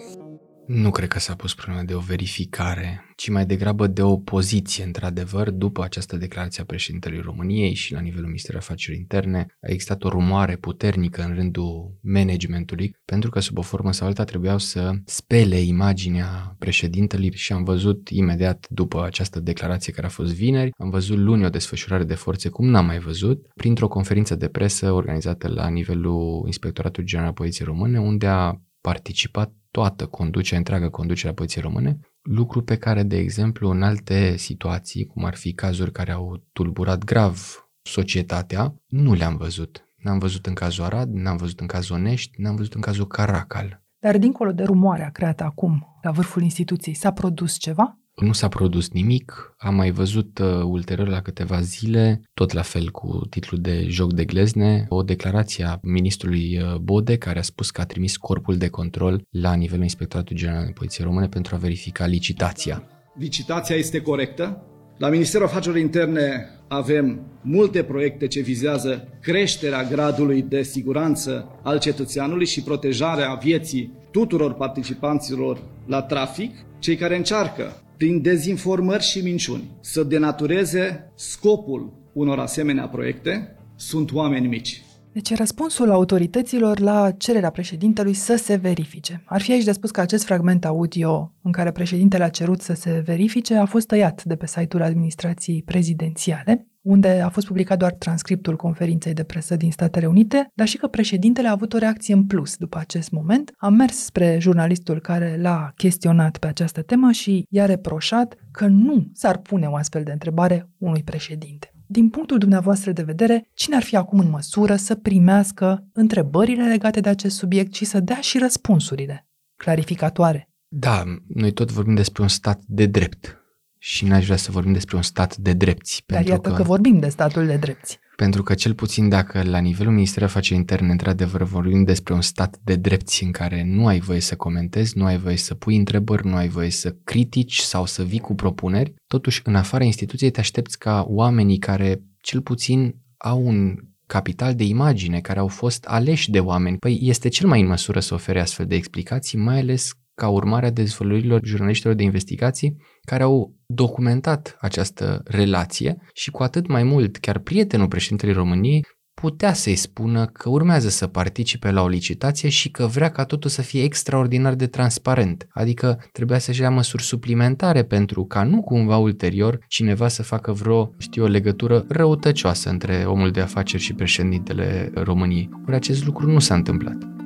Nu 0.67 0.91
cred 0.91 1.09
că 1.09 1.19
s-a 1.19 1.35
pus 1.35 1.55
problema 1.55 1.83
de 1.83 1.95
o 1.95 1.99
verificare, 1.99 3.05
ci 3.17 3.29
mai 3.29 3.47
degrabă 3.47 3.87
de 3.87 4.03
o 4.03 4.17
poziție, 4.17 4.85
într-adevăr, 4.85 5.51
după 5.51 5.83
această 5.83 6.17
declarație 6.17 6.63
a 6.63 6.67
președintelui 6.67 7.21
României 7.21 7.75
și 7.75 7.93
la 7.93 8.01
nivelul 8.01 8.27
Ministerului 8.27 8.67
Afacerilor 8.67 9.01
Interne, 9.01 9.47
a 9.61 9.71
existat 9.71 10.05
o 10.05 10.09
rumoare 10.09 10.57
puternică 10.57 11.23
în 11.23 11.35
rândul 11.35 11.99
managementului, 12.03 12.97
pentru 13.05 13.31
că 13.31 13.41
sub 13.41 13.59
o 13.59 13.63
formă 13.63 13.93
sau 13.93 14.07
alta 14.07 14.25
trebuiau 14.25 14.59
să 14.59 14.93
spele 15.05 15.57
imaginea 15.57 16.57
președintelui 16.59 17.33
și 17.35 17.53
am 17.53 17.65
văzut 17.65 18.09
imediat 18.09 18.67
după 18.71 19.05
această 19.05 19.41
declarație 19.41 19.93
care 19.93 20.07
a 20.07 20.11
fost 20.11 20.35
vineri, 20.35 20.71
am 20.79 20.91
văzut 20.91 21.17
luni 21.17 21.45
o 21.45 21.49
desfășurare 21.49 22.05
de 22.05 22.15
forțe 22.15 22.49
cum 22.49 22.67
n-am 22.67 22.87
mai 22.87 22.99
văzut, 22.99 23.47
printr-o 23.55 23.89
conferință 23.89 24.35
de 24.35 24.49
presă 24.49 24.93
organizată 24.93 25.49
la 25.49 25.69
nivelul 25.69 26.43
Inspectoratului 26.47 27.09
General 27.09 27.33
Poliției 27.33 27.67
Române, 27.67 28.01
unde 28.01 28.27
a 28.27 28.61
participat 28.81 29.53
toată 29.77 30.07
conducerea, 30.07 30.59
întreaga 30.59 30.91
conducere 30.91 31.31
a 31.31 31.35
poliției 31.35 31.63
române, 31.63 31.99
lucru 32.23 32.63
pe 32.63 32.77
care, 32.77 33.03
de 33.03 33.17
exemplu, 33.17 33.71
în 33.71 33.83
alte 33.83 34.37
situații, 34.37 35.07
cum 35.07 35.25
ar 35.25 35.35
fi 35.35 35.53
cazuri 35.53 35.93
care 35.93 36.13
au 36.13 36.43
tulburat 36.53 37.05
grav 37.05 37.69
societatea, 37.83 38.75
nu 38.87 39.15
le-am 39.15 39.37
văzut. 39.37 39.89
N-am 39.97 40.19
văzut 40.19 40.47
în 40.47 40.55
cazul 40.55 40.85
Arad, 40.85 41.09
n-am 41.09 41.37
văzut 41.37 41.61
în 41.61 41.67
cazul 41.67 41.97
Onești, 41.97 42.41
n-am 42.41 42.57
văzut 42.57 42.75
în 42.75 42.81
cazul 42.81 43.07
Caracal. 43.07 43.83
Dar 43.99 44.19
dincolo 44.19 44.53
de 44.53 44.63
rumoarea 44.63 45.11
creată 45.11 45.45
acum 45.45 45.99
la 46.03 46.11
vârful 46.11 46.43
instituției, 46.43 46.95
s-a 46.95 47.13
produs 47.13 47.57
ceva? 47.57 47.99
Nu 48.15 48.33
s-a 48.33 48.49
produs 48.49 48.91
nimic, 48.91 49.55
am 49.59 49.75
mai 49.75 49.91
văzut 49.91 50.39
uh, 50.39 50.63
ulterior 50.63 51.09
la 51.09 51.21
câteva 51.21 51.61
zile, 51.61 52.23
tot 52.35 52.53
la 52.53 52.63
fel 52.63 52.91
cu 52.91 53.27
titlul 53.31 53.61
de 53.61 53.85
joc 53.89 54.13
de 54.13 54.25
glezne, 54.25 54.87
o 54.89 55.03
declarație 55.03 55.65
a 55.65 55.79
ministrului 55.83 56.59
uh, 56.59 56.77
Bode 56.77 57.17
care 57.17 57.39
a 57.39 57.43
spus 57.43 57.71
că 57.71 57.81
a 57.81 57.85
trimis 57.85 58.17
corpul 58.17 58.57
de 58.57 58.69
control 58.69 59.27
la 59.31 59.55
nivelul 59.55 59.83
Inspectoratului 59.83 60.41
General 60.41 60.65
de 60.65 60.71
Poliție 60.71 61.05
Române 61.05 61.29
pentru 61.29 61.55
a 61.55 61.59
verifica 61.59 62.07
licitația. 62.07 62.83
Licitația 63.19 63.77
este 63.77 64.01
corectă? 64.01 64.63
La 64.99 65.09
Ministerul 65.09 65.47
Afacerilor 65.47 65.83
Interne 65.83 66.49
avem 66.69 67.21
multe 67.43 67.83
proiecte 67.83 68.27
ce 68.27 68.41
vizează 68.41 69.09
creșterea 69.21 69.85
gradului 69.85 70.43
de 70.43 70.63
siguranță 70.63 71.59
al 71.63 71.79
cetățeanului 71.79 72.47
și 72.47 72.63
protejarea 72.63 73.35
vieții 73.43 73.93
tuturor 74.11 74.55
participanților 74.55 75.63
la 75.87 76.03
trafic, 76.03 76.57
cei 76.79 76.97
care 76.97 77.17
încearcă 77.17 77.84
prin 77.97 78.23
dezinformări 78.23 79.03
și 79.03 79.21
minciuni, 79.21 79.71
să 79.81 80.03
denatureze 80.03 81.13
scopul 81.15 81.93
unor 82.13 82.39
asemenea 82.39 82.89
proiecte, 82.89 83.57
sunt 83.77 84.13
oameni 84.13 84.47
mici. 84.47 84.83
Deci 85.13 85.37
răspunsul 85.37 85.91
autorităților 85.91 86.79
la 86.79 87.11
cererea 87.11 87.51
președintelui 87.51 88.15
să 88.15 88.37
se 88.37 88.55
verifice. 88.55 89.23
Ar 89.27 89.41
fi 89.41 89.53
aici 89.53 89.65
de 89.65 89.73
spus 89.73 89.91
că 89.91 90.01
acest 90.01 90.25
fragment 90.25 90.65
audio 90.65 91.33
în 91.43 91.53
care 91.53 91.71
președintele 91.71 92.25
a 92.25 92.29
cerut 92.29 92.61
să 92.61 92.73
se 92.75 93.03
verifice 93.05 93.55
a 93.55 93.65
fost 93.65 93.87
tăiat 93.87 94.25
de 94.25 94.37
pe 94.37 94.47
site-ul 94.47 94.83
administrației 94.83 95.63
prezidențiale 95.63 96.67
unde 96.85 97.21
a 97.21 97.29
fost 97.29 97.47
publicat 97.47 97.79
doar 97.79 97.93
transcriptul 97.93 98.57
conferinței 98.57 99.15
de 99.15 99.23
presă 99.23 99.57
din 99.57 99.71
Statele 99.71 100.07
Unite, 100.07 100.51
dar 100.55 100.67
și 100.67 100.77
că 100.77 100.87
președintele 100.87 101.49
a 101.49 101.51
avut 101.51 101.73
o 101.73 101.79
reacție 101.79 102.15
în 102.15 102.27
plus 102.27 102.57
după 102.57 102.79
acest 102.79 103.11
moment. 103.11 103.53
A 103.57 103.69
mers 103.69 104.05
spre 104.05 104.39
jurnalistul 104.41 105.01
care 105.01 105.39
l-a 105.41 105.73
chestionat 105.77 106.37
pe 106.39 106.47
această 106.47 106.83
temă 106.83 107.11
și 107.11 107.47
i-a 107.49 107.67
reproșat 107.67 108.35
că 108.51 108.67
nu 108.67 109.11
s-ar 109.13 109.39
pune 109.39 109.67
o 109.67 109.75
astfel 109.75 110.03
de 110.03 110.13
întrebare 110.13 110.71
unui 110.79 111.03
președinte. 111.03 111.69
Din 111.87 112.09
punctul 112.09 112.39
dumneavoastră 112.39 112.93
de 112.93 113.03
vedere, 113.03 113.51
cine 113.55 113.77
ar 113.77 113.83
fi 113.83 113.97
acum 113.97 114.19
în 114.19 114.31
măsură 114.31 114.77
să 114.77 114.95
primească 114.95 115.87
întrebările 115.93 116.69
legate 116.69 117.01
de 117.01 117.09
acest 117.09 117.37
subiect 117.37 117.75
și 117.75 117.85
să 117.85 118.01
dea 118.01 118.21
și 118.21 118.39
răspunsurile 118.39 119.29
clarificatoare? 119.57 120.49
Da, 120.69 121.03
noi 121.27 121.53
tot 121.53 121.73
vorbim 121.73 121.95
despre 121.95 122.23
un 122.23 122.29
stat 122.29 122.63
de 122.67 122.87
drept 122.87 123.44
și 123.87 124.05
n-aș 124.05 124.25
vrea 124.25 124.37
să 124.37 124.51
vorbim 124.51 124.73
despre 124.73 124.97
un 124.97 125.03
stat 125.03 125.37
de 125.37 125.53
drepți. 125.53 126.03
Dar 126.07 126.17
pentru 126.17 126.35
iată 126.35 126.49
că, 126.49 126.55
că 126.55 126.63
vorbim 126.63 126.99
de 126.99 127.09
statul 127.09 127.47
de 127.47 127.57
drepți. 127.57 127.99
Pentru 128.17 128.43
că 128.43 128.55
cel 128.55 128.75
puțin 128.75 129.09
dacă 129.09 129.43
la 129.43 129.59
nivelul 129.59 129.93
Ministerului 129.93 130.29
Afacerilor 130.29 130.61
Interne 130.61 130.91
într-adevăr 130.91 131.43
vorbim 131.43 131.85
despre 131.85 132.15
un 132.15 132.21
stat 132.21 132.59
de 132.63 132.77
drepți 132.77 133.25
în 133.25 133.31
care 133.31 133.65
nu 133.65 133.87
ai 133.87 133.99
voie 133.99 134.21
să 134.21 134.37
comentezi, 134.37 134.99
nu 134.99 135.05
ai 135.05 135.19
voie 135.19 135.37
să 135.37 135.55
pui 135.55 135.77
întrebări, 135.77 136.27
nu 136.27 136.35
ai 136.35 136.49
voie 136.49 136.71
să 136.71 136.97
critici 137.05 137.59
sau 137.59 137.87
să 137.87 138.03
vii 138.03 138.19
cu 138.19 138.35
propuneri, 138.35 138.95
totuși 139.07 139.41
în 139.45 139.55
afara 139.55 139.85
instituției 139.85 140.31
te 140.31 140.41
aștepți 140.41 140.79
ca 140.79 141.05
oamenii 141.09 141.59
care 141.59 142.03
cel 142.21 142.41
puțin 142.41 142.97
au 143.17 143.47
un 143.47 143.77
capital 144.07 144.55
de 144.55 144.65
imagine, 144.65 145.21
care 145.21 145.39
au 145.39 145.49
fost 145.49 145.85
aleși 145.85 146.31
de 146.31 146.41
oameni, 146.41 146.79
păi 146.79 146.99
este 147.03 147.29
cel 147.29 147.49
mai 147.49 147.61
în 147.61 147.67
măsură 147.67 148.01
să 148.01 148.15
ofere 148.15 148.41
astfel 148.41 148.67
de 148.67 148.75
explicații, 148.75 149.39
mai 149.39 149.59
ales 149.59 149.93
ca 150.15 150.29
urmare 150.29 150.67
a 150.67 150.71
dezvăluirilor 150.71 151.41
jurnaliștilor 151.45 151.95
de 151.95 152.03
investigații 152.03 152.77
care 153.03 153.23
au 153.23 153.55
documentat 153.67 154.57
această 154.61 155.23
relație 155.25 155.97
și 156.13 156.31
cu 156.31 156.43
atât 156.43 156.67
mai 156.67 156.83
mult 156.83 157.17
chiar 157.17 157.39
prietenul 157.39 157.89
președintelui 157.89 158.35
României 158.35 158.85
putea 159.15 159.53
să-i 159.53 159.75
spună 159.75 160.27
că 160.27 160.49
urmează 160.49 160.89
să 160.89 161.07
participe 161.07 161.71
la 161.71 161.83
o 161.83 161.89
licitație 161.89 162.49
și 162.49 162.71
că 162.71 162.87
vrea 162.87 163.11
ca 163.11 163.25
totul 163.25 163.51
să 163.51 163.63
fie 163.63 163.83
extraordinar 163.83 164.55
de 164.55 164.67
transparent. 164.67 165.47
Adică 165.51 166.05
trebuia 166.13 166.39
să-și 166.39 166.61
ia 166.61 166.71
măsuri 166.71 167.03
suplimentare 167.03 167.85
pentru 167.85 168.25
ca 168.25 168.43
nu 168.43 168.63
cumva 168.63 168.97
ulterior 168.97 169.59
cineva 169.69 170.09
să 170.09 170.23
facă 170.23 170.53
vreo, 170.53 170.95
știu, 170.99 171.25
o 171.25 171.27
legătură 171.27 171.85
răutăcioasă 171.89 172.69
între 172.71 173.05
omul 173.07 173.31
de 173.31 173.41
afaceri 173.41 173.83
și 173.83 173.95
președintele 173.95 174.91
României. 174.95 175.49
Ori 175.67 175.77
acest 175.77 176.05
lucru 176.05 176.31
nu 176.31 176.39
s-a 176.39 176.55
întâmplat. 176.55 177.24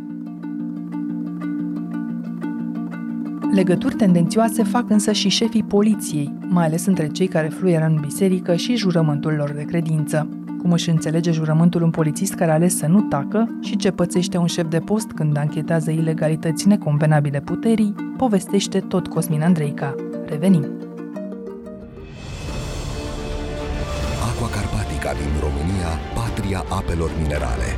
Legături 3.53 3.95
tendențioase 3.95 4.63
fac 4.63 4.91
însă 4.91 5.13
și 5.13 5.29
șefii 5.29 5.63
poliției, 5.63 6.33
mai 6.49 6.65
ales 6.65 6.87
între 6.87 7.07
cei 7.07 7.27
care 7.27 7.49
fluieră 7.49 7.85
în 7.85 7.99
biserică 8.01 8.55
și 8.55 8.77
jurământul 8.77 9.33
lor 9.33 9.51
de 9.51 9.63
credință. 9.63 10.29
Cum 10.63 10.73
își 10.73 10.91
înțelege 10.91 11.31
jurământul 11.31 11.83
un 11.83 11.91
polițist 11.91 12.35
care 12.35 12.51
a 12.51 12.55
ales 12.55 12.77
să 12.77 12.87
nu 12.87 13.01
tacă 13.01 13.59
și 13.61 13.77
ce 13.77 13.91
pățește 13.91 14.37
un 14.37 14.47
șef 14.47 14.69
de 14.69 14.79
post 14.79 15.11
când 15.11 15.37
anchetează 15.37 15.91
ilegalități 15.91 16.69
neconvenabile 16.69 17.41
puterii, 17.41 17.95
povestește 18.17 18.81
tot 18.81 19.07
Cosmin 19.07 19.43
Andreica. 19.43 19.95
Revenim! 20.27 20.67
Aqua 24.29 24.49
Carpatica 24.49 25.13
din 25.13 25.33
România, 25.41 25.91
patria 26.15 26.65
apelor 26.69 27.11
minerale. 27.23 27.69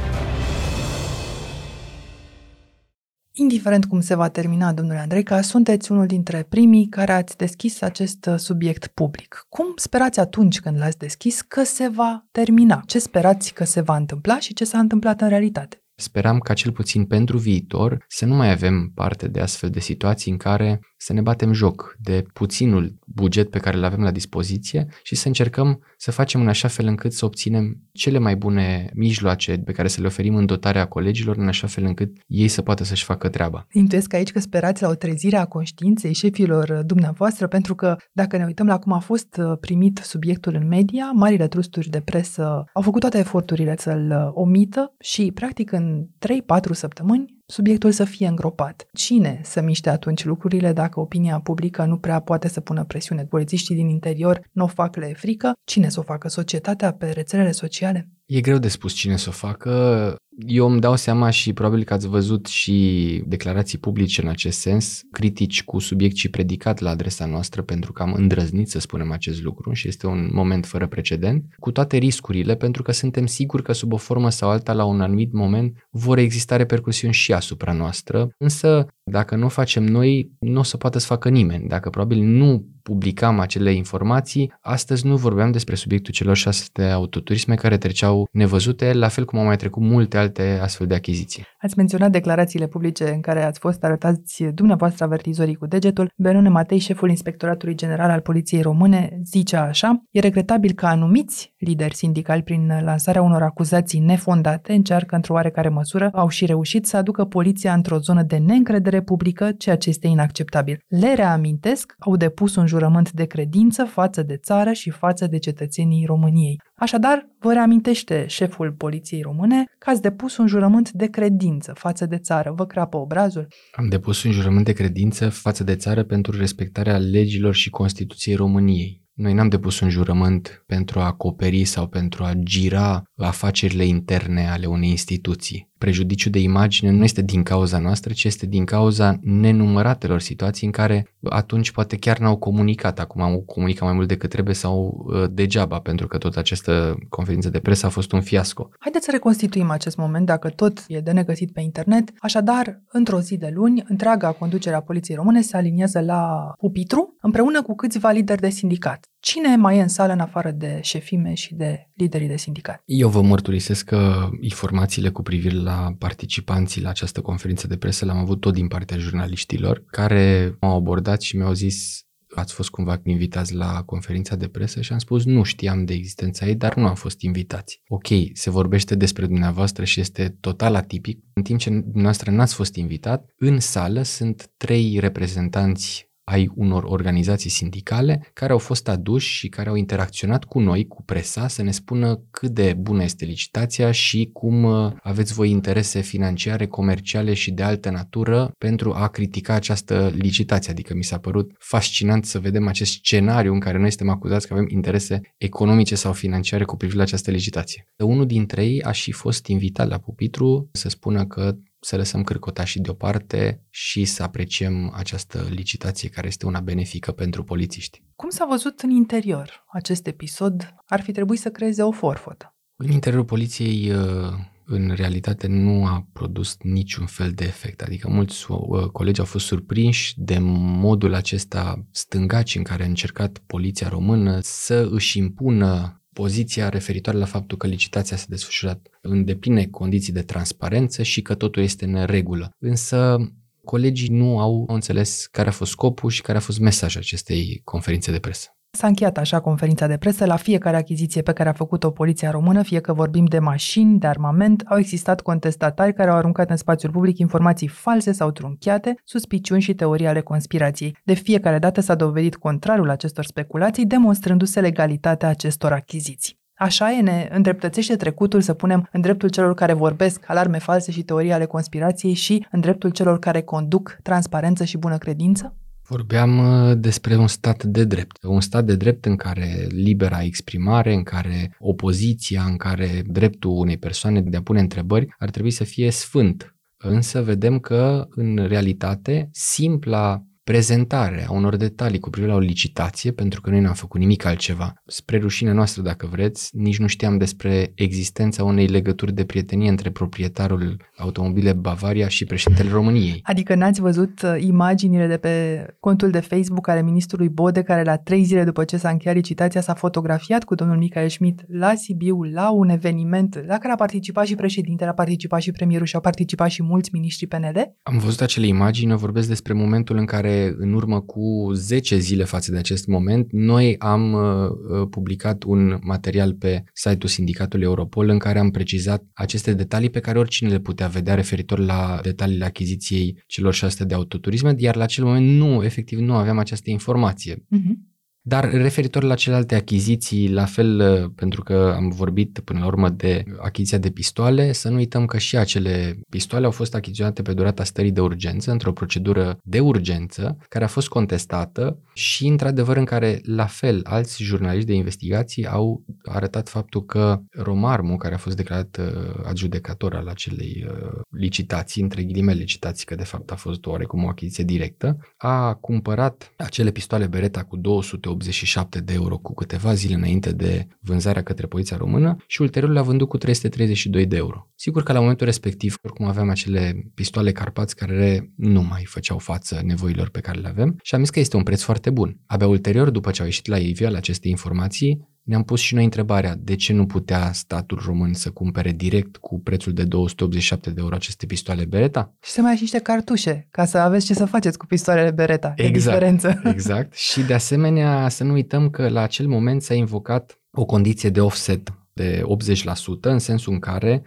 Indiferent 3.40 3.85
cum 3.85 4.00
se 4.00 4.14
va 4.14 4.29
termina, 4.29 4.72
domnule 4.72 4.98
Andreica, 4.98 5.40
sunteți 5.40 5.92
unul 5.92 6.07
dintre 6.07 6.46
primii 6.48 6.87
care 6.88 7.12
ați 7.12 7.37
deschis 7.37 7.83
acest 7.83 8.26
uh, 8.26 8.35
subiect 8.37 8.87
public. 8.87 9.46
Cum 9.48 9.66
sperați 9.76 10.20
atunci 10.20 10.61
când 10.61 10.79
l-ați 10.79 10.98
deschis 10.98 11.40
că 11.40 11.62
se 11.62 11.88
va 11.88 12.26
termina? 12.31 12.83
Ce 12.87 12.98
sperați 12.98 13.53
că 13.53 13.64
se 13.64 13.81
va 13.81 13.96
întâmpla 13.96 14.38
și 14.38 14.55
ce 14.55 14.64
s-a 14.64 14.79
întâmplat 14.79 15.20
în 15.20 15.29
realitate? 15.29 15.83
Speram 16.00 16.38
ca 16.38 16.54
cel 16.54 16.72
puțin 16.72 17.04
pentru 17.04 17.38
viitor 17.38 18.04
să 18.08 18.24
nu 18.24 18.34
mai 18.34 18.50
avem 18.50 18.92
parte 18.94 19.28
de 19.28 19.40
astfel 19.40 19.70
de 19.70 19.80
situații 19.80 20.30
în 20.30 20.36
care 20.36 20.80
să 20.96 21.12
ne 21.12 21.20
batem 21.20 21.52
joc 21.52 21.96
de 21.98 22.24
puținul 22.32 22.98
buget 23.06 23.50
pe 23.50 23.58
care 23.58 23.76
îl 23.76 23.84
avem 23.84 24.00
la 24.00 24.10
dispoziție 24.10 24.86
și 25.02 25.14
să 25.14 25.26
încercăm 25.26 25.82
să 25.96 26.10
facem 26.10 26.40
în 26.40 26.48
așa 26.48 26.68
fel 26.68 26.86
încât 26.86 27.12
să 27.12 27.24
obținem 27.24 27.78
cele 27.92 28.18
mai 28.18 28.36
bune 28.36 28.90
mijloace 28.94 29.58
pe 29.58 29.72
care 29.72 29.88
să 29.88 30.00
le 30.00 30.06
oferim 30.06 30.34
în 30.34 30.46
dotarea 30.46 30.86
colegilor, 30.86 31.36
în 31.36 31.48
așa 31.48 31.66
fel 31.66 31.84
încât 31.84 32.16
ei 32.26 32.48
să 32.48 32.62
poată 32.62 32.84
să-și 32.84 33.04
facă 33.04 33.28
treaba. 33.28 33.66
Intuiesc 33.72 34.12
aici 34.12 34.32
că 34.32 34.38
sperați 34.38 34.82
la 34.82 34.88
o 34.88 34.94
trezire 34.94 35.36
a 35.36 35.44
conștiinței 35.44 36.12
șefilor 36.12 36.82
dumneavoastră, 36.86 37.46
pentru 37.46 37.74
că 37.74 37.96
dacă 38.12 38.36
ne 38.36 38.44
uităm 38.44 38.66
la 38.66 38.78
cum 38.78 38.92
a 38.92 38.98
fost 38.98 39.36
uh, 39.36 39.58
primit 39.60 40.00
subiectul 40.02 40.54
în 40.54 40.68
media, 40.68 41.10
marile 41.14 41.48
trusturi 41.48 41.88
de 41.88 42.00
presă 42.00 42.64
au 42.72 42.82
făcut 42.82 43.00
toate 43.00 43.18
eforturile 43.18 43.74
să-l 43.78 44.10
uh, 44.10 44.30
omită 44.34 44.94
și, 45.00 45.32
practic, 45.34 45.72
în 45.72 45.89
3-4 46.18 46.70
săptămâni, 46.72 47.38
subiectul 47.46 47.90
să 47.90 48.05
fie 48.05 48.26
îngropat. 48.26 48.87
Cine 48.92 49.40
să 49.42 49.61
miște 49.61 49.90
atunci 49.90 50.24
lucrurile 50.24 50.72
dacă 50.72 51.00
opinia 51.00 51.40
publică 51.40 51.85
nu 51.85 51.98
prea 51.98 52.20
poate 52.20 52.48
să 52.48 52.61
pună 52.61 52.85
presiune? 52.85 53.24
Polițiștii 53.24 53.74
din 53.74 53.88
interior 53.88 54.40
nu 54.53 54.64
o 54.64 54.66
fac 54.66 54.96
le 54.96 55.12
frică? 55.12 55.53
Cine 55.64 55.88
să 55.88 56.00
o 56.00 56.03
facă? 56.03 56.29
Societatea 56.29 56.92
pe 56.92 57.11
rețelele 57.11 57.50
sociale? 57.50 58.09
E 58.32 58.40
greu 58.40 58.58
de 58.58 58.68
spus 58.68 58.92
cine 58.92 59.16
să 59.16 59.28
o 59.28 59.32
facă. 59.32 60.16
Eu 60.46 60.70
îmi 60.70 60.80
dau 60.80 60.96
seama 60.96 61.30
și 61.30 61.52
probabil 61.52 61.84
că 61.84 61.94
ați 61.94 62.08
văzut 62.08 62.46
și 62.46 63.22
declarații 63.26 63.78
publice 63.78 64.22
în 64.22 64.28
acest 64.28 64.58
sens, 64.58 65.02
critici 65.10 65.64
cu 65.64 65.78
subiect 65.78 66.16
și 66.16 66.30
predicat 66.30 66.78
la 66.78 66.90
adresa 66.90 67.26
noastră 67.26 67.62
pentru 67.62 67.92
că 67.92 68.02
am 68.02 68.12
îndrăznit 68.12 68.68
să 68.68 68.78
spunem 68.78 69.12
acest 69.12 69.42
lucru 69.42 69.72
și 69.72 69.88
este 69.88 70.06
un 70.06 70.30
moment 70.32 70.66
fără 70.66 70.86
precedent, 70.86 71.44
cu 71.58 71.72
toate 71.72 71.96
riscurile, 71.96 72.54
pentru 72.54 72.82
că 72.82 72.92
suntem 72.92 73.26
siguri 73.26 73.62
că 73.62 73.72
sub 73.72 73.92
o 73.92 73.96
formă 73.96 74.30
sau 74.30 74.50
alta 74.50 74.72
la 74.72 74.84
un 74.84 75.00
anumit 75.00 75.32
moment 75.32 75.86
vor 75.90 76.18
exista 76.18 76.56
repercusiuni 76.56 77.14
și 77.14 77.32
asupra 77.32 77.72
noastră, 77.72 78.28
însă 78.38 78.86
dacă 79.10 79.36
nu 79.36 79.44
o 79.44 79.48
facem 79.48 79.84
noi, 79.84 80.30
nu 80.38 80.58
o 80.58 80.62
să 80.62 80.76
poată 80.76 80.98
să 80.98 81.06
facă 81.06 81.28
nimeni. 81.28 81.68
Dacă 81.68 81.90
probabil 81.90 82.22
nu 82.22 82.64
publicam 82.82 83.40
acele 83.40 83.72
informații, 83.72 84.52
astăzi 84.60 85.06
nu 85.06 85.16
vorbeam 85.16 85.50
despre 85.50 85.74
subiectul 85.74 86.12
celor 86.12 86.36
șase 86.36 86.64
de 86.72 86.84
autoturisme 86.84 87.54
care 87.54 87.76
treceau 87.76 88.28
nevăzute, 88.32 88.92
la 88.92 89.08
fel 89.08 89.24
cum 89.24 89.38
au 89.38 89.44
mai 89.44 89.56
trecut 89.56 89.82
multe 89.82 90.18
alte 90.18 90.58
astfel 90.62 90.86
de 90.86 90.94
achiziții. 90.94 91.46
Ați 91.58 91.76
menționat 91.76 92.10
declarațiile 92.10 92.66
publice 92.66 93.10
în 93.10 93.20
care 93.20 93.42
ați 93.42 93.58
fost 93.58 93.84
arătați 93.84 94.44
dumneavoastră 94.54 95.04
avertizorii 95.04 95.54
cu 95.54 95.66
degetul. 95.66 96.12
Benone 96.16 96.48
Matei, 96.48 96.78
șeful 96.78 97.08
Inspectoratului 97.08 97.74
General 97.74 98.10
al 98.10 98.20
Poliției 98.20 98.62
Române, 98.62 99.20
zice 99.24 99.56
așa, 99.56 100.02
e 100.10 100.20
regretabil 100.20 100.72
că 100.72 100.86
anumiți 100.86 101.54
lideri 101.58 101.94
sindicali 101.94 102.42
prin 102.42 102.72
lansarea 102.84 103.22
unor 103.22 103.42
acuzații 103.42 104.00
nefondate 104.00 104.72
încearcă 104.72 105.14
într-o 105.14 105.34
oarecare 105.34 105.68
măsură, 105.68 106.10
au 106.12 106.28
și 106.28 106.46
reușit 106.46 106.86
să 106.86 106.96
aducă 106.96 107.24
poliția 107.24 107.72
într-o 107.72 107.98
zonă 107.98 108.22
de 108.22 108.36
neîncredere 108.36 108.99
publică, 109.02 109.52
ceea 109.58 109.76
ce 109.76 109.88
este 109.88 110.06
inacceptabil. 110.06 110.78
Le 110.88 111.14
reamintesc, 111.14 111.94
au 111.98 112.16
depus 112.16 112.56
un 112.56 112.66
jurământ 112.66 113.12
de 113.12 113.24
credință 113.24 113.84
față 113.84 114.22
de 114.22 114.36
țară 114.36 114.72
și 114.72 114.90
față 114.90 115.26
de 115.26 115.38
cetățenii 115.38 116.04
României. 116.06 116.60
Așadar, 116.74 117.28
vă 117.38 117.52
reamintește 117.52 118.24
șeful 118.28 118.72
poliției 118.72 119.22
române 119.22 119.64
că 119.78 119.90
ați 119.90 120.02
depus 120.02 120.36
un 120.36 120.46
jurământ 120.46 120.90
de 120.90 121.06
credință 121.06 121.72
față 121.72 122.06
de 122.06 122.18
țară. 122.18 122.52
Vă 122.56 122.66
crapă 122.66 122.96
obrazul? 122.96 123.46
Am 123.72 123.88
depus 123.88 124.22
un 124.22 124.32
jurământ 124.32 124.64
de 124.64 124.72
credință 124.72 125.28
față 125.28 125.64
de 125.64 125.76
țară 125.76 126.02
pentru 126.02 126.36
respectarea 126.36 126.98
legilor 126.98 127.54
și 127.54 127.70
Constituției 127.70 128.34
României. 128.34 129.00
Noi 129.20 129.32
n-am 129.32 129.48
depus 129.48 129.80
un 129.80 129.88
jurământ 129.88 130.64
pentru 130.66 131.00
a 131.00 131.04
acoperi 131.04 131.64
sau 131.64 131.86
pentru 131.86 132.24
a 132.24 132.32
gira 132.34 133.02
afacerile 133.24 133.85
interne 133.85 134.48
ale 134.48 134.66
unei 134.66 134.88
instituții 134.88 135.70
prejudiciu 135.80 136.30
de 136.30 136.38
imagine 136.38 136.90
nu 136.90 137.04
este 137.04 137.22
din 137.22 137.42
cauza 137.42 137.78
noastră, 137.78 138.12
ci 138.12 138.24
este 138.24 138.46
din 138.46 138.64
cauza 138.64 139.18
nenumăratelor 139.22 140.20
situații 140.20 140.66
în 140.66 140.72
care 140.72 141.06
atunci 141.22 141.70
poate 141.70 141.96
chiar 141.96 142.18
n-au 142.18 142.37
comunicat, 142.37 142.98
acum 142.98 143.22
au 143.22 143.42
comunicat 143.42 143.83
mai 143.83 143.92
mult 143.92 144.09
decât 144.09 144.30
trebuie 144.30 144.54
sau 144.54 145.04
uh, 145.06 145.24
degeaba, 145.30 145.78
pentru 145.78 146.06
că 146.06 146.18
tot 146.18 146.37
această 146.37 146.96
conferință 147.09 147.50
de 147.50 147.59
presă 147.59 147.87
a 147.87 147.88
fost 147.88 148.12
un 148.12 148.20
fiasco. 148.20 148.68
Haideți 148.78 149.04
să 149.04 149.11
reconstituim 149.11 149.70
acest 149.70 149.96
moment, 149.96 150.26
dacă 150.26 150.48
tot 150.48 150.85
e 150.88 151.00
de 151.00 151.11
negăsit 151.11 151.52
pe 151.52 151.61
internet. 151.61 152.11
Așadar, 152.18 152.83
într-o 152.88 153.20
zi 153.20 153.37
de 153.37 153.50
luni, 153.54 153.85
întreaga 153.88 154.33
conducere 154.33 154.74
a 154.74 154.80
Poliției 154.80 155.16
Române 155.16 155.40
se 155.40 155.56
aliniază 155.56 156.00
la 156.00 156.52
pupitru, 156.59 157.16
împreună 157.20 157.62
cu 157.62 157.74
câțiva 157.74 158.11
lideri 158.11 158.40
de 158.40 158.48
sindicat. 158.48 159.11
Cine 159.20 159.56
mai 159.56 159.78
e 159.78 159.83
în 159.83 159.88
sală 159.88 160.12
în 160.12 160.20
afară 160.20 160.50
de 160.50 160.78
șefime 160.83 161.35
și 161.35 161.54
de 161.54 161.88
liderii 161.94 162.28
de 162.28 162.37
sindicat? 162.37 162.83
Eu 162.85 163.09
vă 163.09 163.22
mărturisesc 163.22 163.85
că 163.85 164.30
informațiile 164.40 165.09
cu 165.09 165.22
privire 165.22 165.56
la 165.56 165.94
participanții 165.98 166.83
la 166.83 166.88
această 166.88 167.20
conferință 167.20 167.66
de 167.66 167.76
presă 167.76 168.04
le-am 168.04 168.16
avut 168.16 168.40
tot 168.40 168.54
din 168.54 168.68
partea 168.68 168.98
jurnaliștilor 168.98 169.85
care 169.87 170.56
m-au 170.61 170.76
abordat 170.76 171.22
și 171.22 171.37
mi-au 171.37 171.52
zis 171.52 172.04
ați 172.35 172.52
fost 172.52 172.70
cumva 172.70 173.00
invitați 173.04 173.54
la 173.54 173.83
conferința 173.83 174.37
de 174.37 174.48
presă 174.48 174.80
și 174.80 174.92
am 174.92 174.98
spus 174.98 175.24
nu 175.24 175.42
știam 175.42 175.85
de 175.85 175.94
existența 175.94 176.46
ei, 176.46 176.54
dar 176.54 176.76
nu 176.76 176.87
am 176.87 176.94
fost 176.94 177.20
invitați. 177.20 177.83
Ok, 177.88 178.06
se 178.33 178.50
vorbește 178.50 178.94
despre 178.94 179.26
dumneavoastră 179.26 179.85
și 179.85 180.00
este 180.00 180.37
total 180.40 180.74
atipic. 180.74 181.18
În 181.33 181.42
timp 181.42 181.59
ce 181.59 181.70
dumneavoastră 181.70 182.30
n-ați 182.30 182.54
fost 182.54 182.74
invitat, 182.74 183.24
în 183.38 183.61
sală 183.61 184.02
sunt 184.02 184.50
trei 184.56 184.98
reprezentanți 184.98 186.09
ai 186.30 186.50
unor 186.54 186.84
organizații 186.84 187.50
sindicale 187.50 188.30
care 188.32 188.52
au 188.52 188.58
fost 188.58 188.88
aduși 188.88 189.28
și 189.32 189.48
care 189.48 189.68
au 189.68 189.74
interacționat 189.74 190.44
cu 190.44 190.60
noi, 190.60 190.86
cu 190.86 191.02
presa, 191.02 191.48
să 191.48 191.62
ne 191.62 191.70
spună 191.70 192.22
cât 192.30 192.50
de 192.50 192.74
bună 192.78 193.02
este 193.02 193.24
licitația 193.24 193.90
și 193.90 194.30
cum 194.32 194.64
uh, 194.64 194.92
aveți 195.02 195.32
voi 195.32 195.50
interese 195.50 196.00
financiare, 196.00 196.66
comerciale 196.66 197.34
și 197.34 197.50
de 197.50 197.62
altă 197.62 197.90
natură 197.90 198.50
pentru 198.58 198.92
a 198.92 199.08
critica 199.08 199.54
această 199.54 200.12
licitație. 200.14 200.70
Adică 200.70 200.94
mi 200.94 201.04
s-a 201.04 201.18
părut 201.18 201.50
fascinant 201.58 202.24
să 202.24 202.38
vedem 202.38 202.66
acest 202.66 202.92
scenariu 202.92 203.52
în 203.52 203.60
care 203.60 203.78
noi 203.78 203.88
suntem 203.88 204.08
acuzați 204.08 204.46
că 204.46 204.52
avem 204.52 204.66
interese 204.68 205.20
economice 205.36 205.94
sau 205.94 206.12
financiare 206.12 206.64
cu 206.64 206.76
privire 206.76 206.98
la 206.98 207.04
această 207.04 207.30
licitație. 207.30 207.88
Unul 207.98 208.26
dintre 208.26 208.64
ei 208.64 208.82
a 208.82 208.92
și 208.92 209.12
fost 209.12 209.46
invitat 209.46 209.88
la 209.88 209.98
pupitru 209.98 210.68
să 210.72 210.88
spună 210.88 211.26
că 211.26 211.56
să 211.80 211.96
lăsăm 211.96 212.22
cârcotașii 212.22 212.80
deoparte 212.80 213.66
și 213.70 214.04
să 214.04 214.22
apreciem 214.22 214.92
această 214.94 215.46
licitație 215.50 216.08
care 216.08 216.26
este 216.26 216.46
una 216.46 216.60
benefică 216.60 217.12
pentru 217.12 217.44
polițiști. 217.44 218.02
Cum 218.16 218.30
s-a 218.30 218.46
văzut 218.48 218.80
în 218.80 218.90
interior 218.90 219.64
acest 219.72 220.06
episod? 220.06 220.74
Ar 220.86 221.00
fi 221.00 221.12
trebuit 221.12 221.40
să 221.40 221.50
creeze 221.50 221.82
o 221.82 221.90
forfotă. 221.90 222.54
În 222.76 222.90
interiorul 222.90 223.26
poliției, 223.26 223.90
uh, 223.90 224.32
în 224.64 224.92
realitate, 224.94 225.46
nu 225.46 225.86
a 225.86 226.06
produs 226.12 226.56
niciun 226.58 227.06
fel 227.06 227.30
de 227.32 227.44
efect. 227.44 227.82
Adică 227.82 228.08
mulți 228.10 228.46
uh, 228.48 228.86
colegi 228.86 229.20
au 229.20 229.26
fost 229.26 229.46
surprinși 229.46 230.14
de 230.16 230.38
modul 230.40 231.14
acesta 231.14 231.86
stângaci 231.90 232.54
în 232.54 232.62
care 232.62 232.82
a 232.82 232.86
încercat 232.86 233.38
poliția 233.46 233.88
română 233.88 234.38
să 234.42 234.88
își 234.90 235.18
impună 235.18 235.99
poziția 236.20 236.68
referitoare 236.68 237.18
la 237.18 237.24
faptul 237.24 237.59
că 237.59 237.66
licitația 237.66 238.16
s-a 238.16 238.24
desfășurat 238.28 238.88
în 239.00 239.24
depline 239.24 239.66
condiții 239.66 240.12
de 240.12 240.22
transparență 240.22 241.02
și 241.02 241.22
că 241.22 241.35
totul 241.35 241.62
este 241.62 241.85
în 241.85 242.04
regulă. 242.04 242.50
Însă 242.59 243.16
colegii 243.64 244.09
nu 244.09 244.38
au 244.38 244.64
înțeles 244.68 245.26
care 245.26 245.48
a 245.48 245.52
fost 245.52 245.70
scopul 245.70 246.11
și 246.11 246.22
care 246.22 246.38
a 246.38 246.40
fost 246.40 246.59
mesajul 246.59 247.00
acestei 247.00 247.61
conferințe 247.64 248.11
de 248.11 248.18
presă. 248.18 248.48
S-a 248.72 248.87
încheiat 248.87 249.18
așa 249.18 249.40
conferința 249.40 249.87
de 249.87 249.96
presă. 249.96 250.26
La 250.26 250.37
fiecare 250.37 250.76
achiziție 250.76 251.22
pe 251.22 251.33
care 251.33 251.48
a 251.48 251.52
făcut-o 251.52 251.90
poliția 251.90 252.30
română, 252.30 252.62
fie 252.62 252.80
că 252.80 252.92
vorbim 252.92 253.24
de 253.24 253.38
mașini, 253.38 253.98
de 253.98 254.06
armament, 254.06 254.62
au 254.66 254.78
existat 254.78 255.20
contestatari 255.20 255.94
care 255.94 256.11
au 256.11 256.16
aruncat 256.16 256.50
în 256.50 256.56
spațiul 256.56 256.92
public 256.92 257.18
informații 257.18 257.68
false 257.68 258.12
sau 258.12 258.30
trunchiate, 258.30 258.94
suspiciuni 259.04 259.61
și 259.61 259.74
teorii 259.74 260.06
ale 260.06 260.20
conspirației. 260.20 260.96
De 261.04 261.14
fiecare 261.14 261.59
dată 261.59 261.80
s-a 261.80 261.94
dovedit 261.94 262.37
contrarul 262.37 262.90
acestor 262.90 263.24
speculații, 263.24 263.87
demonstrându-se 263.87 264.61
legalitatea 264.61 265.28
acestor 265.28 265.72
achiziții. 265.72 266.38
Așa 266.54 266.92
e, 266.92 267.00
ne 267.00 267.28
îndreptățește 267.33 267.96
trecutul 267.96 268.40
să 268.40 268.54
punem 268.54 268.88
în 268.92 269.00
dreptul 269.00 269.28
celor 269.28 269.54
care 269.54 269.72
vorbesc 269.72 270.24
alarme 270.26 270.59
false 270.59 270.90
și 270.90 271.02
teorii 271.02 271.33
ale 271.33 271.44
conspirației 271.44 272.14
și 272.14 272.46
în 272.50 272.61
dreptul 272.61 272.90
celor 272.90 273.18
care 273.18 273.42
conduc 273.42 273.98
transparență 274.02 274.64
și 274.64 274.78
bună 274.78 274.98
credință? 274.98 275.54
Vorbeam 275.90 276.38
uh, 276.38 276.76
despre 276.76 277.16
un 277.16 277.26
stat 277.26 277.64
de 277.64 277.85
drept. 277.85 278.22
Un 278.22 278.40
stat 278.40 278.64
de 278.64 278.76
drept 278.76 279.05
în 279.05 279.16
care 279.16 279.66
libera 279.68 280.22
exprimare, 280.22 280.94
în 280.94 281.03
care 281.03 281.57
opoziția, 281.59 282.42
în 282.42 282.57
care 282.57 283.03
dreptul 283.07 283.50
unei 283.50 283.79
persoane 283.79 284.20
de 284.20 284.37
a 284.37 284.42
pune 284.42 284.61
întrebări 284.61 285.14
ar 285.18 285.31
trebui 285.31 285.50
să 285.50 285.64
fie 285.64 285.90
sfânt. 285.90 286.55
Însă 286.76 287.22
vedem 287.22 287.59
că, 287.59 288.07
în 288.11 288.46
realitate, 288.48 289.29
simpla 289.33 290.24
prezentare 290.50 291.24
a 291.28 291.32
unor 291.32 291.56
detalii 291.56 291.98
cu 291.98 292.10
privire 292.10 292.32
la 292.32 292.38
o 292.38 292.42
licitație, 292.42 293.10
pentru 293.10 293.40
că 293.40 293.50
noi 293.50 293.60
n-am 293.60 293.74
făcut 293.74 294.00
nimic 294.00 294.24
altceva. 294.24 294.74
Spre 294.86 295.18
rușine 295.18 295.52
noastră, 295.52 295.82
dacă 295.82 296.08
vreți, 296.10 296.50
nici 296.52 296.78
nu 296.78 296.86
știam 296.86 297.18
despre 297.18 297.72
existența 297.74 298.44
unei 298.44 298.66
legături 298.66 299.12
de 299.12 299.24
prietenie 299.24 299.68
între 299.68 299.90
proprietarul 299.90 300.76
automobile 300.96 301.52
Bavaria 301.52 302.08
și 302.08 302.24
președintele 302.24 302.70
României. 302.70 303.20
Adică 303.22 303.54
n-ați 303.54 303.80
văzut 303.80 304.22
uh, 304.22 304.34
imaginile 304.38 305.06
de 305.06 305.16
pe 305.16 305.66
contul 305.80 306.10
de 306.10 306.20
Facebook 306.20 306.68
ale 306.68 306.82
ministrului 306.82 307.28
Bode, 307.28 307.62
care 307.62 307.82
la 307.82 307.96
trei 307.96 308.24
zile 308.24 308.44
după 308.44 308.64
ce 308.64 308.76
s-a 308.76 308.88
încheiat 308.88 309.16
licitația 309.16 309.60
s-a 309.60 309.74
fotografiat 309.74 310.44
cu 310.44 310.54
domnul 310.54 310.76
Michael 310.76 311.08
Schmidt 311.08 311.44
la 311.48 311.74
Sibiu, 311.74 312.22
la 312.22 312.50
un 312.50 312.68
eveniment 312.68 313.44
la 313.46 313.58
care 313.58 313.72
a 313.72 313.76
participat 313.76 314.26
și 314.26 314.34
președintele, 314.34 314.90
a 314.90 314.94
participat 314.94 315.40
și 315.40 315.50
premierul 315.50 315.86
și 315.86 315.94
au 315.94 316.00
participat 316.00 316.50
și 316.50 316.62
mulți 316.62 316.90
miniștri 316.92 317.26
PNL? 317.26 317.76
Am 317.82 317.98
văzut 317.98 318.20
acele 318.20 318.46
imagini, 318.46 318.90
eu 318.90 318.96
vorbesc 318.96 319.28
despre 319.28 319.52
momentul 319.52 319.96
în 319.96 320.04
care 320.04 320.39
în 320.59 320.72
urmă 320.72 321.00
cu 321.00 321.50
10 321.53 321.98
zile 321.98 322.24
față 322.24 322.50
de 322.50 322.59
acest 322.59 322.87
moment, 322.87 323.33
noi 323.33 323.79
am 323.79 324.12
uh, 324.12 324.20
uh, 324.20 324.87
publicat 324.90 325.42
un 325.42 325.79
material 325.83 326.35
pe 326.35 326.64
site-ul 326.72 327.09
Sindicatului 327.09 327.64
Europol 327.64 328.09
în 328.09 328.18
care 328.18 328.38
am 328.38 328.50
precizat 328.50 329.05
aceste 329.12 329.55
detalii 329.55 329.90
pe 329.90 330.00
care 330.00 330.18
oricine 330.18 330.50
le 330.50 330.59
putea 330.59 330.87
vedea 330.87 331.14
referitor 331.14 331.59
la 331.59 331.98
detaliile 332.03 332.44
achiziției 332.44 333.22
celor 333.26 333.55
600 333.55 333.85
de 333.85 333.94
autoturisme, 333.94 334.55
iar 334.57 334.76
la 334.76 334.83
acel 334.83 335.05
moment 335.05 335.26
nu, 335.26 335.64
efectiv 335.64 335.98
nu 335.98 336.14
aveam 336.14 336.38
această 336.38 336.70
informație. 336.70 337.35
Uh-huh. 337.35 337.89
Dar 338.22 338.50
referitor 338.50 339.02
la 339.02 339.14
celelalte 339.14 339.54
achiziții, 339.54 340.33
la 340.33 340.44
fel, 340.44 340.80
uh, 340.80 341.11
pentru 341.14 341.42
că 341.42 341.72
am 341.76 341.88
vorbit 341.88 342.40
până 342.44 342.59
la 342.59 342.66
urmă 342.66 342.88
de 342.88 343.24
achiziția 343.38 343.78
de 343.78 343.90
pistoale, 343.90 344.52
să 344.52 344.68
nu 344.68 344.76
uităm 344.76 345.06
că 345.06 345.18
și 345.18 345.37
acele 345.37 346.00
pistoale 346.09 346.44
au 346.44 346.50
fost 346.50 346.74
achiziționate 346.74 347.22
pe 347.22 347.33
durata 347.33 347.64
stării 347.64 347.90
de 347.90 348.00
urgență, 348.00 348.50
într-o 348.50 348.72
procedură 348.72 349.38
de 349.42 349.61
urgență, 349.61 350.37
care 350.48 350.64
a 350.64 350.68
fost 350.68 350.88
contestată 350.88 351.78
și, 351.94 352.26
într-adevăr, 352.26 352.76
în 352.76 352.85
care, 352.85 353.20
la 353.22 353.46
fel, 353.46 353.80
alți 353.85 354.22
jurnaliști 354.22 354.68
de 354.68 354.74
investigații 354.74 355.46
au 355.46 355.85
arătat 356.02 356.48
faptul 356.48 356.85
că 356.85 357.20
Romarmu, 357.30 357.96
care 357.96 358.14
a 358.14 358.18
fost 358.18 358.37
declarat 358.37 358.78
uh, 358.80 359.24
adjudecator 359.24 359.94
al 359.94 360.09
acelei 360.09 360.66
uh, 360.68 361.00
licitații, 361.11 361.83
între 361.83 362.02
ghilimele 362.02 362.38
licitații, 362.38 362.87
că 362.87 362.94
de 362.94 363.04
fapt 363.04 363.30
a 363.30 363.35
fost 363.35 363.66
oarecum 363.66 364.04
o 364.04 364.09
achiziție 364.09 364.44
directă, 364.44 364.98
a 365.16 365.54
cumpărat 365.54 366.33
acele 366.37 366.70
pistoale 366.70 367.06
Beretta 367.06 367.42
cu 367.42 367.56
200 367.56 368.09
387 368.18 368.80
de 368.80 368.92
euro 368.92 369.16
cu 369.16 369.34
câteva 369.34 369.74
zile 369.74 369.94
înainte 369.94 370.32
de 370.32 370.66
vânzarea 370.80 371.22
către 371.22 371.46
poliția 371.46 371.76
română 371.76 372.16
și 372.26 372.40
ulterior 372.40 372.72
le-a 372.72 372.82
vândut 372.82 373.08
cu 373.08 373.18
332 373.18 374.06
de 374.06 374.16
euro. 374.16 374.48
Sigur 374.54 374.82
că 374.82 374.92
la 374.92 375.00
momentul 375.00 375.26
respectiv, 375.26 375.76
oricum 375.82 376.06
aveam 376.06 376.28
acele 376.28 376.90
pistoale 376.94 377.32
Carpați 377.32 377.76
care 377.76 378.32
nu 378.36 378.62
mai 378.62 378.84
făceau 378.84 379.18
față 379.18 379.60
nevoilor 379.64 380.08
pe 380.08 380.20
care 380.20 380.38
le 380.38 380.48
avem 380.48 380.78
și 380.82 380.94
am 380.94 381.00
zis 381.00 381.10
că 381.10 381.20
este 381.20 381.36
un 381.36 381.42
preț 381.42 381.62
foarte 381.62 381.90
bun. 381.90 382.20
Abia 382.26 382.46
ulterior, 382.46 382.90
după 382.90 383.10
ce 383.10 383.20
au 383.20 383.26
ieșit 383.26 383.46
la 383.46 383.58
iveală 383.58 383.96
aceste 383.96 384.28
informații, 384.28 385.08
ne-am 385.22 385.42
pus 385.42 385.61
și 385.61 385.74
noi 385.74 385.85
întrebarea 385.85 386.37
de 386.38 386.54
ce 386.54 386.72
nu 386.72 386.87
putea 386.87 387.33
statul 387.33 387.83
român 387.85 388.12
să 388.12 388.30
cumpere 388.30 388.70
direct 388.70 389.16
cu 389.16 389.40
prețul 389.40 389.72
de 389.72 389.85
287 389.85 390.70
de 390.70 390.80
euro 390.80 390.94
aceste 390.94 391.26
pistoale 391.26 391.64
Beretta? 391.64 392.14
Și 392.22 392.30
să 392.30 392.40
mai 392.40 392.54
și 392.54 392.61
niște 392.61 392.78
cartușe, 392.78 393.46
ca 393.50 393.64
să 393.64 393.78
aveți 393.78 394.06
ce 394.06 394.14
să 394.14 394.24
faceți 394.24 394.59
cu 394.59 394.66
pistoalele 394.66 395.11
Beretta. 395.11 395.52
Exact, 395.56 395.96
diferență. 395.96 396.40
exact. 396.54 396.94
Și 396.94 397.22
de 397.22 397.35
asemenea 397.35 398.09
să 398.09 398.24
nu 398.24 398.33
uităm 398.33 398.70
că 398.70 398.88
la 398.88 399.00
acel 399.00 399.26
moment 399.26 399.62
s-a 399.62 399.74
invocat 399.74 400.40
o 400.50 400.64
condiție 400.64 401.11
de 401.11 401.20
offset 401.20 401.79
de 402.00 402.22
80%, 402.22 403.00
în 403.00 403.18
sensul 403.18 403.52
în 403.52 403.58
care 403.58 404.02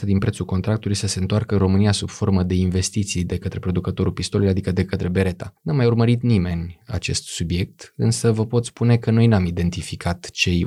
din 0.02 0.18
prețul 0.18 0.44
contractului 0.44 0.96
să 0.96 1.06
se 1.06 1.18
întoarcă 1.20 1.54
în 1.54 1.60
România 1.60 1.92
sub 1.92 2.08
formă 2.08 2.42
de 2.42 2.54
investiții 2.54 3.24
de 3.24 3.36
către 3.36 3.58
producătorul 3.58 4.12
pistolului, 4.12 4.50
adică 4.50 4.72
de 4.72 4.84
către 4.84 5.08
Beretta. 5.08 5.54
N-a 5.62 5.72
mai 5.72 5.86
urmărit 5.86 6.22
nimeni 6.22 6.80
acest 6.86 7.24
subiect, 7.24 7.92
însă 7.96 8.32
vă 8.32 8.46
pot 8.46 8.64
spune 8.64 8.96
că 8.96 9.10
noi 9.10 9.26
n-am 9.26 9.44
identificat 9.44 10.30
cei 10.30 10.66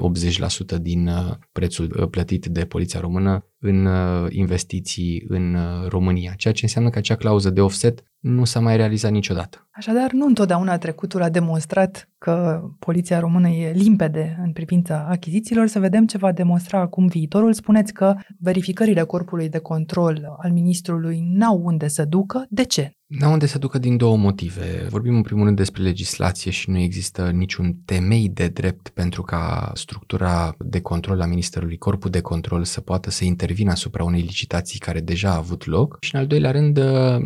80% 0.77 0.81
din 0.81 1.07
uh, 1.07 1.33
prețul 1.51 1.95
uh, 1.99 2.07
plătit 2.09 2.45
de 2.45 2.65
Poliția 2.65 2.99
Română 2.99 3.47
în 3.59 3.85
uh, 3.85 4.25
investiții 4.29 5.23
în 5.27 5.57
România, 5.87 6.33
ceea 6.37 6.53
ce 6.53 6.63
înseamnă 6.63 6.89
că 6.89 6.97
acea 6.97 7.15
clauză 7.15 7.49
de 7.49 7.61
offset 7.61 8.03
nu 8.19 8.45
s-a 8.45 8.59
mai 8.59 8.75
realizat 8.75 9.11
niciodată. 9.11 9.67
Așadar, 9.75 10.11
nu 10.11 10.25
întotdeauna 10.25 10.77
trecutul 10.77 11.21
a 11.21 11.29
demonstrat 11.29 12.09
că 12.17 12.61
poliția 12.79 13.19
română 13.19 13.49
e 13.49 13.71
limpede 13.71 14.39
în 14.43 14.51
privința 14.51 15.07
achizițiilor. 15.09 15.67
Să 15.67 15.79
vedem 15.79 16.05
ce 16.05 16.17
va 16.17 16.31
demonstra 16.31 16.79
acum 16.79 17.07
viitorul. 17.07 17.53
Spuneți 17.53 17.93
că 17.93 18.15
verificările 18.39 19.03
corpului 19.03 19.49
de 19.49 19.57
control 19.57 20.35
al 20.41 20.51
ministrului 20.51 21.23
n-au 21.33 21.61
unde 21.63 21.87
să 21.87 22.05
ducă. 22.05 22.45
De 22.49 22.63
ce? 22.63 22.91
N-au 23.19 23.31
unde 23.31 23.45
să 23.45 23.57
ducă 23.57 23.77
din 23.77 23.97
două 23.97 24.17
motive. 24.17 24.87
Vorbim 24.89 25.15
în 25.15 25.21
primul 25.21 25.45
rând 25.45 25.57
despre 25.57 25.81
legislație 25.81 26.51
și 26.51 26.69
nu 26.69 26.77
există 26.77 27.29
niciun 27.33 27.75
temei 27.85 28.29
de 28.29 28.47
drept 28.47 28.89
pentru 28.89 29.21
ca 29.21 29.71
structura 29.73 30.55
de 30.59 30.81
control 30.81 31.21
a 31.21 31.25
Ministerului, 31.25 31.77
corpul 31.77 32.09
de 32.09 32.21
control, 32.21 32.63
să 32.63 32.81
poată 32.81 33.09
să 33.09 33.25
intervină 33.25 33.71
asupra 33.71 34.03
unei 34.03 34.21
licitații 34.21 34.79
care 34.79 34.99
deja 34.99 35.29
a 35.29 35.37
avut 35.37 35.65
loc. 35.65 35.97
Și 35.99 36.15
în 36.15 36.21
al 36.21 36.27
doilea 36.27 36.51
rând, 36.51 36.79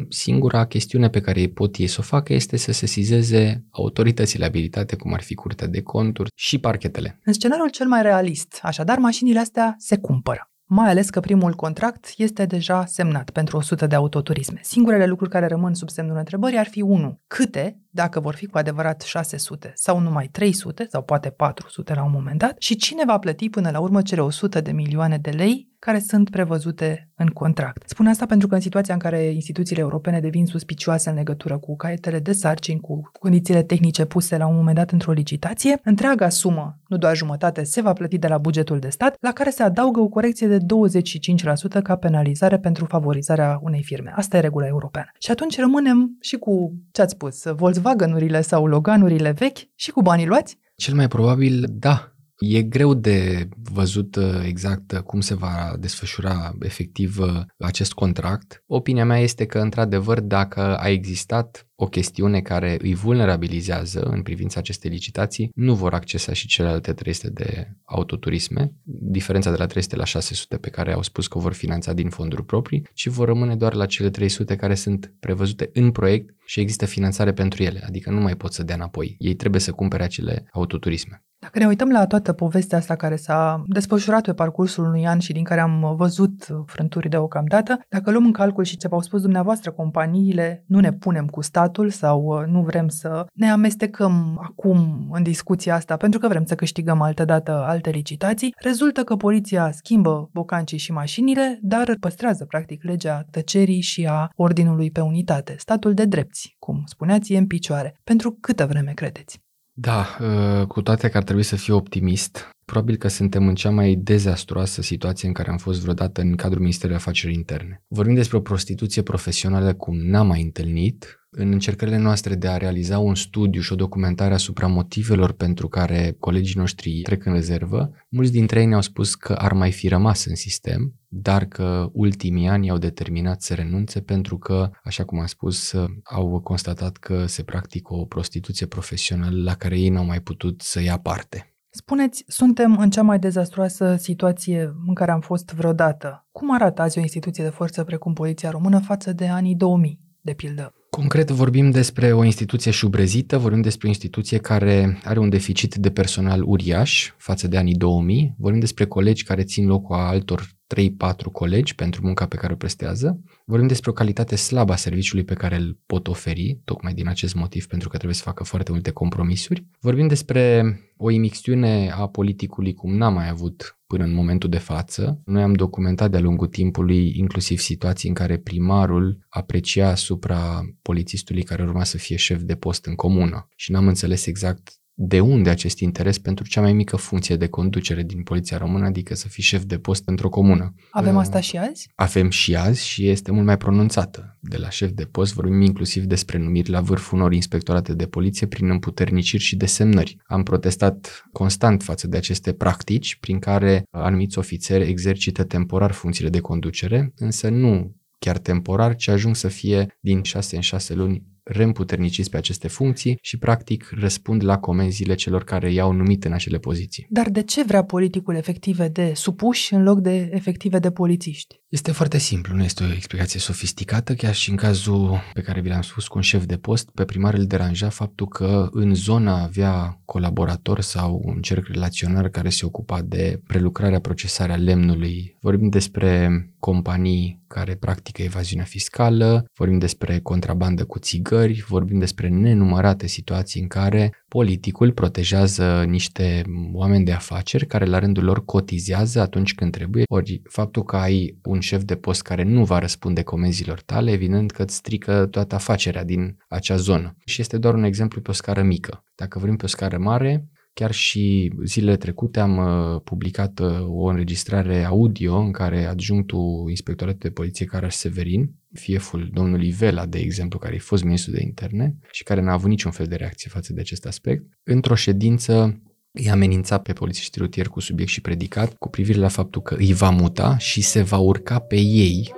singura 0.10 0.66
chestiune 0.66 1.10
pe 1.10 1.22
care 1.22 1.48
pot 1.48 1.76
ei 1.76 1.88
să 1.88 1.98
o 2.00 2.04
facă 2.04 2.34
este 2.38 2.58
să 2.58 2.72
sesizeze 2.72 3.66
autoritățile 3.70 4.46
abilitate, 4.46 4.96
cum 4.96 5.14
ar 5.14 5.22
fi 5.22 5.36
Curtea 5.36 5.68
de 5.68 5.82
Conturi 5.82 6.32
și 6.36 6.58
parchetele. 6.58 7.20
În 7.24 7.34
scenariul 7.34 7.70
cel 7.70 7.88
mai 7.88 8.02
realist, 8.02 8.60
așadar, 8.62 8.98
mașinile 8.98 9.40
astea 9.40 9.76
se 9.78 9.98
cumpără 9.98 10.52
mai 10.70 10.90
ales 10.90 11.10
că 11.10 11.20
primul 11.20 11.54
contract 11.54 12.14
este 12.18 12.46
deja 12.46 12.86
semnat 12.86 13.30
pentru 13.30 13.58
100 13.58 13.88
de 13.88 13.96
autoturisme. 13.96 14.60
Singurele 14.64 15.06
lucruri 15.06 15.32
care 15.32 15.48
rămân 15.48 15.74
sub 15.74 15.90
semnul 15.90 16.18
întrebării 16.18 16.58
ar 16.58 16.68
fi 16.68 16.82
1. 16.82 17.20
Câte, 17.28 17.80
dacă 17.98 18.20
vor 18.20 18.36
fi 18.36 18.46
cu 18.46 18.58
adevărat 18.58 19.02
600 19.02 19.72
sau 19.76 20.00
numai 20.00 20.28
300 20.28 20.88
sau 20.90 21.02
poate 21.02 21.30
400 21.30 21.94
la 21.94 22.04
un 22.04 22.12
moment 22.12 22.40
dat 22.40 22.56
și 22.58 22.76
cine 22.76 23.04
va 23.06 23.18
plăti 23.18 23.50
până 23.50 23.70
la 23.70 23.80
urmă 23.80 24.02
cele 24.02 24.22
100 24.22 24.62
de 24.62 24.72
milioane 24.72 25.18
de 25.18 25.30
lei 25.30 25.76
care 25.80 26.00
sunt 26.00 26.30
prevăzute 26.30 27.10
în 27.16 27.28
contract. 27.28 27.90
Spun 27.90 28.08
asta 28.08 28.26
pentru 28.26 28.48
că 28.48 28.56
în 28.56 28.62
situația 28.62 28.94
în 28.94 29.00
care 29.00 29.24
instituțiile 29.24 29.82
europene 29.82 30.20
devin 30.20 30.46
suspicioase 30.46 31.10
în 31.10 31.16
legătură 31.16 31.58
cu 31.58 31.76
caietele 31.76 32.20
de 32.20 32.32
sarcini, 32.32 32.80
cu 32.80 33.10
condițiile 33.20 33.64
tehnice 33.64 34.06
puse 34.06 34.38
la 34.38 34.48
un 34.48 34.56
moment 34.56 34.76
dat 34.76 34.92
într-o 34.92 35.12
licitație, 35.12 35.80
întreaga 35.84 36.30
sumă, 36.30 36.80
nu 36.88 36.98
doar 36.98 37.16
jumătate, 37.16 37.64
se 37.64 37.82
va 37.82 37.94
plăti 37.94 38.18
de 38.18 38.28
la 38.28 38.38
bugetul 38.38 38.80
de 38.80 38.90
stat, 38.90 39.16
la 39.20 39.32
care 39.32 39.50
se 39.50 39.64
adaugă 39.64 40.00
o 40.00 40.08
corecție 40.08 40.48
de 40.48 40.58
25% 40.58 41.82
ca 41.84 41.96
penalizare 41.96 42.58
pentru 42.58 42.86
favorizarea 42.86 43.60
unei 43.62 43.84
firme. 43.84 44.14
Asta 44.16 44.38
e 44.38 44.40
regula 44.40 44.68
europeană. 44.68 45.10
Și 45.20 45.32
atunci 45.32 45.60
rămânem 45.60 46.18
și 46.22 46.38
cu 46.38 46.74
ce 46.92 47.02
ați 47.02 47.14
spus, 47.14 47.44
Volkswagen-urile 47.88 48.42
sau 48.42 48.66
Loganurile 48.66 49.32
vechi 49.32 49.58
și 49.76 49.92
cu 49.92 50.02
banii 50.02 50.26
luați? 50.26 50.58
Cel 50.76 50.96
mai 50.96 51.08
probabil, 51.08 51.66
da, 51.70 52.12
E 52.38 52.62
greu 52.62 52.94
de 52.94 53.48
văzut 53.74 54.16
uh, 54.16 54.42
exact 54.46 54.92
uh, 54.92 55.00
cum 55.00 55.20
se 55.20 55.36
va 55.36 55.74
desfășura 55.80 56.54
efectiv 56.60 57.20
uh, 57.20 57.42
acest 57.58 57.94
contract. 57.94 58.64
Opinia 58.68 59.06
mea 59.06 59.20
este 59.20 59.46
că, 59.46 59.60
într-adevăr, 59.60 60.20
dacă 60.20 60.78
a 60.78 60.90
existat 60.90 61.67
o 61.80 61.88
chestiune 61.88 62.42
care 62.42 62.78
îi 62.82 62.94
vulnerabilizează 62.94 64.00
în 64.00 64.22
privința 64.22 64.60
acestei 64.60 64.92
licitații, 64.92 65.52
nu 65.56 65.76
vor 65.76 65.94
accesa 65.94 66.34
și 66.34 66.48
celelalte 66.48 66.94
300 66.94 67.30
de 67.30 67.68
autoturisme, 67.84 68.74
diferența 68.84 69.52
de 69.52 69.58
la 69.58 69.66
300 69.66 69.96
la 69.96 70.04
600 70.04 70.58
pe 70.58 70.70
care 70.70 70.94
au 70.94 71.02
spus 71.02 71.28
că 71.28 71.38
o 71.38 71.42
vor 71.42 71.54
finanța 71.54 71.94
din 71.94 72.10
fonduri 72.10 72.46
proprii, 72.46 72.88
ci 72.94 73.08
vor 73.08 73.28
rămâne 73.28 73.56
doar 73.56 73.74
la 73.74 73.86
cele 73.86 74.10
300 74.10 74.56
care 74.56 74.76
sunt 74.76 75.14
prevăzute 75.20 75.70
în 75.74 75.92
proiect 75.92 76.36
și 76.46 76.60
există 76.60 76.86
finanțare 76.86 77.34
pentru 77.34 77.64
ele, 77.64 77.84
adică 77.88 78.12
nu 78.12 78.22
mai 78.22 78.36
pot 78.36 78.54
să 78.54 78.64
dea 78.64 78.76
înapoi. 78.76 79.16
Ei 79.20 79.36
trebuie 79.36 79.62
să 79.62 79.72
cumpere 79.72 80.04
acele 80.04 80.46
autoturisme. 80.52 81.22
Dacă 81.40 81.60
ne 81.60 81.68
uităm 81.68 81.90
la 81.90 82.08
toată 82.08 82.34
povestea 82.34 82.78
asta 82.78 82.96
care 82.96 83.16
s-a 83.16 83.64
desfășurat 83.66 84.24
pe 84.24 84.34
parcursul 84.34 84.86
unui 84.86 85.08
an 85.08 85.20
și 85.20 85.34
din 85.34 85.44
care 85.44 85.60
am 85.60 85.96
văzut 85.96 86.48
frânturi 86.66 87.10
deocamdată, 87.10 87.80
dacă 87.90 88.12
luăm 88.12 88.26
în 88.26 88.32
calcul 88.32 88.64
și 88.64 88.78
ce 88.78 88.88
v-au 88.88 89.02
spus 89.02 89.22
dumneavoastră, 89.22 89.72
companiile, 89.72 90.64
nu 90.68 90.80
ne 90.80 90.94
punem 90.94 91.28
cu 91.28 91.42
statul 91.68 91.90
sau 91.90 92.22
uh, 92.22 92.46
nu 92.48 92.62
vrem 92.62 92.88
să 92.88 93.26
ne 93.34 93.50
amestecăm 93.50 94.40
acum 94.44 95.10
în 95.12 95.24
discuția 95.24 95.76
asta 95.76 95.98
pentru 95.98 96.20
că 96.20 96.28
vrem 96.28 96.46
să 96.46 96.56
câștigăm 96.56 97.02
altă 97.02 97.26
dată 97.26 97.52
alte 97.52 97.90
licitații, 97.90 98.54
rezultă 98.58 99.04
că 99.04 99.16
poliția 99.16 99.72
schimbă 99.72 100.30
bocancii 100.34 100.78
și 100.78 100.92
mașinile, 100.92 101.60
dar 101.62 101.96
păstrează 102.00 102.46
practic 102.46 102.84
legea 102.84 103.26
tăcerii 103.32 103.82
și 103.82 104.06
a 104.06 104.30
ordinului 104.36 104.92
pe 104.92 105.02
unitate. 105.02 105.56
Statul 105.58 105.94
de 105.94 106.06
drepți, 106.06 106.56
cum 106.60 106.84
spuneați, 106.86 107.34
e 107.34 107.38
în 107.38 107.48
picioare. 107.48 108.00
Pentru 108.04 108.38
câtă 108.42 108.66
vreme 108.66 108.92
credeți? 108.96 109.40
Da, 109.80 110.18
uh, 110.22 110.68
cu 110.68 110.82
toate 110.82 111.10
că 111.10 111.18
ar 111.18 111.24
trebui 111.24 111.44
să 111.44 111.56
fiu 111.56 111.76
optimist, 111.76 112.50
probabil 112.66 112.96
că 112.96 113.08
suntem 113.08 113.48
în 113.48 113.56
cea 113.56 113.70
mai 113.70 113.96
dezastruoasă 113.96 114.82
situație 114.82 115.28
în 115.28 115.34
care 115.34 115.50
am 115.50 115.58
fost 115.58 115.82
vreodată 115.82 116.22
în 116.22 116.36
cadrul 116.36 116.62
Ministerului 116.62 117.00
Afacerilor 117.00 117.38
Interne. 117.38 117.84
Vorbim 117.88 118.16
despre 118.16 118.38
o 118.38 118.42
prostituție 118.42 119.02
profesională 119.02 119.74
cum 119.74 119.98
n-am 119.98 120.28
mai 120.28 120.42
întâlnit, 120.42 121.27
în 121.38 121.52
încercările 121.52 121.98
noastre 121.98 122.36
de 122.36 122.48
a 122.48 122.58
realiza 122.58 123.00
un 123.00 123.16
studiu 123.16 123.62
și 123.62 123.74
o 123.74 123.76
documentare 123.76 124.34
asupra 124.34 124.68
motivelor 124.68 125.32
pentru 125.32 125.68
care 125.68 126.16
colegii 126.20 126.58
noștri 126.58 127.02
trec 127.02 127.26
în 127.26 127.34
rezervă, 127.34 127.92
mulți 128.10 128.32
dintre 128.32 128.60
ei 128.60 128.66
ne-au 128.66 128.82
spus 128.82 129.16
că 129.16 129.34
ar 129.34 129.54
mai 129.54 129.72
fi 129.72 129.88
rămas 129.88 130.26
în 130.26 130.36
sistem, 130.36 130.94
dar 131.08 131.46
că 131.46 131.90
ultimii 131.94 132.48
ani 132.48 132.70
au 132.70 132.78
determinat 132.78 133.42
să 133.42 133.54
renunțe 133.54 134.02
pentru 134.02 134.38
că, 134.38 134.70
așa 134.84 135.04
cum 135.04 135.20
am 135.20 135.26
spus, 135.26 135.74
au 136.04 136.40
constatat 136.44 136.98
că 136.98 137.26
se 137.26 137.44
practică 137.44 137.94
o 137.94 138.06
prostituție 138.06 138.66
profesională 138.66 139.44
la 139.44 139.54
care 139.56 139.80
ei 139.80 139.90
n-au 139.90 140.06
mai 140.06 140.22
putut 140.22 140.62
să 140.62 140.82
ia 140.82 140.98
parte. 140.98 141.52
Spuneți, 141.70 142.24
suntem 142.28 142.78
în 142.78 142.90
cea 142.90 143.02
mai 143.02 143.20
dezastruoasă 143.20 143.96
situație 143.96 144.74
în 144.88 144.94
care 144.94 145.12
am 145.12 145.20
fost 145.20 145.54
vreodată. 145.54 146.28
Cum 146.32 146.54
arată 146.54 146.82
azi 146.82 146.98
o 146.98 147.02
instituție 147.02 147.44
de 147.44 147.50
forță 147.50 147.84
precum 147.84 148.14
Poliția 148.14 148.50
Română 148.50 148.80
față 148.80 149.14
de 149.14 149.28
anii 149.28 149.56
2000, 149.56 150.00
de 150.22 150.34
pildă? 150.34 150.74
Concret 150.98 151.30
vorbim 151.30 151.72
despre 151.72 152.14
o 152.14 152.24
instituție 152.24 152.72
șubrezită, 152.72 153.38
vorbim 153.38 153.62
despre 153.62 153.86
o 153.88 153.90
instituție 153.90 154.38
care 154.38 155.00
are 155.04 155.20
un 155.20 155.30
deficit 155.30 155.76
de 155.76 155.90
personal 155.90 156.44
uriaș 156.44 157.12
față 157.18 157.48
de 157.48 157.58
anii 157.58 157.76
2000, 157.76 158.36
vorbim 158.38 158.60
despre 158.60 158.86
colegi 158.86 159.24
care 159.24 159.44
țin 159.44 159.68
locul 159.68 159.96
a 159.96 160.08
altor 160.08 160.50
3-4 160.76 160.88
colegi 161.32 161.76
pentru 161.76 162.02
munca 162.04 162.26
pe 162.26 162.36
care 162.36 162.54
o 162.54 162.56
prestează. 162.56 163.20
Vorbim 163.46 163.68
despre 163.68 163.90
o 163.90 163.94
calitate 163.94 164.36
slabă 164.36 164.72
a 164.72 164.76
serviciului 164.76 165.24
pe 165.24 165.34
care 165.34 165.56
îl 165.56 165.80
pot 165.86 166.08
oferi, 166.08 166.62
tocmai 166.66 166.94
din 166.94 167.08
acest 167.08 167.36
motiv, 167.36 167.68
pentru 167.68 167.90
că 167.90 167.96
trebuie 167.96 168.18
să 168.18 168.24
facă 168.24 168.44
foarte 168.44 168.72
multe 168.72 168.92
compromisuri. 168.92 169.66
Vorbim 169.80 170.08
despre 170.08 170.76
o 170.98 171.10
imixtiune 171.10 171.92
a 171.96 172.08
politicului 172.08 172.74
cum 172.74 172.96
n-am 172.96 173.14
mai 173.14 173.30
avut 173.30 173.77
până 173.88 174.04
în 174.04 174.14
momentul 174.14 174.50
de 174.50 174.58
față. 174.58 175.22
Noi 175.26 175.42
am 175.42 175.54
documentat 175.54 176.12
de-a 176.12 176.20
lungul 176.20 176.48
timpului 176.48 177.18
inclusiv 177.18 177.60
situații 177.60 178.10
în 178.10 178.16
care 178.16 178.38
primarul 178.38 179.26
aprecia 179.30 179.90
asupra 179.90 180.62
polițistului 180.82 181.44
care 181.44 181.64
urma 181.64 181.84
să 181.84 181.98
fie 181.98 182.16
șef 182.16 182.42
de 182.42 182.56
post 182.56 182.86
în 182.86 182.96
comună 182.96 183.48
și 183.56 183.72
n-am 183.72 183.88
înțeles 183.88 184.26
exact 184.26 184.80
de 185.00 185.20
unde 185.20 185.50
acest 185.50 185.80
interes 185.80 186.18
pentru 186.18 186.48
cea 186.48 186.62
mai 186.62 186.74
mică 186.74 186.96
funcție 186.96 187.36
de 187.36 187.48
conducere 187.48 188.04
din 188.04 188.24
Poliția 188.24 188.58
Română, 188.58 188.86
adică 188.86 189.16
să 189.16 189.28
fii 189.28 189.44
șef 189.44 189.64
de 189.64 189.78
post 189.78 190.04
într-o 190.06 190.30
comună. 190.30 190.74
Avem 190.92 191.14
uh, 191.16 191.20
asta 191.22 191.40
și 191.40 191.58
azi? 191.58 191.90
Avem 191.96 192.30
și 192.30 192.56
azi 192.56 192.88
și 192.88 193.08
este 193.08 193.32
mult 193.32 193.46
mai 193.46 193.58
pronunțată. 193.58 194.38
De 194.40 194.58
la 194.58 194.70
șef 194.70 194.92
de 194.92 195.06
post 195.06 195.34
vorbim 195.34 195.62
inclusiv 195.62 196.04
despre 196.04 196.38
numiri 196.38 196.70
la 196.70 196.82
vârful 196.82 197.18
unor 197.18 197.34
inspectorate 197.34 197.94
de 197.94 198.06
poliție 198.06 198.48
prin 198.48 198.70
împuterniciri 198.70 199.44
și 199.44 199.56
desemnări. 199.56 200.18
Am 200.26 200.44
protestat 200.44 201.24
constant 201.32 201.84
față 201.84 202.08
de 202.08 202.18
aceste 202.18 202.54
practici 202.54 203.16
prin 203.20 203.40
care 203.40 203.84
anumiți 203.92 204.38
ofițeri 204.38 204.90
exercită 204.90 205.44
temporar 205.44 205.92
funcțiile 205.92 206.30
de 206.30 206.40
conducere, 206.40 207.14
însă 207.16 207.50
nu 207.50 207.96
chiar 208.20 208.38
temporar, 208.38 208.96
ci 208.96 209.08
ajung 209.08 209.36
să 209.36 209.48
fie 209.48 209.98
din 210.00 210.24
6 210.24 210.56
în 210.56 210.62
6 210.62 210.94
luni 210.94 211.37
reîmputerniciți 211.48 212.30
pe 212.30 212.38
aceste 212.38 212.68
funcții 212.68 213.18
și 213.22 213.38
practic 213.38 213.90
răspund 214.00 214.44
la 214.44 214.58
comenzile 214.58 215.16
celor 215.16 215.44
care 215.44 215.72
i-au 215.72 215.92
numit 215.92 216.26
în 216.26 216.34
acele 216.34 216.58
poziții. 216.58 217.06
Dar 217.10 217.30
de 217.30 217.44
ce 217.44 217.64
vrea 217.64 217.84
politicul 217.84 218.36
efective 218.36 218.88
de 218.88 219.12
supuși 219.16 219.74
în 219.74 219.84
loc 219.84 220.00
de 220.00 220.30
efective 220.34 220.80
de 220.80 220.92
polițiști? 220.92 221.56
Este 221.70 221.92
foarte 221.92 222.18
simplu, 222.18 222.56
nu 222.56 222.64
este 222.64 222.84
o 222.84 222.92
explicație 222.92 223.40
sofisticată, 223.40 224.14
chiar 224.14 224.34
și 224.34 224.50
în 224.50 224.56
cazul 224.56 225.20
pe 225.34 225.42
care 225.42 225.62
vi 225.62 225.70
l-am 225.70 225.82
spus 225.82 226.08
cu 226.08 226.18
un 226.18 226.22
șef 226.22 226.46
de 226.46 226.58
post, 226.58 226.90
pe 226.90 227.06
primar 227.06 227.34
îl 227.34 227.46
deranja 227.46 227.90
faptul 227.90 228.28
că 228.28 228.68
în 228.72 228.94
zona 228.94 229.44
avea 229.44 230.02
colaborator 230.06 230.82
sau 230.82 231.22
un 231.26 231.42
cerc 231.42 231.68
relaționar 231.68 232.30
care 232.30 232.50
se 232.50 232.66
ocupa 232.66 233.02
de 233.02 233.42
prelucrarea, 233.48 234.00
procesarea 234.00 234.56
lemnului. 234.56 235.38
Vorbim 235.42 235.70
despre 235.70 236.46
companii 236.60 237.44
care 237.48 237.76
practică 237.76 238.22
evaziunea 238.22 238.66
fiscală, 238.66 239.46
vorbim 239.56 239.78
despre 239.78 240.20
contrabandă 240.20 240.86
cu 240.86 241.00
țigări, 241.00 241.66
vorbim 241.68 242.00
despre 242.00 242.28
nenumărate 242.28 243.08
situații 243.08 243.62
în 243.62 243.68
care 243.68 244.24
politicul 244.30 244.92
protejează 244.92 245.84
niște 245.88 246.44
oameni 246.74 247.06
de 247.06 247.12
afaceri 247.12 247.66
care 247.66 247.86
la 247.86 248.00
rândul 248.00 248.24
lor 248.24 248.46
cotizează 248.46 249.20
atunci 249.22 249.56
când 249.56 249.72
trebuie. 249.72 250.04
Ori 250.10 250.42
faptul 250.50 250.84
că 250.84 250.96
ai 250.96 251.38
un 251.44 251.60
șef 251.60 251.84
de 251.84 251.96
post 251.96 252.22
care 252.22 252.44
nu 252.44 252.64
va 252.64 252.80
răspunde 252.80 253.24
comenzilor 253.24 253.82
tale, 253.82 254.12
evident 254.12 254.52
că 254.52 254.62
îți 254.62 254.76
strică 254.76 255.26
toată 255.26 255.56
afacerea 255.56 256.04
din 256.04 256.38
acea 256.48 256.76
zonă. 256.76 257.16
Și 257.26 257.42
este 257.42 257.58
doar 257.58 257.74
un 257.74 257.84
exemplu 257.84 258.22
pe 258.22 258.30
o 258.30 258.34
scară 258.34 258.62
mică. 258.62 259.04
Dacă 259.16 259.40
vrem 259.40 259.56
pe 259.56 259.66
o 259.66 259.68
scară 259.68 259.98
mare, 259.98 260.48
Chiar 260.80 260.92
și 260.92 261.52
zilele 261.64 261.98
trecute 261.98 262.40
am 262.40 262.58
uh, 262.58 263.02
publicat 263.04 263.60
uh, 263.60 263.70
o 263.88 264.06
înregistrare 264.06 264.84
audio 264.84 265.36
în 265.36 265.52
care 265.52 265.86
adjunctul 265.86 266.66
inspectoratului 266.70 267.30
de 267.30 267.36
poliție 267.40 267.66
Caraș 267.66 267.96
Severin, 267.96 268.50
fieful 268.74 269.30
domnului 269.34 269.72
Vela, 269.72 270.06
de 270.06 270.18
exemplu, 270.18 270.60
care 270.60 270.76
a 270.76 270.80
fost 270.80 271.04
ministru 271.04 271.32
de 271.32 271.42
interne 271.42 271.96
și 272.12 272.24
care 272.24 272.42
n-a 272.42 272.52
avut 272.52 272.70
niciun 272.70 272.92
fel 272.92 273.06
de 273.06 273.16
reacție 273.16 273.50
față 273.54 273.74
de 273.74 273.80
acest 273.80 274.06
aspect, 274.06 274.44
într-o 274.64 274.96
ședință 274.96 275.82
îi 276.12 276.30
amenința 276.30 276.78
pe 276.80 276.94
polițiștii 276.94 277.42
rutieri 277.42 277.70
cu 277.70 277.80
subiect 277.80 278.12
și 278.12 278.22
predicat 278.22 278.74
cu 278.74 278.90
privire 278.90 279.20
la 279.20 279.28
faptul 279.28 279.62
că 279.62 279.76
îi 279.76 279.94
va 279.94 280.10
muta 280.10 280.58
și 280.58 280.82
se 280.82 281.02
va 281.02 281.18
urca 281.18 281.60
pe 281.60 281.76
ei. 281.76 282.34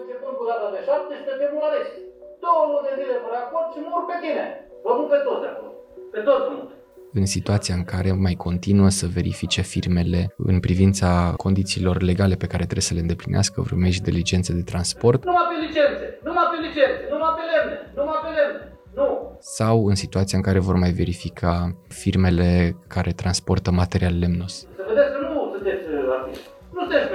Două 2.46 2.64
luni 2.70 2.86
de 2.88 2.94
zile 3.00 3.16
fără 3.24 3.38
acord 3.46 3.68
și 3.74 3.80
mor 3.90 4.04
pe 4.10 4.16
tine. 4.24 4.46
Vă 4.84 4.92
pe 5.12 5.20
toți 5.26 5.42
de 5.44 5.48
acolo. 5.54 5.72
Pe 6.14 6.20
toți 6.30 6.48
mult 6.54 6.79
în 7.14 7.26
situația 7.26 7.76
în 7.76 7.84
care 7.84 8.12
mai 8.12 8.34
continuă 8.34 8.90
să 8.90 9.08
verifice 9.08 9.62
firmele 9.62 10.34
în 10.38 10.60
privința 10.60 11.34
condițiilor 11.38 12.02
legale 12.02 12.36
pe 12.36 12.48
care 12.48 12.64
trebuie 12.64 12.82
să 12.82 12.94
le 12.94 13.00
îndeplinească, 13.00 13.62
vreo 13.62 13.90
și 13.90 14.02
de 14.02 14.12
licențe 14.12 14.54
de 14.54 14.62
transport. 14.62 15.26
Numai 15.26 15.44
pe 15.50 15.66
licențe, 15.66 16.20
numai 16.24 16.44
pe 16.52 16.68
licențe, 16.68 17.02
numai 17.12 17.32
pe 17.38 17.44
lemne, 17.52 17.78
numai 17.96 18.20
pe 18.24 18.30
lemne. 18.38 18.78
Nu. 18.96 19.38
Sau 19.40 19.86
în 19.86 19.96
situația 19.96 20.38
în 20.38 20.44
care 20.44 20.60
vor 20.60 20.76
mai 20.76 20.92
verifica 20.92 21.76
firmele 21.88 22.76
care 22.88 23.12
transportă 23.12 23.72
material 23.72 24.20
lemnos. 24.20 24.54
Să 24.60 24.68
vedeți 24.88 25.12
că 25.14 25.20
nu 25.34 25.52
sunteți 25.54 25.86
uh, 25.88 26.16
artiști, 26.20 26.48
nu 26.74 26.80
sunteți 26.82 27.10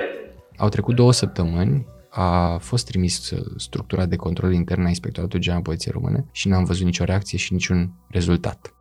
Au 0.57 0.69
trecut 0.69 0.95
două 0.95 1.13
săptămâni 1.13 1.87
a 2.11 2.57
fost 2.59 2.87
trimis 2.87 3.31
uh, 3.31 3.45
structura 3.57 4.07
de 4.07 4.17
control 4.17 4.53
intern 4.53 4.85
a 4.85 4.89
Inspectoratului 4.89 5.43
General 5.43 5.63
Poliției 5.63 5.93
Române 5.93 6.27
și 6.33 6.49
n-am 6.49 6.65
văzut 6.65 6.85
nicio 6.85 7.05
reacție 7.05 7.39
și 7.39 7.53
niciun 7.53 7.93
rezultat. 8.09 8.74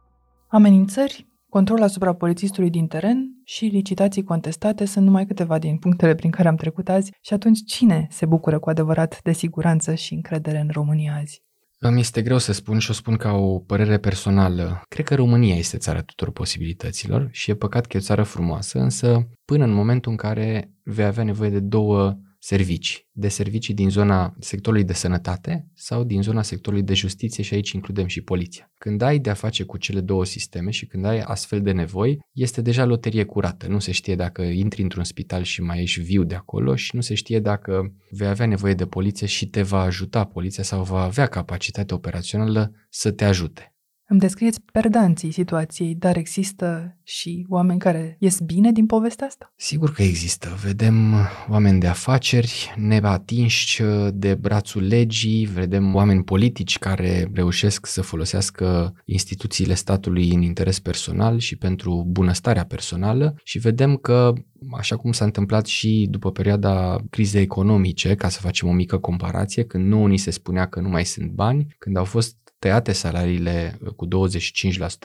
Amenințări, 0.54 1.28
control 1.50 1.82
asupra 1.82 2.14
polițistului 2.14 2.70
din 2.70 2.88
teren 2.88 3.42
și 3.44 3.66
licitații 3.66 4.24
contestate 4.24 4.86
sunt 4.86 5.06
numai 5.06 5.26
câteva 5.26 5.60
din 5.60 5.78
punctele 5.78 6.16
prin 6.16 6.32
care 6.32 6.48
am 6.48 6.56
trecut 6.56 6.90
azi 6.90 7.12
și 7.22 7.34
atunci 7.34 7.64
cine 7.66 8.08
se 8.10 8.26
bucură 8.26 8.60
cu 8.60 8.70
adevărat 8.70 9.20
de 9.24 9.32
siguranță 9.32 9.94
și 9.94 10.14
încredere 10.14 10.60
în 10.60 10.70
România 10.72 11.16
azi? 11.22 11.44
Îmi 11.80 12.00
este 12.00 12.22
greu 12.22 12.38
să 12.38 12.52
spun 12.52 12.80
și 12.80 12.90
o 12.90 12.94
spun 12.94 13.16
ca 13.16 13.32
o 13.32 13.60
părere 13.60 13.98
personală. 13.98 14.82
Cred 14.90 15.06
că 15.06 15.16
România 15.16 15.56
este 15.56 15.78
țara 15.78 16.02
tuturor 16.02 16.34
posibilităților 16.34 17.28
și 17.32 17.52
e 17.52 17.56
păcat 17.56 17.86
că 17.86 17.98
e 17.98 18.00
o 18.00 18.04
țară 18.04 18.24
frumoasă, 18.24 18.80
însă 18.80 19.28
până 19.46 19.64
în 19.64 19.74
momentul 19.74 20.12
în 20.12 20.18
care 20.18 20.72
vei 20.84 21.06
avea 21.06 21.24
nevoie 21.24 21.50
de 21.50 21.60
două 21.60 22.18
servicii, 22.46 23.08
de 23.12 23.28
servicii 23.28 23.74
din 23.74 23.90
zona 23.90 24.36
sectorului 24.40 24.84
de 24.84 24.94
sănătate 24.94 25.68
sau 25.74 26.04
din 26.04 26.22
zona 26.22 26.42
sectorului 26.42 26.86
de 26.86 26.94
justiție 26.94 27.44
și 27.44 27.54
aici 27.54 27.72
includem 27.72 28.08
și 28.08 28.22
poliția. 28.22 28.72
Când 28.78 29.02
ai 29.02 29.20
de-a 29.20 29.34
face 29.34 29.64
cu 29.64 29.78
cele 29.78 30.02
două 30.02 30.26
sisteme 30.26 30.72
și 30.72 30.86
când 30.86 31.06
ai 31.06 31.20
astfel 31.20 31.62
de 31.62 31.72
nevoi, 31.72 32.20
este 32.32 32.62
deja 32.62 32.86
loterie 32.86 33.24
curată. 33.24 33.68
Nu 33.68 33.80
se 33.80 33.92
știe 33.92 34.16
dacă 34.16 34.42
intri 34.42 34.82
într-un 34.82 35.04
spital 35.04 35.44
și 35.44 35.62
mai 35.62 35.82
ești 35.82 36.02
viu 36.02 36.24
de 36.24 36.36
acolo 36.36 36.76
și 36.76 36.96
nu 36.96 37.02
se 37.02 37.14
știe 37.14 37.40
dacă 37.40 37.94
vei 38.10 38.28
avea 38.28 38.46
nevoie 38.46 38.74
de 38.74 38.86
poliție 38.86 39.28
și 39.28 39.48
te 39.48 39.62
va 39.62 39.80
ajuta 39.80 40.26
poliția 40.26 40.64
sau 40.64 40.84
va 40.84 41.02
avea 41.02 41.28
capacitate 41.28 41.94
operațională 41.94 42.72
să 42.90 43.12
te 43.12 43.26
ajute. 43.26 43.73
Îmi 44.08 44.20
descrieți 44.20 44.62
perdanții 44.72 45.32
situației, 45.32 45.96
dar 45.96 46.18
există 46.18 46.98
și 47.04 47.46
oameni 47.50 47.80
care 47.80 48.16
ies 48.20 48.40
bine 48.40 48.72
din 48.72 48.86
povestea 48.86 49.28
asta? 49.28 49.54
Sigur 49.56 49.92
că 49.92 50.02
există. 50.02 50.58
Vedem 50.64 51.14
oameni 51.50 51.80
de 51.80 51.88
afaceri 51.88 52.74
neatinși 52.78 53.82
de 54.14 54.36
brațul 54.36 54.88
legii, 54.88 55.46
vedem 55.46 55.96
oameni 55.96 56.24
politici 56.24 56.80
care 56.80 57.30
reușesc 57.34 57.86
să 57.86 58.02
folosească 58.02 58.94
instituțiile 59.06 59.74
statului 59.74 60.30
în 60.30 60.42
interes 60.42 60.80
personal 60.80 61.38
și 61.40 61.56
pentru 61.56 62.06
bunăstarea 62.08 62.66
personală 62.66 63.36
și 63.44 63.60
vedem 63.60 63.96
că 63.96 64.34
așa 64.78 64.96
cum 64.96 65.12
s-a 65.12 65.26
întâmplat 65.26 65.66
și 65.66 66.08
după 66.10 66.32
perioada 66.32 67.04
crizei 67.10 67.42
economice, 67.42 68.16
ca 68.16 68.30
să 68.30 68.40
facem 68.40 68.68
o 68.68 68.72
mică 68.74 68.98
comparație, 68.98 69.64
când 69.64 69.88
nouă 69.88 70.08
ni 70.08 70.18
se 70.18 70.32
spunea 70.32 70.66
că 70.66 70.80
nu 70.80 70.90
mai 70.90 71.06
sunt 71.06 71.32
bani, 71.32 71.76
când 71.78 71.98
au 71.98 72.04
fost 72.04 72.38
tăiate 72.64 72.92
salariile 72.92 73.80
cu 73.96 74.08
25% 74.08 74.10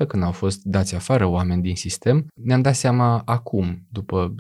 când 0.09 0.23
au 0.23 0.33
fost 0.33 0.63
dați 0.63 0.95
afară 0.95 1.27
oameni 1.27 1.63
din 1.63 1.77
sistem, 1.77 2.27
ne-am 2.35 2.63
dat 2.63 2.75
seama 2.75 3.23
acum, 3.25 3.87
după 3.91 4.35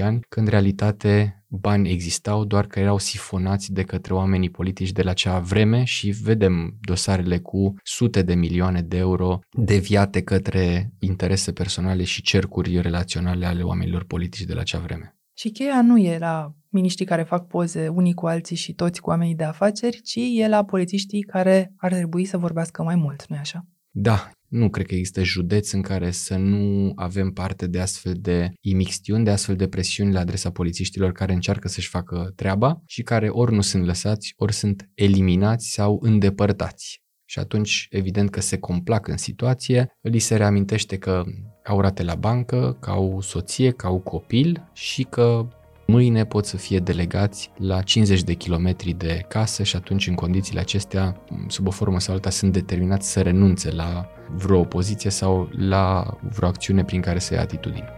10-12 0.00 0.02
ani, 0.02 0.20
că 0.28 0.40
în 0.40 0.46
realitate 0.46 1.42
bani 1.48 1.90
existau, 1.90 2.44
doar 2.44 2.66
că 2.66 2.80
erau 2.80 2.98
sifonați 2.98 3.72
de 3.72 3.82
către 3.82 4.14
oamenii 4.14 4.50
politici 4.50 4.92
de 4.92 5.02
la 5.02 5.10
acea 5.10 5.38
vreme 5.38 5.84
și 5.84 6.10
vedem 6.10 6.78
dosarele 6.80 7.38
cu 7.38 7.74
sute 7.82 8.22
de 8.22 8.34
milioane 8.34 8.82
de 8.82 8.96
euro 8.96 9.38
deviate 9.50 10.22
către 10.22 10.92
interese 10.98 11.52
personale 11.52 12.04
și 12.04 12.22
cercuri 12.22 12.80
relaționale 12.80 13.46
ale 13.46 13.62
oamenilor 13.62 14.04
politici 14.04 14.44
de 14.44 14.54
la 14.54 14.60
acea 14.60 14.78
vreme. 14.78 15.17
Și 15.38 15.50
cheia 15.50 15.82
nu 15.82 15.98
e 15.98 16.18
la 16.18 16.54
miniștrii 16.68 17.06
care 17.06 17.22
fac 17.22 17.46
poze 17.46 17.88
unii 17.88 18.14
cu 18.14 18.26
alții 18.26 18.56
și 18.56 18.72
toți 18.72 19.00
cu 19.00 19.10
oamenii 19.10 19.34
de 19.34 19.44
afaceri, 19.44 20.00
ci 20.00 20.18
e 20.34 20.48
la 20.48 20.64
polițiștii 20.64 21.22
care 21.22 21.72
ar 21.76 21.92
trebui 21.92 22.24
să 22.24 22.38
vorbească 22.38 22.82
mai 22.82 22.96
mult, 22.96 23.26
nu-i 23.26 23.38
așa? 23.38 23.66
Da, 23.90 24.30
nu 24.48 24.70
cred 24.70 24.86
că 24.86 24.94
există 24.94 25.22
județ 25.22 25.72
în 25.72 25.82
care 25.82 26.10
să 26.10 26.36
nu 26.36 26.92
avem 26.94 27.30
parte 27.30 27.66
de 27.66 27.80
astfel 27.80 28.14
de 28.20 28.52
imixtiuni, 28.60 29.24
de 29.24 29.30
astfel 29.30 29.56
de 29.56 29.68
presiuni 29.68 30.12
la 30.12 30.20
adresa 30.20 30.50
polițiștilor 30.50 31.12
care 31.12 31.32
încearcă 31.32 31.68
să-și 31.68 31.88
facă 31.88 32.32
treaba 32.36 32.82
și 32.86 33.02
care 33.02 33.28
ori 33.28 33.54
nu 33.54 33.60
sunt 33.60 33.84
lăsați, 33.84 34.32
ori 34.36 34.52
sunt 34.52 34.90
eliminați 34.94 35.72
sau 35.72 35.98
îndepărtați. 36.02 37.02
Și 37.24 37.38
atunci, 37.38 37.86
evident 37.90 38.30
că 38.30 38.40
se 38.40 38.58
complac 38.58 39.08
în 39.08 39.16
situație, 39.16 39.96
li 40.00 40.18
se 40.18 40.36
reamintește 40.36 40.98
că 40.98 41.24
au 41.68 41.80
rate 41.80 42.02
la 42.02 42.14
bancă, 42.14 42.76
că 42.80 42.90
au 42.90 43.20
soție, 43.20 43.70
că 43.70 43.86
au 43.86 43.98
copil 43.98 44.64
și 44.72 45.02
că 45.02 45.46
mâine 45.86 46.24
pot 46.24 46.46
să 46.46 46.56
fie 46.56 46.78
delegați 46.78 47.50
la 47.56 47.82
50 47.82 48.22
de 48.22 48.34
kilometri 48.34 48.92
de 48.92 49.24
casă 49.28 49.62
și 49.62 49.76
atunci 49.76 50.06
în 50.06 50.14
condițiile 50.14 50.60
acestea, 50.60 51.16
sub 51.46 51.66
o 51.66 51.70
formă 51.70 52.00
sau 52.00 52.14
alta, 52.14 52.30
sunt 52.30 52.52
determinați 52.52 53.10
să 53.10 53.20
renunțe 53.20 53.70
la 53.70 54.08
vreo 54.34 54.58
opoziție 54.58 55.10
sau 55.10 55.48
la 55.56 56.16
vreo 56.20 56.48
acțiune 56.48 56.84
prin 56.84 57.00
care 57.00 57.18
să 57.18 57.34
ia 57.34 57.40
atitudine. 57.40 57.88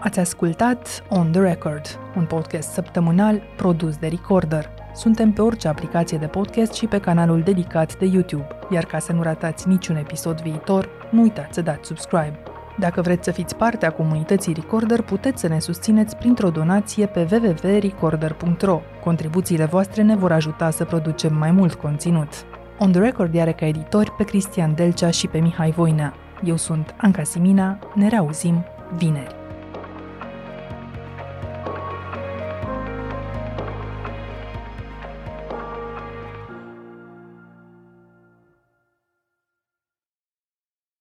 Ați 0.00 0.18
ascultat 0.18 1.04
On 1.08 1.32
The 1.32 1.40
Record, 1.40 1.98
un 2.16 2.26
podcast 2.26 2.72
săptămânal 2.72 3.42
produs 3.56 3.96
de 3.96 4.06
Recorder. 4.06 4.79
Suntem 4.94 5.32
pe 5.32 5.42
orice 5.42 5.68
aplicație 5.68 6.18
de 6.18 6.26
podcast 6.26 6.72
și 6.72 6.86
pe 6.86 6.98
canalul 6.98 7.40
dedicat 7.42 7.98
de 7.98 8.04
YouTube, 8.04 8.46
iar 8.70 8.84
ca 8.84 8.98
să 8.98 9.12
nu 9.12 9.22
ratați 9.22 9.68
niciun 9.68 9.96
episod 9.96 10.40
viitor, 10.40 10.88
nu 11.10 11.22
uitați 11.22 11.54
să 11.54 11.62
dați 11.62 11.86
subscribe. 11.86 12.38
Dacă 12.78 13.00
vreți 13.00 13.24
să 13.24 13.30
fiți 13.30 13.56
parte 13.56 13.86
a 13.86 13.90
comunității 13.90 14.52
Recorder, 14.52 15.02
puteți 15.02 15.40
să 15.40 15.48
ne 15.48 15.58
susțineți 15.58 16.16
printr-o 16.16 16.50
donație 16.50 17.06
pe 17.06 17.28
www.recorder.ro. 17.30 18.80
Contribuțiile 19.04 19.64
voastre 19.64 20.02
ne 20.02 20.16
vor 20.16 20.32
ajuta 20.32 20.70
să 20.70 20.84
producem 20.84 21.34
mai 21.34 21.50
mult 21.50 21.74
conținut. 21.74 22.28
On 22.78 22.92
The 22.92 23.00
Record 23.00 23.38
are 23.38 23.52
ca 23.52 23.66
editori 23.66 24.10
pe 24.10 24.24
Cristian 24.24 24.74
Delcea 24.74 25.10
și 25.10 25.26
pe 25.26 25.38
Mihai 25.38 25.70
Voinea. 25.70 26.14
Eu 26.44 26.56
sunt 26.56 26.94
Anca 26.96 27.22
Simina, 27.22 27.78
ne 27.94 28.08
reauzim 28.08 28.64
vineri. 28.96 29.39